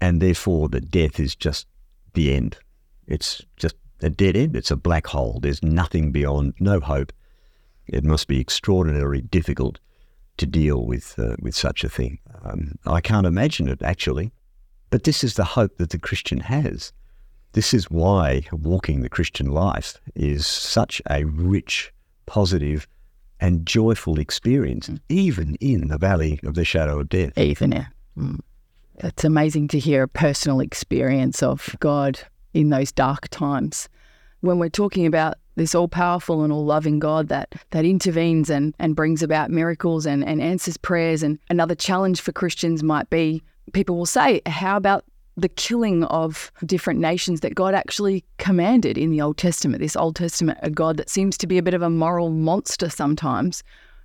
And 0.00 0.20
therefore, 0.20 0.68
that 0.68 0.90
death 0.90 1.18
is 1.18 1.34
just 1.34 1.66
the 2.14 2.34
end. 2.34 2.58
It's 3.06 3.42
just 3.56 3.74
a 4.02 4.10
dead 4.10 4.36
end. 4.36 4.56
It's 4.56 4.70
a 4.70 4.76
black 4.76 5.06
hole. 5.06 5.40
There's 5.42 5.62
nothing 5.62 6.12
beyond, 6.12 6.54
no 6.60 6.80
hope. 6.80 7.12
It 7.86 8.04
must 8.04 8.28
be 8.28 8.40
extraordinarily 8.40 9.22
difficult 9.22 9.80
to 10.36 10.46
deal 10.46 10.86
with 10.86 11.18
uh, 11.18 11.34
with 11.40 11.54
such 11.54 11.82
a 11.82 11.88
thing. 11.88 12.18
Um, 12.44 12.78
I 12.86 13.00
can't 13.00 13.26
imagine 13.26 13.68
it 13.68 13.82
actually, 13.82 14.30
but 14.90 15.04
this 15.04 15.24
is 15.24 15.34
the 15.34 15.44
hope 15.44 15.78
that 15.78 15.90
the 15.90 15.98
Christian 15.98 16.40
has. 16.40 16.92
This 17.52 17.72
is 17.74 17.90
why 17.90 18.42
walking 18.52 19.02
the 19.02 19.08
Christian 19.08 19.50
life 19.50 20.00
is 20.14 20.46
such 20.46 21.00
a 21.10 21.24
rich, 21.24 21.92
positive, 22.26 22.86
and 23.40 23.66
joyful 23.66 24.18
experience, 24.18 24.90
even 25.08 25.54
in 25.56 25.88
the 25.88 25.98
valley 25.98 26.40
of 26.44 26.54
the 26.54 26.64
shadow 26.64 27.00
of 27.00 27.08
death. 27.08 27.36
Even 27.38 27.72
yeah. 27.72 27.86
Mm. 28.16 28.40
It's 28.98 29.24
amazing 29.24 29.68
to 29.68 29.78
hear 29.78 30.02
a 30.02 30.08
personal 30.08 30.60
experience 30.60 31.42
of 31.42 31.76
God 31.78 32.18
in 32.52 32.70
those 32.70 32.90
dark 32.90 33.28
times. 33.28 33.88
When 34.40 34.58
we're 34.58 34.68
talking 34.68 35.06
about 35.06 35.34
this 35.54 35.74
all 35.74 35.88
powerful 35.88 36.42
and 36.42 36.52
all 36.52 36.64
loving 36.64 36.98
God 36.98 37.28
that 37.28 37.54
that 37.70 37.84
intervenes 37.84 38.50
and, 38.50 38.74
and 38.78 38.96
brings 38.96 39.22
about 39.22 39.50
miracles 39.50 40.06
and, 40.06 40.24
and 40.24 40.40
answers 40.40 40.76
prayers 40.76 41.22
and 41.22 41.38
another 41.50 41.74
challenge 41.74 42.20
for 42.20 42.32
Christians 42.32 42.82
might 42.82 43.10
be 43.10 43.42
people 43.72 43.96
will 43.96 44.06
say, 44.06 44.40
How 44.46 44.76
about 44.76 45.04
the 45.40 45.48
killing 45.48 46.04
of 46.04 46.50
different 46.66 47.00
nations 47.00 47.40
that 47.40 47.54
God 47.54 47.74
actually 47.74 48.24
commanded 48.38 48.98
in 48.98 49.10
the 49.10 49.20
Old 49.20 49.38
Testament, 49.38 49.80
this 49.80 49.96
Old 49.96 50.16
Testament, 50.16 50.58
a 50.62 50.70
God 50.70 50.96
that 50.96 51.08
seems 51.08 51.38
to 51.38 51.46
be 51.46 51.58
a 51.58 51.62
bit 51.62 51.74
of 51.74 51.82
a 51.82 51.90
moral 51.90 52.30
monster 52.30 52.90
sometimes. 52.90 53.62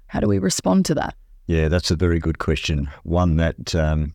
How 0.08 0.20
do 0.20 0.28
we 0.28 0.38
respond 0.38 0.86
to 0.86 0.96
that? 0.96 1.16
Yeah, 1.48 1.68
that's 1.68 1.92
a 1.92 1.96
very 1.96 2.20
good 2.20 2.38
question. 2.38 2.90
One 3.04 3.38
that 3.38 3.74
um, 3.74 4.14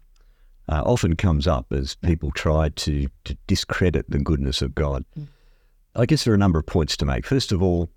uh, 0.69 0.83
often 0.87 1.16
comes 1.16 1.47
up 1.47 1.73
as 1.73 1.97
people 1.97 2.31
try 2.31 2.69
to, 2.71 3.09
to 3.25 3.37
discredit 3.47 4.09
the 4.09 4.19
goodness 4.19 4.62
of 4.62 4.75
God. 4.75 5.05
I 5.97 6.07
guess 6.07 6.25
there 6.25 6.33
are 6.33 6.37
a 6.37 6.39
number 6.39 6.61
of 6.61 6.66
points 6.66 6.97
to 6.99 7.05
make. 7.05 7.27
First 7.27 7.51
of 7.51 7.62
all, 7.62 7.91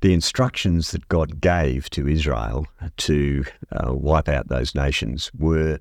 the 0.00 0.12
instructions 0.12 0.92
that 0.92 1.08
God 1.08 1.40
gave 1.40 1.90
to 1.90 2.06
Israel 2.08 2.66
to 2.98 3.44
uh, 3.72 3.94
wipe 3.94 4.28
out 4.28 4.48
those 4.48 4.74
nations 4.74 5.30
were 5.36 5.80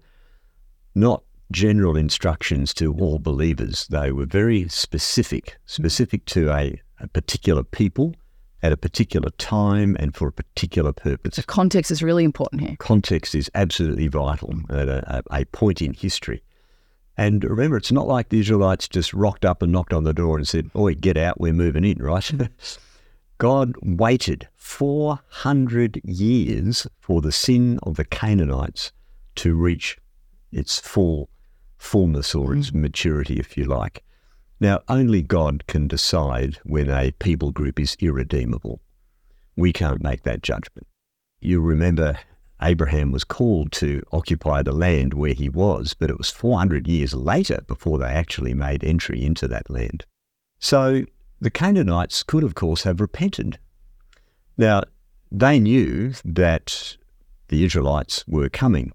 not 0.96 1.24
general 1.52 1.97
instructions 1.97 2.74
to 2.76 2.93
all 2.93 3.20
believers. 3.20 3.88
They 3.88 4.12
were 4.12 4.26
very 4.26 4.68
specific, 4.70 5.58
specific 5.66 6.26
to 6.28 6.52
a, 6.52 6.82
a 6.99 7.08
particular 7.08 7.64
people 7.64 8.16
at 8.64 8.72
a 8.72 8.78
particular 8.78 9.30
time 9.32 9.97
and 9.99 10.16
for 10.16 10.28
a 10.28 10.32
particular 10.32 10.93
purpose. 10.93 11.36
The 11.36 11.43
context 11.43 11.91
is 11.91 12.04
really 12.04 12.24
important 12.24 12.62
here. 12.62 12.76
Context 12.78 13.34
is 13.34 13.49
absolutely 13.56 14.08
vital 14.08 14.54
at 14.70 14.88
a, 14.88 15.24
a, 15.32 15.41
a 15.41 15.45
point 15.45 15.82
in 15.82 15.93
history. 15.93 16.43
And 17.18 17.43
remember, 17.43 17.78
it's 17.78 17.91
not 17.91 18.08
like 18.08 18.30
the 18.30 18.39
Israelites 18.39 18.88
just 18.88 19.14
rocked 19.14 19.45
up 19.45 19.62
and 19.62 19.72
knocked 19.72 19.93
on 19.93 20.04
the 20.04 20.14
door 20.14 20.38
and 20.38 20.47
said, 20.47 20.72
Oi, 20.76 20.95
get 20.95 21.18
out, 21.18 21.39
we're 21.39 21.54
moving 21.54 21.84
in, 21.84 21.97
right? 21.97 22.32
God 23.38 23.74
waited 23.82 24.47
400 24.56 26.02
years 26.04 26.88
for 26.99 27.22
the 27.22 27.32
sin 27.32 27.80
of 27.84 27.95
the 27.95 28.06
Canaanites 28.06 28.91
to 29.36 29.56
reach 29.56 29.97
its 30.52 30.80
full 30.80 31.30
fullness 31.82 32.36
or 32.36 32.56
its 32.56 32.70
mm. 32.70 32.76
maturity, 32.76 33.40
if 33.40 33.58
you 33.58 33.66
like. 33.66 34.04
Now, 34.60 34.82
only 34.88 35.24
God 35.24 35.66
can 35.66 35.88
decide 35.88 36.60
when 36.64 36.90
a 36.90 37.12
people 37.12 37.52
group 37.52 37.80
is 37.80 37.98
irredeemable. 38.00 38.80
We 39.56 39.74
can't 39.74 40.04
make 40.04 40.22
that 40.24 40.44
judgment. 40.44 40.88
You 41.40 41.60
remember 41.60 42.20
Abraham 42.62 43.12
was 43.12 43.24
called 43.24 43.72
to 43.74 44.04
occupy 44.12 44.62
the 44.62 44.72
land 44.72 45.16
where 45.16 45.34
he 45.34 45.50
was, 45.50 45.96
but 45.96 46.12
it 46.12 46.20
was 46.20 46.30
400 46.30 46.88
years 46.88 47.16
later 47.16 47.62
before 47.68 47.98
they 47.98 48.06
actually 48.06 48.54
made 48.54 48.84
entry 48.84 49.26
into 49.26 49.48
that 49.48 49.70
land. 49.70 50.06
So 50.60 51.06
the 51.40 51.50
Canaanites 51.50 52.22
could, 52.22 52.44
of 52.44 52.54
course, 52.54 52.84
have 52.84 53.02
repented. 53.02 53.58
Now, 54.56 54.84
they 55.32 55.60
knew 55.60 56.14
that 56.24 56.98
the 57.48 57.66
Israelites 57.66 58.24
were 58.28 58.50
coming. 58.50 58.92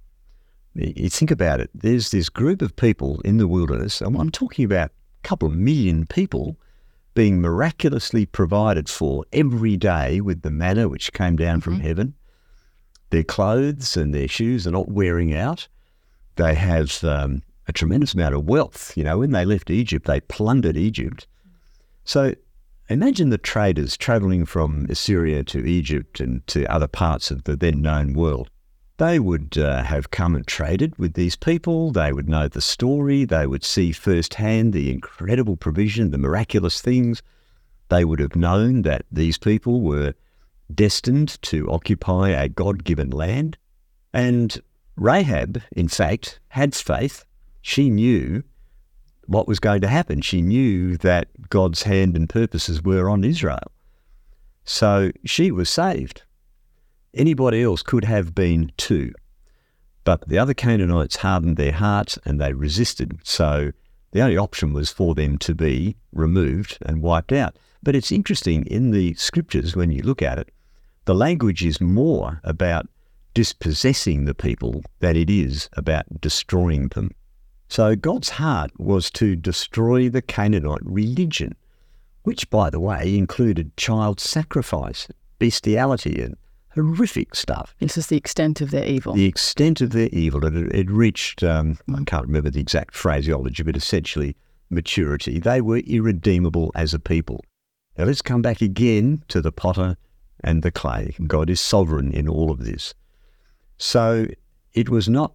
You 0.76 1.08
think 1.08 1.30
about 1.30 1.60
it, 1.60 1.70
there's 1.74 2.10
this 2.10 2.28
group 2.28 2.60
of 2.60 2.76
people 2.76 3.20
in 3.22 3.38
the 3.38 3.48
wilderness, 3.48 4.02
and 4.02 4.14
I'm 4.16 4.30
talking 4.30 4.64
about 4.64 4.90
a 4.90 5.28
couple 5.28 5.48
of 5.48 5.54
million 5.54 6.06
people 6.06 6.58
being 7.14 7.40
miraculously 7.40 8.26
provided 8.26 8.90
for 8.90 9.24
every 9.32 9.78
day 9.78 10.20
with 10.20 10.42
the 10.42 10.50
manna 10.50 10.86
which 10.86 11.14
came 11.14 11.34
down 11.34 11.62
from 11.62 11.80
heaven. 11.80 12.14
Their 13.08 13.24
clothes 13.24 13.96
and 13.96 14.14
their 14.14 14.28
shoes 14.28 14.66
are 14.66 14.72
not 14.72 14.90
wearing 14.90 15.34
out. 15.34 15.66
They 16.34 16.54
have 16.54 17.02
um, 17.02 17.42
a 17.66 17.72
tremendous 17.72 18.12
amount 18.12 18.34
of 18.34 18.44
wealth. 18.44 18.94
You 18.96 19.04
know, 19.04 19.18
when 19.18 19.30
they 19.30 19.46
left 19.46 19.70
Egypt, 19.70 20.06
they 20.06 20.20
plundered 20.20 20.76
Egypt. 20.76 21.26
So 22.04 22.34
imagine 22.90 23.30
the 23.30 23.38
traders 23.38 23.96
traveling 23.96 24.44
from 24.44 24.86
Assyria 24.90 25.42
to 25.44 25.66
Egypt 25.66 26.20
and 26.20 26.46
to 26.48 26.66
other 26.66 26.86
parts 26.86 27.30
of 27.30 27.44
the 27.44 27.56
then 27.56 27.80
known 27.80 28.12
world. 28.12 28.50
They 28.98 29.18
would 29.18 29.58
uh, 29.58 29.82
have 29.82 30.10
come 30.10 30.34
and 30.34 30.46
traded 30.46 30.98
with 30.98 31.14
these 31.14 31.36
people. 31.36 31.92
They 31.92 32.12
would 32.12 32.28
know 32.28 32.48
the 32.48 32.62
story. 32.62 33.24
They 33.24 33.46
would 33.46 33.62
see 33.62 33.92
firsthand 33.92 34.72
the 34.72 34.90
incredible 34.90 35.56
provision, 35.56 36.10
the 36.10 36.18
miraculous 36.18 36.80
things. 36.80 37.22
They 37.90 38.04
would 38.04 38.20
have 38.20 38.36
known 38.36 38.82
that 38.82 39.04
these 39.12 39.36
people 39.36 39.82
were 39.82 40.14
destined 40.74 41.40
to 41.42 41.70
occupy 41.70 42.30
a 42.30 42.48
God 42.48 42.84
given 42.84 43.10
land. 43.10 43.58
And 44.14 44.60
Rahab, 44.96 45.62
in 45.72 45.88
fact, 45.88 46.40
had 46.48 46.74
faith. 46.74 47.24
she 47.60 47.90
knew 47.90 48.42
what 49.26 49.48
was 49.48 49.60
going 49.60 49.80
to 49.82 49.88
happen. 49.88 50.20
She 50.22 50.40
knew 50.40 50.96
that 50.98 51.28
God's 51.50 51.82
hand 51.82 52.16
and 52.16 52.28
purposes 52.28 52.82
were 52.82 53.10
on 53.10 53.24
Israel. 53.24 53.72
So 54.64 55.10
she 55.24 55.50
was 55.50 55.68
saved. 55.68 56.22
Anybody 57.16 57.62
else 57.62 57.82
could 57.82 58.04
have 58.04 58.34
been 58.34 58.70
too. 58.76 59.12
But 60.04 60.28
the 60.28 60.38
other 60.38 60.54
Canaanites 60.54 61.16
hardened 61.16 61.56
their 61.56 61.72
hearts 61.72 62.18
and 62.26 62.38
they 62.38 62.52
resisted. 62.52 63.18
So 63.24 63.72
the 64.12 64.20
only 64.20 64.36
option 64.36 64.74
was 64.74 64.90
for 64.90 65.14
them 65.14 65.38
to 65.38 65.54
be 65.54 65.96
removed 66.12 66.78
and 66.82 67.02
wiped 67.02 67.32
out. 67.32 67.58
But 67.82 67.96
it's 67.96 68.12
interesting 68.12 68.66
in 68.66 68.90
the 68.90 69.14
scriptures 69.14 69.74
when 69.74 69.90
you 69.90 70.02
look 70.02 70.20
at 70.20 70.38
it, 70.38 70.50
the 71.06 71.14
language 71.14 71.64
is 71.64 71.80
more 71.80 72.40
about 72.44 72.86
dispossessing 73.32 74.26
the 74.26 74.34
people 74.34 74.82
than 75.00 75.16
it 75.16 75.30
is 75.30 75.70
about 75.72 76.20
destroying 76.20 76.88
them. 76.88 77.10
So 77.68 77.96
God's 77.96 78.30
heart 78.30 78.70
was 78.78 79.10
to 79.12 79.36
destroy 79.36 80.08
the 80.08 80.22
Canaanite 80.22 80.84
religion, 80.84 81.56
which, 82.22 82.48
by 82.50 82.70
the 82.70 82.80
way, 82.80 83.16
included 83.16 83.76
child 83.76 84.20
sacrifice, 84.20 85.08
bestiality, 85.38 86.20
and 86.20 86.36
horrific 86.76 87.34
stuff. 87.34 87.74
This 87.80 87.96
is 87.96 88.06
the 88.08 88.16
extent 88.16 88.60
of 88.60 88.70
their 88.70 88.84
evil. 88.84 89.14
The 89.14 89.26
extent 89.26 89.80
of 89.80 89.90
their 89.90 90.08
evil, 90.12 90.44
it, 90.44 90.74
it 90.74 90.90
reached, 90.90 91.42
um, 91.42 91.78
I 91.92 92.04
can't 92.04 92.26
remember 92.26 92.50
the 92.50 92.60
exact 92.60 92.94
phraseology, 92.94 93.62
but 93.62 93.76
essentially 93.76 94.36
maturity. 94.70 95.38
They 95.38 95.60
were 95.60 95.78
irredeemable 95.78 96.72
as 96.74 96.94
a 96.94 96.98
people. 96.98 97.44
Now 97.96 98.04
let's 98.04 98.22
come 98.22 98.42
back 98.42 98.60
again 98.60 99.22
to 99.28 99.40
the 99.40 99.52
potter 99.52 99.96
and 100.44 100.62
the 100.62 100.70
clay. 100.70 101.14
God 101.26 101.50
is 101.50 101.60
sovereign 101.60 102.12
in 102.12 102.28
all 102.28 102.50
of 102.50 102.64
this. 102.64 102.94
So 103.78 104.26
it 104.74 104.88
was 104.88 105.08
not 105.08 105.32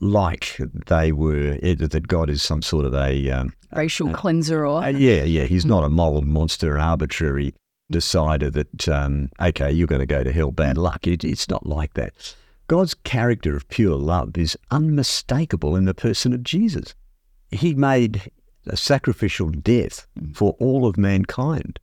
like 0.00 0.58
they 0.86 1.12
were 1.12 1.56
that 1.58 2.08
God 2.08 2.28
is 2.28 2.42
some 2.42 2.62
sort 2.62 2.84
of 2.84 2.94
a 2.94 3.30
um, 3.30 3.52
racial 3.72 4.10
uh, 4.10 4.12
cleanser 4.12 4.66
or 4.66 4.82
uh, 4.82 4.88
yeah, 4.88 5.24
yeah. 5.24 5.44
He's 5.44 5.64
not 5.64 5.84
a 5.84 5.88
moral 5.88 6.22
monster, 6.22 6.78
arbitrary 6.78 7.54
decider 7.90 8.50
that 8.50 8.88
um, 8.88 9.30
okay, 9.40 9.70
you're 9.70 9.86
going 9.86 10.00
to 10.00 10.06
go 10.06 10.24
to 10.24 10.32
hell, 10.32 10.50
bad 10.50 10.78
luck. 10.78 11.06
It, 11.06 11.24
it's 11.24 11.48
not 11.48 11.66
like 11.66 11.94
that. 11.94 12.34
God's 12.66 12.94
character 12.94 13.54
of 13.54 13.68
pure 13.68 13.96
love 13.96 14.38
is 14.38 14.56
unmistakable 14.70 15.76
in 15.76 15.84
the 15.84 15.94
person 15.94 16.32
of 16.32 16.42
Jesus. 16.42 16.94
He 17.50 17.74
made 17.74 18.30
a 18.66 18.76
sacrificial 18.76 19.50
death 19.50 20.06
mm. 20.18 20.34
for 20.34 20.56
all 20.58 20.86
of 20.86 20.96
mankind, 20.96 21.78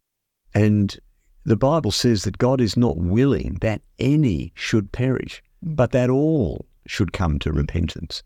and 0.54 1.00
the 1.44 1.56
Bible 1.56 1.92
says 1.92 2.24
that 2.24 2.38
God 2.38 2.60
is 2.62 2.76
not 2.76 2.98
willing 2.98 3.58
that 3.62 3.82
any 4.00 4.52
should 4.56 4.92
perish, 4.92 5.44
mm. 5.64 5.76
but 5.76 5.92
that 5.92 6.10
all 6.10 6.66
should 6.88 7.14
come 7.14 7.38
to 7.40 7.54
repentance. 7.54 8.24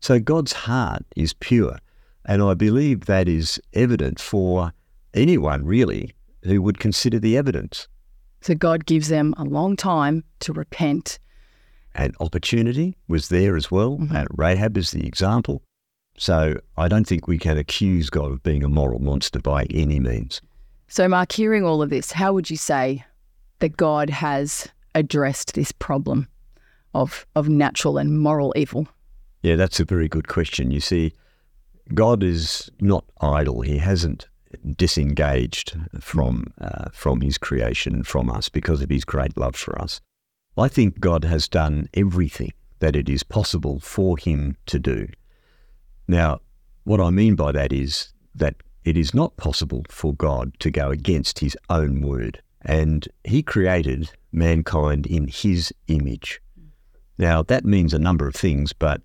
So 0.00 0.20
God's 0.20 0.52
heart 0.52 1.04
is 1.16 1.32
pure, 1.32 1.78
and 2.24 2.40
I 2.40 2.54
believe 2.54 3.06
that 3.06 3.28
is 3.28 3.60
evident 3.72 4.20
for 4.20 4.72
anyone 5.12 5.64
really 5.64 6.12
who 6.44 6.62
would 6.62 6.78
consider 6.78 7.18
the 7.18 7.36
evidence. 7.36 7.88
So 8.40 8.54
God 8.54 8.86
gives 8.86 9.08
them 9.08 9.34
a 9.36 9.44
long 9.44 9.76
time 9.76 10.24
to 10.40 10.52
repent. 10.52 11.18
And 11.94 12.14
opportunity 12.20 12.96
was 13.08 13.28
there 13.28 13.56
as 13.56 13.70
well. 13.70 13.98
Mm-hmm. 13.98 14.24
Rahab 14.30 14.76
is 14.76 14.90
the 14.90 15.06
example. 15.06 15.62
So 16.16 16.54
I 16.76 16.88
don't 16.88 17.06
think 17.06 17.26
we 17.26 17.38
can 17.38 17.58
accuse 17.58 18.10
God 18.10 18.30
of 18.30 18.42
being 18.42 18.62
a 18.62 18.68
moral 18.68 19.00
monster 19.00 19.40
by 19.40 19.64
any 19.70 19.98
means. 19.98 20.40
So, 20.88 21.08
Mark, 21.08 21.32
hearing 21.32 21.64
all 21.64 21.82
of 21.82 21.90
this, 21.90 22.12
how 22.12 22.32
would 22.34 22.50
you 22.50 22.56
say 22.56 23.04
that 23.60 23.76
God 23.76 24.10
has 24.10 24.68
addressed 24.94 25.54
this 25.54 25.72
problem? 25.72 26.28
of, 26.94 27.26
of 27.34 27.48
natural 27.48 27.98
and 27.98 28.18
moral 28.18 28.52
evil? 28.56 28.86
Yeah, 29.42 29.56
that's 29.56 29.80
a 29.80 29.84
very 29.84 30.08
good 30.08 30.28
question. 30.28 30.70
You 30.70 30.80
see, 30.80 31.12
God 31.92 32.22
is 32.22 32.70
not 32.80 33.04
idle. 33.20 33.60
He 33.60 33.78
hasn't 33.78 34.28
disengaged 34.76 35.76
from 36.00 36.52
uh, 36.60 36.90
from 36.92 37.20
His 37.20 37.38
creation, 37.38 38.02
from 38.04 38.30
us, 38.30 38.48
because 38.48 38.82
of 38.82 38.90
His 38.90 39.04
great 39.04 39.36
love 39.36 39.56
for 39.56 39.80
us. 39.80 40.00
I 40.56 40.68
think 40.68 41.00
God 41.00 41.24
has 41.24 41.48
done 41.48 41.88
everything 41.94 42.52
that 42.78 42.96
it 42.96 43.08
is 43.08 43.22
possible 43.22 43.80
for 43.80 44.16
Him 44.18 44.56
to 44.66 44.78
do. 44.78 45.08
Now, 46.06 46.40
what 46.84 47.00
I 47.00 47.10
mean 47.10 47.34
by 47.34 47.52
that 47.52 47.72
is 47.72 48.12
that 48.34 48.56
it 48.84 48.96
is 48.96 49.14
not 49.14 49.36
possible 49.36 49.84
for 49.88 50.14
God 50.14 50.52
to 50.60 50.70
go 50.70 50.90
against 50.90 51.38
His 51.38 51.56
own 51.70 52.02
word, 52.02 52.42
and 52.62 53.08
He 53.24 53.42
created 53.42 54.10
mankind 54.32 55.06
in 55.06 55.28
His 55.28 55.72
image. 55.88 56.40
Now, 57.16 57.42
that 57.44 57.64
means 57.64 57.94
a 57.94 57.98
number 57.98 58.28
of 58.28 58.34
things, 58.34 58.72
but 58.72 59.00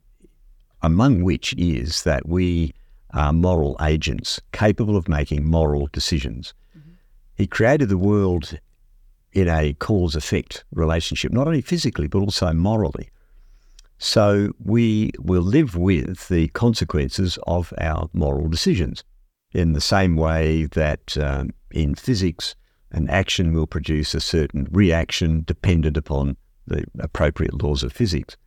among 0.81 1.23
which 1.23 1.53
is 1.57 2.03
that 2.03 2.27
we 2.27 2.73
are 3.13 3.33
moral 3.33 3.75
agents 3.81 4.39
capable 4.51 4.95
of 4.95 5.07
making 5.07 5.45
moral 5.45 5.87
decisions. 5.91 6.53
Mm-hmm. 6.77 6.91
He 7.35 7.47
created 7.47 7.89
the 7.89 7.97
world 7.97 8.59
in 9.33 9.47
a 9.47 9.73
cause 9.73 10.15
effect 10.15 10.63
relationship, 10.71 11.31
not 11.31 11.47
only 11.47 11.61
physically, 11.61 12.07
but 12.07 12.19
also 12.19 12.51
morally. 12.53 13.09
So 13.97 14.53
we 14.63 15.11
will 15.19 15.41
live 15.41 15.75
with 15.75 16.29
the 16.29 16.47
consequences 16.49 17.37
of 17.45 17.73
our 17.79 18.09
moral 18.13 18.47
decisions 18.47 19.03
in 19.51 19.73
the 19.73 19.81
same 19.81 20.15
way 20.15 20.65
that 20.65 21.17
um, 21.17 21.51
in 21.71 21.95
physics, 21.95 22.55
an 22.91 23.09
action 23.09 23.53
will 23.53 23.67
produce 23.67 24.13
a 24.13 24.21
certain 24.21 24.67
reaction 24.71 25.43
dependent 25.45 25.97
upon 25.97 26.37
the 26.65 26.85
appropriate 26.99 27.61
laws 27.61 27.83
of 27.83 27.91
physics. 27.91 28.37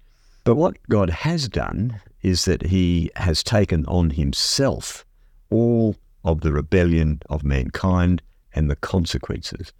But 0.45 0.57
what 0.57 0.77
God 0.89 1.11
has 1.11 1.49
done 1.49 2.01
is 2.23 2.45
that 2.45 2.63
He 2.63 3.11
has 3.17 3.43
taken 3.43 3.85
on 3.87 4.11
Himself 4.11 5.05
all 5.51 5.97
of 6.25 6.41
the 6.41 6.53
rebellion 6.53 7.21
of 7.29 7.45
mankind 7.45 8.23
and 8.55 8.71
the 8.71 8.77
consequences. 8.77 9.73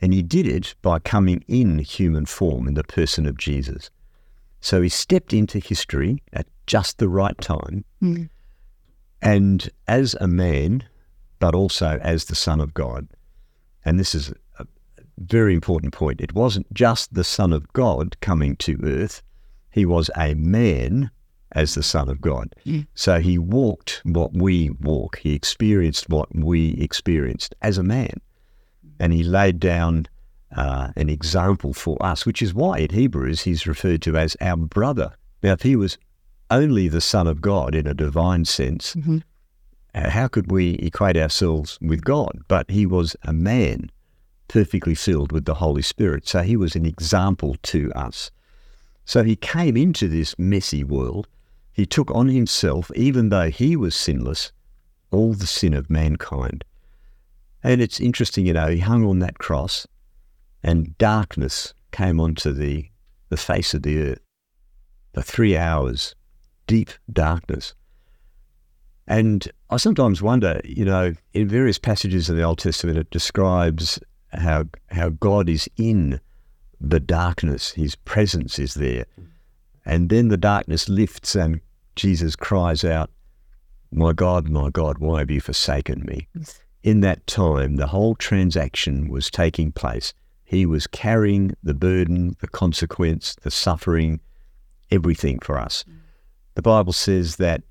And 0.00 0.12
He 0.12 0.22
did 0.22 0.46
it 0.46 0.74
by 0.82 0.98
coming 0.98 1.44
in 1.48 1.78
human 1.78 2.26
form 2.26 2.68
in 2.68 2.74
the 2.74 2.84
person 2.84 3.26
of 3.26 3.38
Jesus. 3.38 3.90
So 4.60 4.82
He 4.82 4.88
stepped 4.88 5.32
into 5.32 5.58
history 5.58 6.22
at 6.32 6.46
just 6.66 6.98
the 6.98 7.08
right 7.08 7.38
time. 7.38 7.84
Mm. 8.02 8.28
And 9.22 9.70
as 9.88 10.14
a 10.20 10.28
man, 10.28 10.84
but 11.38 11.54
also 11.54 11.98
as 12.02 12.26
the 12.26 12.34
Son 12.34 12.60
of 12.60 12.74
God. 12.74 13.08
And 13.84 13.98
this 13.98 14.14
is 14.14 14.32
a 14.58 14.66
very 15.18 15.54
important 15.54 15.92
point. 15.92 16.20
It 16.20 16.34
wasn't 16.34 16.72
just 16.72 17.14
the 17.14 17.24
Son 17.24 17.52
of 17.52 17.72
God 17.72 18.20
coming 18.20 18.56
to 18.56 18.78
earth, 18.82 19.22
he 19.70 19.84
was 19.84 20.10
a 20.16 20.32
man 20.34 21.10
as 21.52 21.74
the 21.74 21.82
Son 21.82 22.08
of 22.08 22.20
God. 22.20 22.54
Mm. 22.66 22.86
So 22.94 23.20
he 23.20 23.38
walked 23.38 24.02
what 24.04 24.32
we 24.34 24.70
walk, 24.80 25.18
he 25.18 25.34
experienced 25.34 26.08
what 26.08 26.34
we 26.34 26.72
experienced 26.74 27.54
as 27.62 27.78
a 27.78 27.82
man. 27.82 28.20
And 28.98 29.12
he 29.12 29.22
laid 29.22 29.60
down 29.60 30.06
uh, 30.54 30.88
an 30.96 31.08
example 31.08 31.72
for 31.72 31.96
us, 32.00 32.24
which 32.24 32.42
is 32.42 32.54
why 32.54 32.78
in 32.78 32.90
Hebrews 32.90 33.42
he's 33.42 33.66
referred 33.66 34.02
to 34.02 34.16
as 34.16 34.36
our 34.40 34.56
brother. 34.56 35.12
Now, 35.42 35.52
if 35.52 35.62
he 35.62 35.76
was 35.76 35.98
only 36.50 36.88
the 36.88 37.00
Son 37.00 37.26
of 37.26 37.40
God 37.40 37.74
in 37.74 37.86
a 37.86 37.94
divine 37.94 38.44
sense, 38.44 38.94
mm-hmm. 38.94 39.18
uh, 39.94 40.10
how 40.10 40.28
could 40.28 40.50
we 40.50 40.74
equate 40.74 41.16
ourselves 41.16 41.78
with 41.80 42.04
God? 42.04 42.40
But 42.48 42.70
he 42.70 42.86
was 42.86 43.16
a 43.22 43.32
man 43.32 43.90
perfectly 44.48 44.94
filled 44.94 45.32
with 45.32 45.44
the 45.44 45.54
Holy 45.54 45.82
Spirit. 45.82 46.26
So 46.26 46.42
he 46.42 46.56
was 46.56 46.76
an 46.76 46.86
example 46.86 47.56
to 47.64 47.92
us. 47.92 48.30
So 49.04 49.22
he 49.22 49.36
came 49.36 49.76
into 49.76 50.08
this 50.08 50.38
messy 50.38 50.84
world. 50.84 51.28
He 51.76 51.84
took 51.84 52.10
on 52.10 52.28
himself, 52.28 52.90
even 52.94 53.28
though 53.28 53.50
he 53.50 53.76
was 53.76 53.94
sinless, 53.94 54.50
all 55.10 55.34
the 55.34 55.46
sin 55.46 55.74
of 55.74 55.90
mankind. 55.90 56.64
And 57.62 57.82
it's 57.82 58.00
interesting, 58.00 58.46
you 58.46 58.54
know, 58.54 58.68
he 58.68 58.78
hung 58.78 59.04
on 59.04 59.18
that 59.18 59.36
cross 59.36 59.86
and 60.62 60.96
darkness 60.96 61.74
came 61.92 62.18
onto 62.18 62.50
the, 62.50 62.86
the 63.28 63.36
face 63.36 63.74
of 63.74 63.82
the 63.82 64.00
earth. 64.00 64.20
For 65.12 65.20
three 65.20 65.54
hours, 65.54 66.14
deep 66.66 66.92
darkness. 67.12 67.74
And 69.06 69.46
I 69.68 69.76
sometimes 69.76 70.22
wonder, 70.22 70.62
you 70.64 70.86
know, 70.86 71.12
in 71.34 71.46
various 71.46 71.78
passages 71.78 72.30
of 72.30 72.36
the 72.36 72.42
Old 72.42 72.58
Testament, 72.58 72.96
it 72.96 73.10
describes 73.10 74.00
how 74.30 74.64
how 74.90 75.10
God 75.10 75.50
is 75.50 75.68
in 75.76 76.20
the 76.80 77.00
darkness. 77.00 77.72
His 77.72 77.96
presence 77.96 78.58
is 78.58 78.72
there. 78.72 79.04
And 79.86 80.10
then 80.10 80.28
the 80.28 80.36
darkness 80.36 80.88
lifts 80.88 81.34
and 81.34 81.60
Jesus 81.94 82.36
cries 82.36 82.84
out, 82.84 83.10
My 83.90 84.12
God, 84.12 84.48
my 84.48 84.68
God, 84.68 84.98
why 84.98 85.20
have 85.20 85.30
you 85.30 85.40
forsaken 85.40 86.04
me? 86.06 86.28
In 86.82 87.00
that 87.00 87.26
time, 87.26 87.76
the 87.76 87.86
whole 87.86 88.14
transaction 88.16 89.08
was 89.08 89.30
taking 89.30 89.72
place. 89.72 90.12
He 90.44 90.66
was 90.66 90.86
carrying 90.86 91.56
the 91.62 91.74
burden, 91.74 92.36
the 92.40 92.48
consequence, 92.48 93.36
the 93.42 93.50
suffering, 93.50 94.20
everything 94.90 95.38
for 95.38 95.58
us. 95.58 95.84
Mm. 95.88 95.94
The 96.54 96.62
Bible 96.62 96.92
says 96.92 97.36
that 97.36 97.62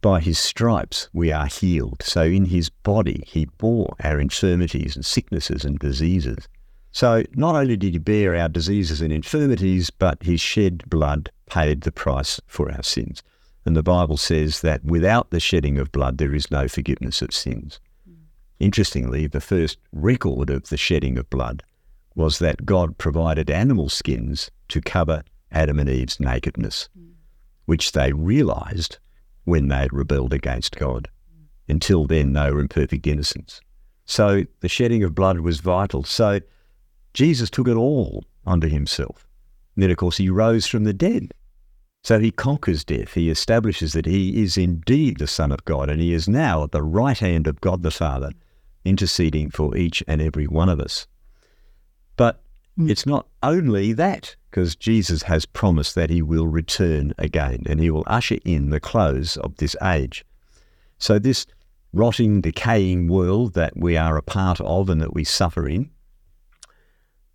by 0.00 0.20
his 0.20 0.38
stripes 0.38 1.08
we 1.12 1.32
are 1.32 1.46
healed. 1.46 2.02
So 2.02 2.22
in 2.22 2.46
his 2.46 2.70
body 2.70 3.24
he 3.26 3.46
bore 3.58 3.94
our 4.02 4.20
infirmities 4.20 4.96
and 4.96 5.04
sicknesses 5.04 5.64
and 5.64 5.78
diseases. 5.78 6.48
So 6.92 7.22
not 7.34 7.54
only 7.54 7.76
did 7.76 7.92
he 7.92 7.98
bear 7.98 8.34
our 8.34 8.48
diseases 8.48 9.00
and 9.00 9.12
infirmities, 9.12 9.90
but 9.90 10.22
his 10.22 10.40
shed 10.40 10.88
blood 10.88 11.30
paid 11.46 11.82
the 11.82 11.92
price 11.92 12.40
for 12.46 12.70
our 12.70 12.82
sins. 12.82 13.22
And 13.64 13.76
the 13.76 13.82
Bible 13.82 14.16
says 14.16 14.62
that 14.62 14.84
without 14.84 15.30
the 15.30 15.40
shedding 15.40 15.78
of 15.78 15.92
blood, 15.92 16.18
there 16.18 16.34
is 16.34 16.50
no 16.50 16.68
forgiveness 16.68 17.20
of 17.20 17.34
sins. 17.34 17.80
Hmm. 18.06 18.14
Interestingly, 18.60 19.26
the 19.26 19.40
first 19.40 19.78
record 19.92 20.50
of 20.50 20.68
the 20.68 20.76
shedding 20.76 21.18
of 21.18 21.28
blood 21.28 21.62
was 22.14 22.38
that 22.38 22.64
God 22.64 22.96
provided 22.98 23.50
animal 23.50 23.88
skins 23.88 24.50
to 24.68 24.80
cover 24.80 25.22
Adam 25.52 25.78
and 25.78 25.88
Eve's 25.88 26.18
nakedness, 26.18 26.88
hmm. 26.96 27.10
which 27.66 27.92
they 27.92 28.12
realized 28.12 28.98
when 29.44 29.68
they 29.68 29.76
had 29.76 29.92
rebelled 29.92 30.32
against 30.32 30.76
God. 30.76 31.08
Hmm. 31.30 31.72
Until 31.72 32.06
then, 32.06 32.32
they 32.32 32.50
were 32.50 32.60
in 32.60 32.68
perfect 32.68 33.06
innocence. 33.06 33.60
So 34.06 34.44
the 34.60 34.68
shedding 34.68 35.02
of 35.02 35.14
blood 35.14 35.40
was 35.40 35.60
vital. 35.60 36.04
So 36.04 36.40
Jesus 37.18 37.50
took 37.50 37.66
it 37.66 37.74
all 37.74 38.22
onto 38.46 38.68
himself. 38.68 39.26
And 39.74 39.82
then, 39.82 39.90
of 39.90 39.96
course, 39.96 40.18
he 40.18 40.30
rose 40.30 40.68
from 40.68 40.84
the 40.84 40.92
dead. 40.92 41.34
So 42.04 42.20
he 42.20 42.30
conquers 42.30 42.84
death. 42.84 43.14
He 43.14 43.28
establishes 43.28 43.92
that 43.94 44.06
he 44.06 44.40
is 44.40 44.56
indeed 44.56 45.18
the 45.18 45.26
Son 45.26 45.50
of 45.50 45.64
God, 45.64 45.90
and 45.90 46.00
he 46.00 46.12
is 46.12 46.28
now 46.28 46.62
at 46.62 46.70
the 46.70 46.80
right 46.80 47.18
hand 47.18 47.48
of 47.48 47.60
God 47.60 47.82
the 47.82 47.90
Father, 47.90 48.30
interceding 48.84 49.50
for 49.50 49.76
each 49.76 50.00
and 50.06 50.22
every 50.22 50.46
one 50.46 50.68
of 50.68 50.78
us. 50.78 51.08
But 52.16 52.40
mm. 52.78 52.88
it's 52.88 53.04
not 53.04 53.26
only 53.42 53.92
that, 53.94 54.36
because 54.48 54.76
Jesus 54.76 55.22
has 55.24 55.44
promised 55.44 55.96
that 55.96 56.10
he 56.10 56.22
will 56.22 56.46
return 56.46 57.14
again 57.18 57.64
and 57.66 57.80
he 57.80 57.90
will 57.90 58.04
usher 58.06 58.38
in 58.44 58.70
the 58.70 58.78
close 58.78 59.36
of 59.38 59.56
this 59.56 59.74
age. 59.82 60.24
So, 60.98 61.18
this 61.18 61.46
rotting, 61.92 62.42
decaying 62.42 63.08
world 63.08 63.54
that 63.54 63.76
we 63.76 63.96
are 63.96 64.16
a 64.16 64.22
part 64.22 64.60
of 64.60 64.88
and 64.88 65.00
that 65.00 65.14
we 65.14 65.24
suffer 65.24 65.68
in 65.68 65.90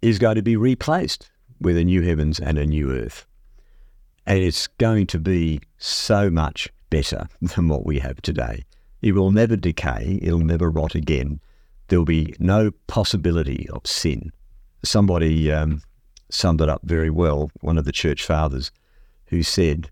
is 0.04 0.20
going 0.20 0.36
to 0.36 0.42
be 0.42 0.58
replaced 0.58 1.32
with 1.62 1.78
a 1.78 1.84
new 1.86 2.02
heavens 2.02 2.38
and 2.38 2.58
a 2.58 2.66
new 2.66 2.92
earth. 2.92 3.26
And 4.26 4.38
it's 4.38 4.68
going 4.68 5.08
to 5.08 5.18
be 5.18 5.62
so 5.78 6.30
much 6.30 6.68
better 6.90 7.30
than 7.42 7.70
what 7.70 7.86
we 7.86 8.00
have 8.00 8.22
today. 8.22 8.66
It 9.02 9.14
will 9.14 9.32
never 9.32 9.56
decay, 9.56 10.20
it'll 10.22 10.40
never 10.40 10.70
rot 10.70 10.94
again. 10.94 11.40
There'll 11.88 12.04
be 12.04 12.36
no 12.38 12.72
possibility 12.88 13.70
of 13.70 13.88
sin. 13.88 14.34
Somebody 14.84 15.50
um, 15.50 15.82
summed 16.30 16.60
it 16.60 16.68
up 16.68 16.82
very 16.84 17.10
well, 17.10 17.50
one 17.62 17.78
of 17.78 17.86
the 17.86 17.94
church 17.94 18.26
fathers, 18.26 18.72
who 19.28 19.42
said 19.42 19.90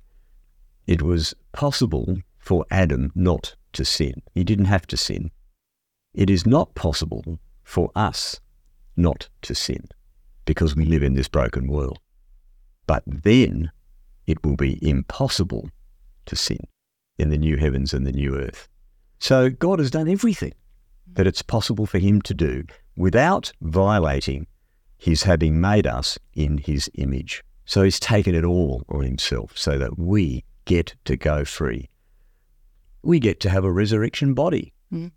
it 0.87 1.01
was 1.01 1.33
possible 1.53 2.17
for 2.37 2.65
Adam 2.69 3.13
not 3.15 3.55
to 3.73 3.85
sin. 3.85 4.21
He 4.35 4.43
didn't 4.43 4.65
have 4.65 4.85
to 4.87 4.97
sin. 4.97 5.31
It 6.13 6.29
is 6.29 6.45
not 6.45 6.75
possible 6.75 7.39
for 7.63 7.91
us 7.95 8.41
not 8.97 9.29
to 9.43 9.55
sin 9.55 9.87
because 10.45 10.75
we 10.75 10.85
live 10.85 11.03
in 11.03 11.13
this 11.13 11.27
broken 11.27 11.67
world. 11.67 11.99
But 12.87 13.03
then 13.05 13.71
it 14.27 14.43
will 14.43 14.55
be 14.55 14.79
impossible 14.87 15.69
to 16.25 16.35
sin 16.35 16.59
in 17.17 17.29
the 17.29 17.37
new 17.37 17.57
heavens 17.57 17.93
and 17.93 18.05
the 18.05 18.11
new 18.11 18.35
earth. 18.35 18.67
So 19.19 19.49
God 19.49 19.79
has 19.79 19.91
done 19.91 20.09
everything 20.09 20.53
that 21.13 21.27
it's 21.27 21.41
possible 21.41 21.85
for 21.85 21.99
him 21.99 22.21
to 22.23 22.33
do 22.33 22.63
without 22.95 23.51
violating 23.61 24.47
his 24.97 25.23
having 25.23 25.59
made 25.59 25.87
us 25.87 26.17
in 26.33 26.57
his 26.57 26.89
image. 26.95 27.43
So 27.65 27.83
he's 27.83 27.99
taken 27.99 28.35
it 28.35 28.43
all 28.43 28.83
on 28.89 29.03
himself 29.03 29.57
so 29.57 29.77
that 29.77 29.97
we 29.97 30.43
get 30.65 30.95
to 31.05 31.15
go 31.17 31.45
free. 31.45 31.89
We 33.03 33.19
get 33.19 33.39
to 33.41 33.49
have 33.49 33.63
a 33.63 33.71
resurrection 33.71 34.33
body. 34.33 34.73
Mm. 34.93 35.11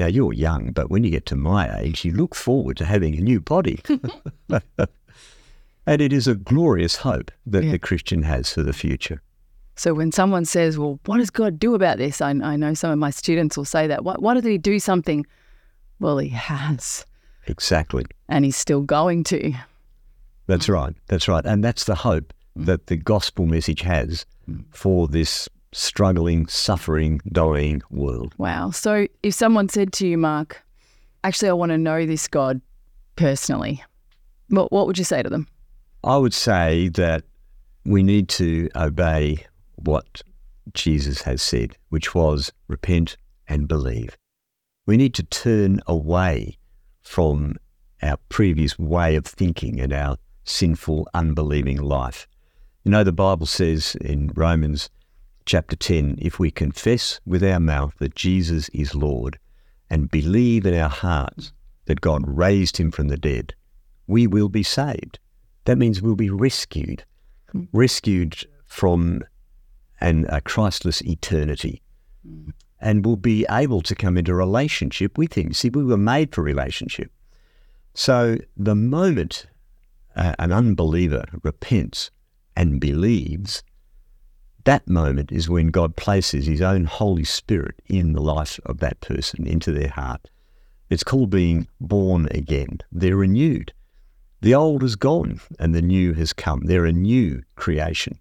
Now, 0.00 0.06
you're 0.06 0.32
young, 0.32 0.72
but 0.72 0.88
when 0.88 1.04
you 1.04 1.10
get 1.10 1.26
to 1.26 1.36
my 1.36 1.78
age, 1.78 2.06
you 2.06 2.12
look 2.12 2.34
forward 2.34 2.78
to 2.78 2.86
having 2.86 3.18
a 3.18 3.20
new 3.20 3.38
body. 3.38 3.82
and 4.48 6.00
it 6.00 6.10
is 6.10 6.26
a 6.26 6.34
glorious 6.34 6.96
hope 6.96 7.30
that 7.44 7.64
yeah. 7.64 7.72
the 7.72 7.78
Christian 7.78 8.22
has 8.22 8.50
for 8.50 8.62
the 8.62 8.72
future. 8.72 9.20
So 9.76 9.92
when 9.92 10.10
someone 10.10 10.46
says, 10.46 10.78
well, 10.78 10.98
what 11.04 11.18
does 11.18 11.28
God 11.28 11.58
do 11.58 11.74
about 11.74 11.98
this? 11.98 12.22
I, 12.22 12.30
I 12.30 12.56
know 12.56 12.72
some 12.72 12.90
of 12.90 12.98
my 12.98 13.10
students 13.10 13.58
will 13.58 13.66
say 13.66 13.86
that. 13.88 14.02
Why, 14.02 14.14
why 14.18 14.32
did 14.32 14.46
he 14.46 14.56
do 14.56 14.78
something? 14.78 15.26
Well, 15.98 16.16
he 16.16 16.30
has. 16.30 17.04
Exactly. 17.46 18.06
And 18.26 18.46
he's 18.46 18.56
still 18.56 18.80
going 18.80 19.22
to. 19.24 19.52
That's 20.46 20.70
right. 20.70 20.94
That's 21.08 21.28
right. 21.28 21.44
And 21.44 21.62
that's 21.62 21.84
the 21.84 21.94
hope 21.94 22.32
mm. 22.58 22.64
that 22.64 22.86
the 22.86 22.96
gospel 22.96 23.44
message 23.44 23.82
has 23.82 24.24
mm. 24.50 24.64
for 24.70 25.08
this 25.08 25.46
struggling, 25.72 26.46
suffering, 26.46 27.20
dying 27.30 27.82
world. 27.90 28.34
Wow. 28.38 28.70
So 28.70 29.06
if 29.22 29.34
someone 29.34 29.68
said 29.68 29.92
to 29.94 30.06
you, 30.06 30.18
Mark, 30.18 30.62
actually, 31.24 31.48
I 31.48 31.52
want 31.54 31.70
to 31.70 31.78
know 31.78 32.06
this 32.06 32.26
God 32.28 32.60
personally, 33.16 33.82
what, 34.48 34.72
what 34.72 34.86
would 34.86 34.98
you 34.98 35.04
say 35.04 35.22
to 35.22 35.30
them? 35.30 35.46
I 36.02 36.16
would 36.16 36.34
say 36.34 36.88
that 36.90 37.24
we 37.84 38.02
need 38.02 38.28
to 38.30 38.68
obey 38.74 39.46
what 39.76 40.22
Jesus 40.72 41.22
has 41.22 41.42
said, 41.42 41.76
which 41.88 42.14
was 42.14 42.52
repent 42.68 43.16
and 43.48 43.68
believe. 43.68 44.16
We 44.86 44.96
need 44.96 45.14
to 45.14 45.22
turn 45.22 45.80
away 45.86 46.56
from 47.02 47.56
our 48.02 48.16
previous 48.28 48.78
way 48.78 49.16
of 49.16 49.26
thinking 49.26 49.80
and 49.80 49.92
our 49.92 50.16
sinful, 50.44 51.08
unbelieving 51.14 51.78
life. 51.78 52.26
You 52.84 52.90
know, 52.90 53.04
the 53.04 53.12
Bible 53.12 53.46
says 53.46 53.94
in 54.00 54.30
Romans 54.34 54.88
chapter 55.46 55.76
10 55.76 56.18
if 56.20 56.38
we 56.38 56.50
confess 56.50 57.20
with 57.24 57.42
our 57.42 57.60
mouth 57.60 57.94
that 57.98 58.14
Jesus 58.14 58.68
is 58.70 58.94
Lord 58.94 59.38
and 59.88 60.10
believe 60.10 60.66
in 60.66 60.74
our 60.74 60.88
hearts 60.88 61.52
that 61.86 62.00
God 62.00 62.22
raised 62.26 62.76
him 62.76 62.90
from 62.90 63.08
the 63.08 63.16
dead, 63.16 63.54
we 64.06 64.26
will 64.26 64.48
be 64.48 64.62
saved. 64.62 65.18
That 65.64 65.78
means 65.78 66.02
we'll 66.02 66.16
be 66.16 66.30
rescued, 66.30 67.04
rescued 67.72 68.44
from 68.66 69.22
an, 70.00 70.26
a 70.28 70.40
Christless 70.40 71.02
eternity. 71.02 71.82
And 72.82 73.04
will 73.04 73.16
be 73.16 73.44
able 73.50 73.82
to 73.82 73.94
come 73.94 74.16
into 74.16 74.34
relationship 74.34 75.18
with 75.18 75.34
Him. 75.34 75.52
See, 75.52 75.68
we 75.68 75.84
were 75.84 75.98
made 75.98 76.34
for 76.34 76.42
relationship. 76.42 77.12
So 77.92 78.38
the 78.56 78.74
moment 78.74 79.46
uh, 80.16 80.34
an 80.38 80.52
unbeliever 80.52 81.24
repents 81.42 82.10
and 82.56 82.80
believes, 82.80 83.62
that 84.64 84.88
moment 84.88 85.32
is 85.32 85.48
when 85.48 85.68
God 85.68 85.96
places 85.96 86.46
His 86.46 86.60
own 86.60 86.84
Holy 86.84 87.24
Spirit 87.24 87.80
in 87.86 88.12
the 88.12 88.20
life 88.20 88.58
of 88.66 88.78
that 88.78 89.00
person, 89.00 89.46
into 89.46 89.72
their 89.72 89.88
heart. 89.88 90.28
It's 90.88 91.04
called 91.04 91.30
being 91.30 91.68
born 91.80 92.28
again. 92.32 92.78
They're 92.90 93.16
renewed. 93.16 93.72
The 94.42 94.54
old 94.54 94.82
is 94.82 94.96
gone 94.96 95.40
and 95.58 95.74
the 95.74 95.82
new 95.82 96.14
has 96.14 96.32
come. 96.32 96.62
They're 96.64 96.86
a 96.86 96.92
new 96.92 97.42
creation. 97.56 98.18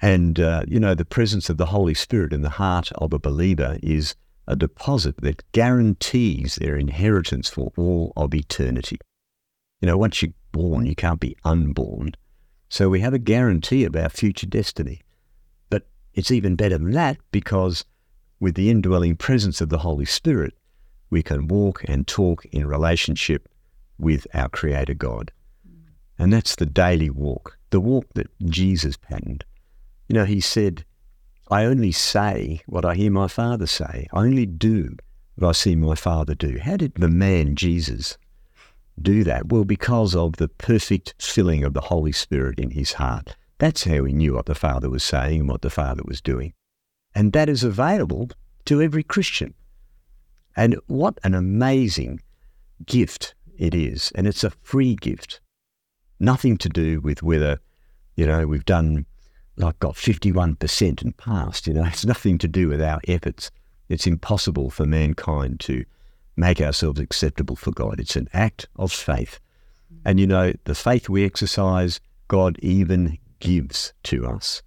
And, 0.00 0.40
uh, 0.40 0.64
you 0.66 0.80
know, 0.80 0.94
the 0.94 1.04
presence 1.04 1.48
of 1.48 1.56
the 1.58 1.66
Holy 1.66 1.94
Spirit 1.94 2.32
in 2.32 2.42
the 2.42 2.50
heart 2.50 2.90
of 2.96 3.12
a 3.12 3.20
believer 3.20 3.78
is 3.82 4.16
a 4.48 4.56
deposit 4.56 5.16
that 5.18 5.50
guarantees 5.52 6.56
their 6.56 6.76
inheritance 6.76 7.48
for 7.48 7.72
all 7.76 8.12
of 8.16 8.34
eternity. 8.34 8.98
You 9.80 9.86
know, 9.86 9.96
once 9.96 10.20
you're 10.20 10.32
born, 10.50 10.86
you 10.86 10.96
can't 10.96 11.20
be 11.20 11.36
unborn. 11.44 12.12
So 12.68 12.88
we 12.88 13.00
have 13.00 13.14
a 13.14 13.18
guarantee 13.18 13.84
of 13.84 13.94
our 13.94 14.08
future 14.08 14.46
destiny. 14.46 15.00
It's 16.14 16.30
even 16.30 16.56
better 16.56 16.78
than 16.78 16.92
that 16.92 17.18
because 17.30 17.84
with 18.40 18.54
the 18.54 18.70
indwelling 18.70 19.16
presence 19.16 19.60
of 19.60 19.68
the 19.68 19.78
Holy 19.78 20.04
Spirit, 20.04 20.54
we 21.10 21.22
can 21.22 21.48
walk 21.48 21.84
and 21.86 22.06
talk 22.06 22.44
in 22.46 22.66
relationship 22.66 23.48
with 23.98 24.26
our 24.34 24.48
Creator 24.48 24.94
God. 24.94 25.30
And 26.18 26.32
that's 26.32 26.56
the 26.56 26.66
daily 26.66 27.10
walk, 27.10 27.58
the 27.70 27.80
walk 27.80 28.06
that 28.14 28.28
Jesus 28.44 28.96
patterned. 28.96 29.44
You 30.08 30.14
know, 30.14 30.24
he 30.24 30.40
said, 30.40 30.84
I 31.50 31.64
only 31.64 31.92
say 31.92 32.62
what 32.66 32.84
I 32.84 32.94
hear 32.94 33.10
my 33.10 33.28
Father 33.28 33.66
say. 33.66 34.08
I 34.12 34.18
only 34.18 34.46
do 34.46 34.96
what 35.36 35.48
I 35.48 35.52
see 35.52 35.76
my 35.76 35.94
Father 35.94 36.34
do. 36.34 36.58
How 36.58 36.76
did 36.76 36.94
the 36.94 37.08
man 37.08 37.56
Jesus 37.56 38.18
do 39.00 39.24
that? 39.24 39.48
Well, 39.48 39.64
because 39.64 40.14
of 40.14 40.36
the 40.36 40.48
perfect 40.48 41.14
filling 41.18 41.64
of 41.64 41.74
the 41.74 41.80
Holy 41.80 42.12
Spirit 42.12 42.58
in 42.58 42.70
his 42.70 42.94
heart. 42.94 43.36
That's 43.62 43.84
how 43.84 44.02
he 44.02 44.12
knew 44.12 44.34
what 44.34 44.46
the 44.46 44.56
Father 44.56 44.90
was 44.90 45.04
saying 45.04 45.42
and 45.42 45.48
what 45.48 45.62
the 45.62 45.70
Father 45.70 46.02
was 46.04 46.20
doing. 46.20 46.52
And 47.14 47.32
that 47.32 47.48
is 47.48 47.62
available 47.62 48.28
to 48.64 48.82
every 48.82 49.04
Christian. 49.04 49.54
And 50.56 50.74
what 50.88 51.20
an 51.22 51.32
amazing 51.32 52.22
gift 52.84 53.36
it 53.56 53.72
is. 53.72 54.10
And 54.16 54.26
it's 54.26 54.42
a 54.42 54.50
free 54.50 54.96
gift. 54.96 55.40
Nothing 56.18 56.58
to 56.58 56.68
do 56.68 57.00
with 57.02 57.22
whether, 57.22 57.60
you 58.16 58.26
know, 58.26 58.48
we've 58.48 58.64
done 58.64 59.06
like 59.56 59.78
got 59.78 59.94
51% 59.94 61.00
and 61.00 61.16
passed. 61.16 61.68
You 61.68 61.74
know, 61.74 61.84
it's 61.86 62.04
nothing 62.04 62.38
to 62.38 62.48
do 62.48 62.66
with 62.66 62.82
our 62.82 63.00
efforts. 63.06 63.52
It's 63.88 64.08
impossible 64.08 64.70
for 64.70 64.86
mankind 64.86 65.60
to 65.60 65.84
make 66.34 66.60
ourselves 66.60 66.98
acceptable 66.98 67.54
for 67.54 67.70
God. 67.70 68.00
It's 68.00 68.16
an 68.16 68.28
act 68.32 68.66
of 68.74 68.90
faith. 68.90 69.38
And 70.04 70.18
you 70.18 70.26
know, 70.26 70.52
the 70.64 70.74
faith 70.74 71.08
we 71.08 71.24
exercise, 71.24 72.00
God 72.26 72.58
even 72.60 73.18
gives 73.42 73.92
to 74.04 74.26
us. 74.26 74.62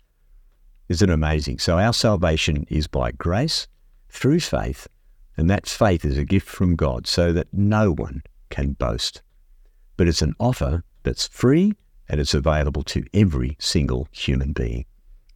Isn't 0.90 1.10
it 1.10 1.14
amazing? 1.14 1.60
So 1.60 1.80
our 1.80 1.94
salvation 1.94 2.66
is 2.70 2.88
by 2.88 3.12
grace 3.12 3.68
through 4.10 4.42
faith, 4.42 4.88
and 5.38 5.50
that 5.50 5.66
faith 5.68 6.04
is 6.06 6.18
a 6.18 6.26
gift 6.26 6.48
from 6.48 6.76
God 6.76 7.08
so 7.08 7.32
that 7.34 7.48
no 7.54 7.92
one 7.92 8.22
can 8.50 8.74
boast. 8.74 9.22
But 9.98 10.08
it's 10.08 10.22
an 10.22 10.36
offer 10.40 10.84
that's 11.04 11.28
free 11.28 11.74
and 12.10 12.20
it's 12.20 12.34
available 12.34 12.84
to 12.84 13.04
every 13.14 13.56
single 13.60 14.08
human 14.12 14.52
being. 14.54 14.86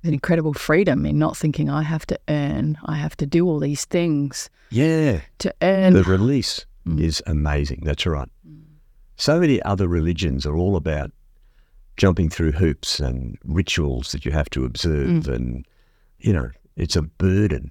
an 0.01 0.13
incredible 0.13 0.53
freedom 0.53 1.05
in 1.05 1.19
not 1.19 1.35
thinking 1.35 1.69
I 1.69 1.81
have 1.83 2.05
to 2.07 2.17
earn, 2.29 2.77
I 2.85 2.95
have 2.95 3.17
to 3.17 3.25
do 3.25 3.45
all 3.45 3.59
these 3.59 3.83
things 3.83 4.49
Yeah. 4.69 5.19
to 5.39 5.53
earn. 5.61 5.91
The 5.93 6.03
release 6.03 6.65
Mm. 6.87 7.01
is 7.01 7.21
amazing. 7.27 7.81
That's 7.83 8.05
right. 8.05 8.29
So 9.17 9.41
many 9.41 9.61
other 9.63 9.89
religions 9.89 10.45
are 10.45 10.55
all 10.55 10.77
about 10.77 11.11
jumping 11.99 12.29
through 12.29 12.53
hoops 12.53 12.99
and 12.99 13.37
rituals 13.43 14.13
that 14.13 14.25
you 14.25 14.31
have 14.31 14.49
to 14.51 14.63
observe. 14.63 15.25
Mm. 15.25 15.27
And, 15.27 15.67
you 16.19 16.31
know, 16.31 16.49
it's 16.77 16.95
a 16.95 17.01
burden 17.01 17.69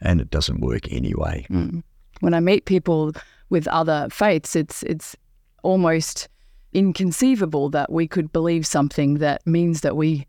and 0.00 0.20
it 0.20 0.28
doesn't 0.28 0.60
work 0.60 0.92
anyway. 0.92 1.46
Mm. 1.48 1.82
When 2.18 2.34
I 2.34 2.40
meet 2.40 2.64
people 2.64 3.12
with 3.48 3.68
other 3.68 4.08
faiths, 4.10 4.56
it's 4.56 4.82
it's 4.82 5.16
almost 5.62 6.28
inconceivable 6.72 7.70
that 7.70 7.90
we 7.92 8.06
could 8.08 8.32
believe 8.32 8.66
something 8.66 9.18
that 9.18 9.46
means 9.46 9.82
that 9.82 9.96
we 9.96 10.26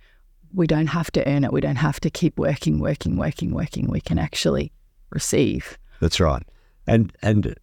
we 0.53 0.67
don't 0.67 0.87
have 0.87 1.11
to 1.11 1.27
earn 1.27 1.43
it. 1.43 1.51
We 1.51 1.61
don't 1.61 1.77
have 1.77 1.99
to 2.01 2.09
keep 2.09 2.37
working, 2.37 2.79
working, 2.79 3.17
working, 3.17 3.51
working. 3.53 3.87
We 3.89 4.01
can 4.01 4.19
actually 4.19 4.71
receive. 5.09 5.77
That's 5.99 6.19
right. 6.19 6.43
And 6.85 7.11
and 7.23 7.55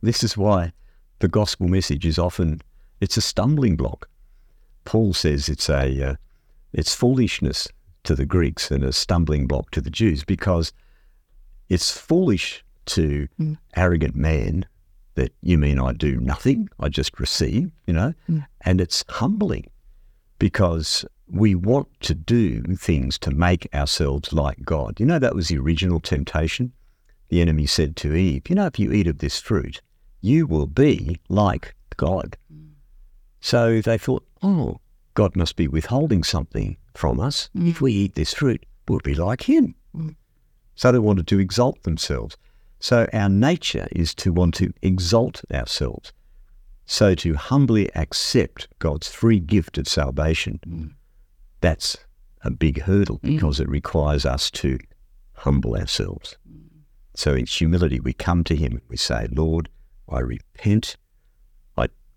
this 0.00 0.24
is 0.24 0.36
why 0.36 0.72
the 1.18 1.28
gospel 1.28 1.68
message 1.68 2.06
is 2.06 2.18
often 2.18 2.62
it's 3.00 3.18
a 3.18 3.20
stumbling 3.20 3.76
block. 3.76 4.08
Paul 4.84 5.12
says 5.12 5.48
it's 5.48 5.68
a 5.68 6.10
uh, 6.10 6.14
it's 6.72 6.94
foolishness 6.94 7.68
to 8.04 8.14
the 8.14 8.26
Greeks 8.26 8.70
and 8.70 8.82
a 8.84 8.92
stumbling 8.92 9.46
block 9.46 9.70
to 9.72 9.80
the 9.80 9.90
Jews 9.90 10.24
because 10.24 10.72
it's 11.68 11.90
foolish 11.96 12.64
to 12.86 13.28
Mm. 13.38 13.58
arrogant 13.76 14.16
man 14.16 14.64
that 15.14 15.32
you 15.42 15.58
mean 15.58 15.78
I 15.78 15.92
do 15.92 16.18
nothing, 16.18 16.68
I 16.80 16.88
just 16.88 17.20
receive, 17.20 17.70
you 17.86 17.92
know, 17.92 18.14
Mm. 18.28 18.46
and 18.62 18.80
it's 18.80 19.04
humbling 19.08 19.66
because 20.38 21.04
we 21.28 21.54
want 21.54 21.88
to 22.00 22.14
do 22.14 22.62
things 22.76 23.18
to 23.18 23.30
make 23.30 23.68
ourselves 23.74 24.32
like 24.32 24.64
God. 24.64 24.98
You 24.98 25.06
know, 25.06 25.18
that 25.18 25.34
was 25.34 25.48
the 25.48 25.58
original 25.58 26.00
temptation. 26.00 26.72
The 27.28 27.40
enemy 27.40 27.66
said 27.66 27.94
to 27.96 28.14
Eve, 28.14 28.48
You 28.48 28.56
know, 28.56 28.66
if 28.66 28.78
you 28.78 28.90
eat 28.92 29.06
of 29.06 29.18
this 29.18 29.38
fruit, 29.38 29.80
you 30.20 30.46
will 30.46 30.66
be 30.66 31.20
like 31.28 31.74
God. 31.96 32.36
So 33.40 33.80
they 33.80 33.98
thought, 33.98 34.24
Oh, 34.42 34.80
God 35.14 35.36
must 35.36 35.56
be 35.56 35.68
withholding 35.68 36.22
something 36.22 36.76
from 36.94 37.20
us. 37.20 37.50
Mm. 37.56 37.68
If 37.68 37.80
we 37.80 37.92
eat 37.92 38.14
this 38.14 38.34
fruit, 38.34 38.64
we'll 38.88 39.00
be 39.00 39.14
like 39.14 39.42
Him. 39.42 39.74
Mm. 39.94 40.16
So 40.74 40.92
they 40.92 40.98
wanted 40.98 41.26
to 41.28 41.38
exalt 41.38 41.82
themselves. 41.82 42.36
So 42.78 43.06
our 43.12 43.28
nature 43.28 43.86
is 43.92 44.14
to 44.16 44.32
want 44.32 44.54
to 44.54 44.72
exalt 44.82 45.42
ourselves. 45.52 46.12
So 46.86 47.14
to 47.16 47.34
humbly 47.34 47.94
accept 47.94 48.68
God's 48.78 49.08
free 49.08 49.38
gift 49.38 49.78
of 49.78 49.86
salvation, 49.86 50.60
mm. 50.66 50.90
that's 51.60 51.96
a 52.42 52.50
big 52.50 52.82
hurdle 52.82 53.18
mm. 53.18 53.34
because 53.34 53.60
it 53.60 53.68
requires 53.68 54.24
us 54.24 54.50
to 54.52 54.78
humble 55.34 55.76
ourselves. 55.76 56.36
So 57.14 57.34
in 57.34 57.46
humility, 57.46 58.00
we 58.00 58.12
come 58.12 58.44
to 58.44 58.56
Him 58.56 58.72
and 58.72 58.82
we 58.88 58.96
say, 58.96 59.28
Lord, 59.30 59.68
I 60.08 60.20
repent. 60.20 60.96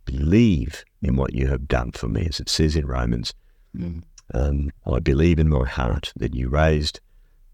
I 0.08 0.12
believe 0.12 0.84
in 1.01 1.16
what 1.16 1.34
you 1.34 1.47
have 1.47 1.68
done 1.68 1.91
for 1.91 2.08
me, 2.08 2.28
as 2.30 2.39
it 2.39 2.49
says 2.49 2.76
in 2.76 2.86
Romans. 2.86 3.34
Mm. 3.76 4.04
Um, 4.34 4.72
I 4.86 4.99
believe 4.99 5.39
in 5.39 5.49
my 5.49 5.68
heart 5.68 6.14
that 6.18 6.34
you 6.34 6.49
raised, 6.49 6.99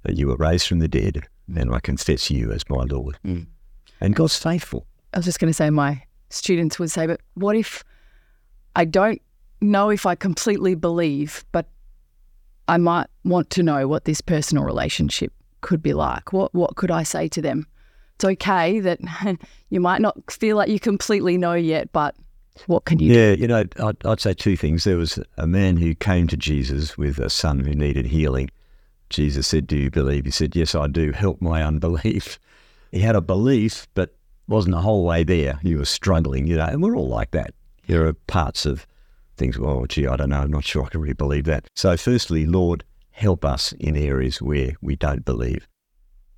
that 0.03 0.17
you 0.17 0.27
were 0.27 0.37
raised 0.37 0.67
from 0.67 0.79
the 0.79 0.87
dead, 0.87 1.27
and 1.55 1.73
I 1.73 1.79
confess 1.79 2.29
you 2.29 2.51
as 2.51 2.67
my 2.69 2.83
Lord. 2.83 3.17
Mm. 3.25 3.47
And 4.01 4.15
God's 4.15 4.37
faithful. 4.37 4.85
I 5.13 5.17
was 5.17 5.25
just 5.25 5.39
going 5.39 5.49
to 5.49 5.53
say, 5.53 5.69
my 5.69 6.03
students 6.29 6.79
would 6.79 6.91
say, 6.91 7.07
but 7.07 7.21
what 7.33 7.55
if 7.55 7.83
I 8.75 8.85
don't 8.85 9.21
know 9.61 9.89
if 9.89 10.05
I 10.05 10.15
completely 10.15 10.75
believe, 10.75 11.43
but 11.51 11.67
I 12.67 12.77
might 12.77 13.07
want 13.23 13.49
to 13.51 13.63
know 13.63 13.87
what 13.87 14.05
this 14.05 14.21
personal 14.21 14.63
relationship 14.63 15.33
could 15.61 15.81
be 15.81 15.93
like? 15.93 16.31
What 16.31 16.53
what 16.53 16.75
could 16.75 16.91
I 16.91 17.03
say 17.03 17.27
to 17.29 17.41
them? 17.41 17.67
It's 18.15 18.25
okay 18.25 18.79
that 18.79 18.99
you 19.69 19.79
might 19.79 20.01
not 20.01 20.31
feel 20.31 20.55
like 20.55 20.69
you 20.69 20.79
completely 20.79 21.37
know 21.37 21.53
yet, 21.53 21.91
but 21.91 22.15
what 22.67 22.85
can 22.85 22.99
you 22.99 23.13
do? 23.13 23.19
Yeah, 23.19 23.31
you 23.31 23.47
know, 23.47 23.63
I'd, 23.79 24.05
I'd 24.05 24.19
say 24.19 24.33
two 24.33 24.57
things. 24.57 24.83
There 24.83 24.97
was 24.97 25.19
a 25.37 25.47
man 25.47 25.77
who 25.77 25.95
came 25.95 26.27
to 26.27 26.37
Jesus 26.37 26.97
with 26.97 27.19
a 27.19 27.29
son 27.29 27.59
who 27.59 27.73
needed 27.73 28.07
healing. 28.07 28.49
Jesus 29.09 29.47
said, 29.47 29.67
Do 29.67 29.77
you 29.77 29.89
believe? 29.89 30.25
He 30.25 30.31
said, 30.31 30.55
Yes, 30.55 30.75
I 30.75 30.87
do. 30.87 31.11
Help 31.11 31.41
my 31.41 31.63
unbelief. 31.67 32.39
He 32.91 32.99
had 32.99 33.15
a 33.15 33.21
belief, 33.21 33.87
but 33.93 34.15
wasn't 34.47 34.75
the 34.75 34.81
whole 34.81 35.05
way 35.05 35.23
there. 35.23 35.59
He 35.61 35.75
was 35.75 35.89
struggling, 35.89 36.47
you 36.47 36.57
know, 36.57 36.65
and 36.65 36.81
we're 36.81 36.95
all 36.95 37.07
like 37.07 37.31
that. 37.31 37.53
There 37.87 38.05
are 38.07 38.13
parts 38.13 38.65
of 38.65 38.85
things, 39.37 39.57
well, 39.57 39.85
gee, 39.87 40.07
I 40.07 40.15
don't 40.15 40.29
know. 40.29 40.41
I'm 40.41 40.51
not 40.51 40.63
sure 40.63 40.83
I 40.83 40.89
can 40.89 41.01
really 41.01 41.13
believe 41.13 41.45
that. 41.45 41.65
So, 41.75 41.95
firstly, 41.97 42.45
Lord, 42.45 42.83
help 43.11 43.45
us 43.45 43.73
in 43.73 43.95
areas 43.95 44.41
where 44.41 44.73
we 44.81 44.95
don't 44.95 45.23
believe. 45.23 45.67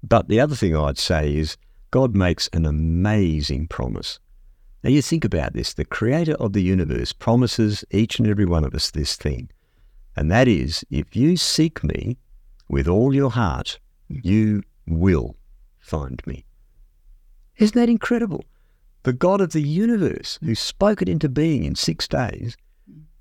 But 0.03 0.27
the 0.27 0.39
other 0.39 0.55
thing 0.55 0.75
I'd 0.75 0.97
say 0.97 1.35
is 1.35 1.57
God 1.89 2.15
makes 2.15 2.47
an 2.53 2.65
amazing 2.65 3.67
promise. 3.67 4.19
Now, 4.83 4.89
you 4.89 5.01
think 5.01 5.23
about 5.23 5.53
this 5.53 5.73
the 5.73 5.85
creator 5.85 6.33
of 6.35 6.53
the 6.53 6.63
universe 6.63 7.13
promises 7.13 7.85
each 7.91 8.17
and 8.19 8.27
every 8.27 8.45
one 8.45 8.63
of 8.63 8.73
us 8.73 8.91
this 8.91 9.15
thing, 9.15 9.49
and 10.15 10.31
that 10.31 10.47
is 10.47 10.83
if 10.89 11.15
you 11.15 11.37
seek 11.37 11.83
me 11.83 12.17
with 12.67 12.87
all 12.87 13.13
your 13.13 13.31
heart, 13.31 13.79
you 14.09 14.63
will 14.87 15.35
find 15.79 16.21
me. 16.25 16.45
Isn't 17.57 17.79
that 17.79 17.89
incredible? 17.89 18.43
The 19.03 19.13
God 19.13 19.41
of 19.41 19.51
the 19.51 19.61
universe, 19.61 20.39
who 20.43 20.55
spoke 20.55 21.01
it 21.01 21.09
into 21.09 21.29
being 21.29 21.63
in 21.63 21.75
six 21.75 22.07
days, 22.07 22.55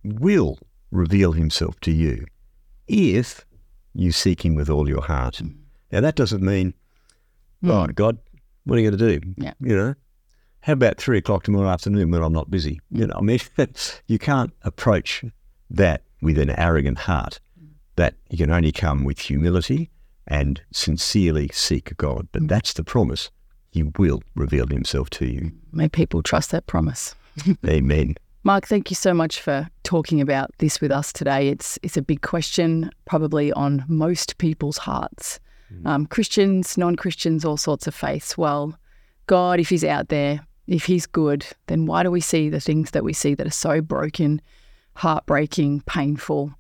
will 0.03 0.59
reveal 0.91 1.33
himself 1.33 1.79
to 1.81 1.91
you 1.91 2.27
if 2.89 3.45
you 3.95 4.13
seek 4.13 4.45
him 4.45 4.55
with 4.55 4.71
all 4.71 4.89
your 4.89 5.03
heart. 5.03 5.37
Mm. 5.37 5.57
Now, 5.93 6.01
that 6.01 6.17
doesn't 6.17 6.43
mean, 6.43 6.75
mm. 7.63 7.71
oh, 7.71 7.87
God, 7.93 8.19
what 8.65 8.77
are 8.77 8.81
you 8.81 8.91
going 8.91 8.99
to 8.99 9.19
do? 9.19 9.35
Yeah. 9.37 9.55
You 9.61 9.77
know, 9.77 9.95
how 10.63 10.75
about 10.75 10.99
three 10.99 11.19
o'clock 11.19 11.45
tomorrow 11.45 11.69
afternoon 11.69 12.11
when 12.11 12.23
I'm 12.23 12.33
not 12.33 12.51
busy? 12.51 12.81
You 12.91 13.07
know, 13.07 13.15
I 13.17 13.23
mean, 13.23 13.39
you 14.07 14.19
can't 14.19 14.53
approach 14.63 15.25
that 15.71 16.03
with 16.21 16.39
an 16.39 16.51
arrogant 16.51 16.99
heart. 16.99 17.41
That 17.97 18.15
you 18.31 18.39
can 18.39 18.51
only 18.51 18.73
come 18.73 19.05
with 19.05 19.19
humility 19.19 19.91
and 20.27 20.61
sincerely 20.73 21.51
seek 21.53 21.95
God. 21.97 22.29
But 22.33 22.49
that's 22.49 22.73
the 22.73 22.85
promise. 22.85 23.31
He 23.71 23.83
will 23.83 24.23
reveal 24.35 24.67
himself 24.67 25.11
to 25.11 25.27
you. 25.27 25.53
May 25.73 25.89
people 25.89 26.23
trust 26.23 26.51
that 26.51 26.67
promise. 26.67 27.15
Amen. 27.67 28.15
Mark, 28.43 28.67
thank 28.67 28.91
you 28.91 28.95
so 28.97 29.13
much 29.13 29.41
for 29.41 29.69
talking 29.83 30.21
about 30.21 30.51
this 30.59 30.81
with 30.81 30.91
us 30.91 31.13
today. 31.13 31.49
It's 31.49 31.79
it's 31.83 31.97
a 31.97 32.03
big 32.03 32.23
question, 32.23 32.91
probably 33.05 33.53
on 33.53 33.85
most 33.87 34.39
people's 34.39 34.79
hearts. 34.79 35.39
Um, 35.85 36.07
Christians, 36.07 36.77
non 36.77 36.97
Christians, 36.97 37.45
all 37.45 37.57
sorts 37.57 37.87
of 37.87 37.95
faiths. 37.95 38.37
Well, 38.37 38.77
God, 39.27 39.61
if 39.61 39.69
He's 39.69 39.85
out 39.85 40.09
there, 40.09 40.41
if 40.71 40.85
He's 40.85 41.05
good, 41.05 41.45
then 41.67 41.85
why 41.85 42.03
do 42.05 42.11
we 42.11 42.21
see 42.21 42.49
the 42.49 42.61
things 42.61 42.93
that 42.93 43.05
we 43.05 43.13
see 43.13 43.35
that 43.35 43.47
are 43.47 43.51
so 43.51 43.81
broken, 43.83 44.41
heartbreaking, 44.95 45.83
painful? 45.83 46.55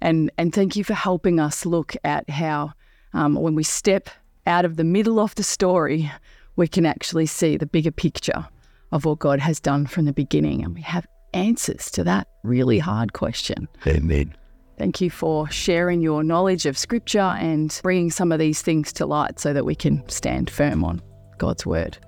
And 0.00 0.30
and 0.36 0.52
thank 0.52 0.76
you 0.76 0.84
for 0.84 0.94
helping 0.94 1.40
us 1.40 1.64
look 1.64 1.96
at 2.04 2.28
how 2.28 2.72
um, 3.14 3.36
when 3.36 3.54
we 3.54 3.62
step 3.62 4.10
out 4.46 4.64
of 4.64 4.76
the 4.76 4.84
middle 4.84 5.20
of 5.20 5.34
the 5.36 5.42
story, 5.42 6.10
we 6.56 6.66
can 6.66 6.84
actually 6.84 7.26
see 7.26 7.56
the 7.56 7.66
bigger 7.66 7.92
picture 7.92 8.46
of 8.90 9.04
what 9.04 9.20
God 9.20 9.38
has 9.38 9.60
done 9.60 9.86
from 9.86 10.04
the 10.04 10.12
beginning, 10.12 10.64
and 10.64 10.74
we 10.74 10.82
have 10.82 11.06
answers 11.32 11.90
to 11.92 12.04
that 12.04 12.26
really 12.42 12.78
hard 12.78 13.12
question. 13.12 13.68
Amen. 13.86 14.34
Thank 14.78 15.00
you 15.00 15.10
for 15.10 15.48
sharing 15.50 16.00
your 16.00 16.24
knowledge 16.24 16.66
of 16.66 16.78
Scripture 16.78 17.18
and 17.38 17.78
bringing 17.82 18.10
some 18.10 18.32
of 18.32 18.38
these 18.38 18.62
things 18.62 18.92
to 18.94 19.06
light 19.06 19.38
so 19.38 19.52
that 19.52 19.64
we 19.64 19.74
can 19.74 20.08
stand 20.08 20.50
firm 20.50 20.84
on 20.84 21.02
God's 21.36 21.66
Word. 21.66 21.98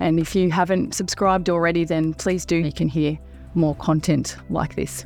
And 0.00 0.18
if 0.18 0.34
you 0.34 0.50
haven't 0.50 0.94
subscribed 0.94 1.50
already, 1.50 1.84
then 1.84 2.14
please 2.14 2.44
do. 2.44 2.56
You 2.56 2.72
can 2.72 2.88
hear 2.88 3.18
more 3.54 3.74
content 3.76 4.36
like 4.50 4.74
this. 4.74 5.04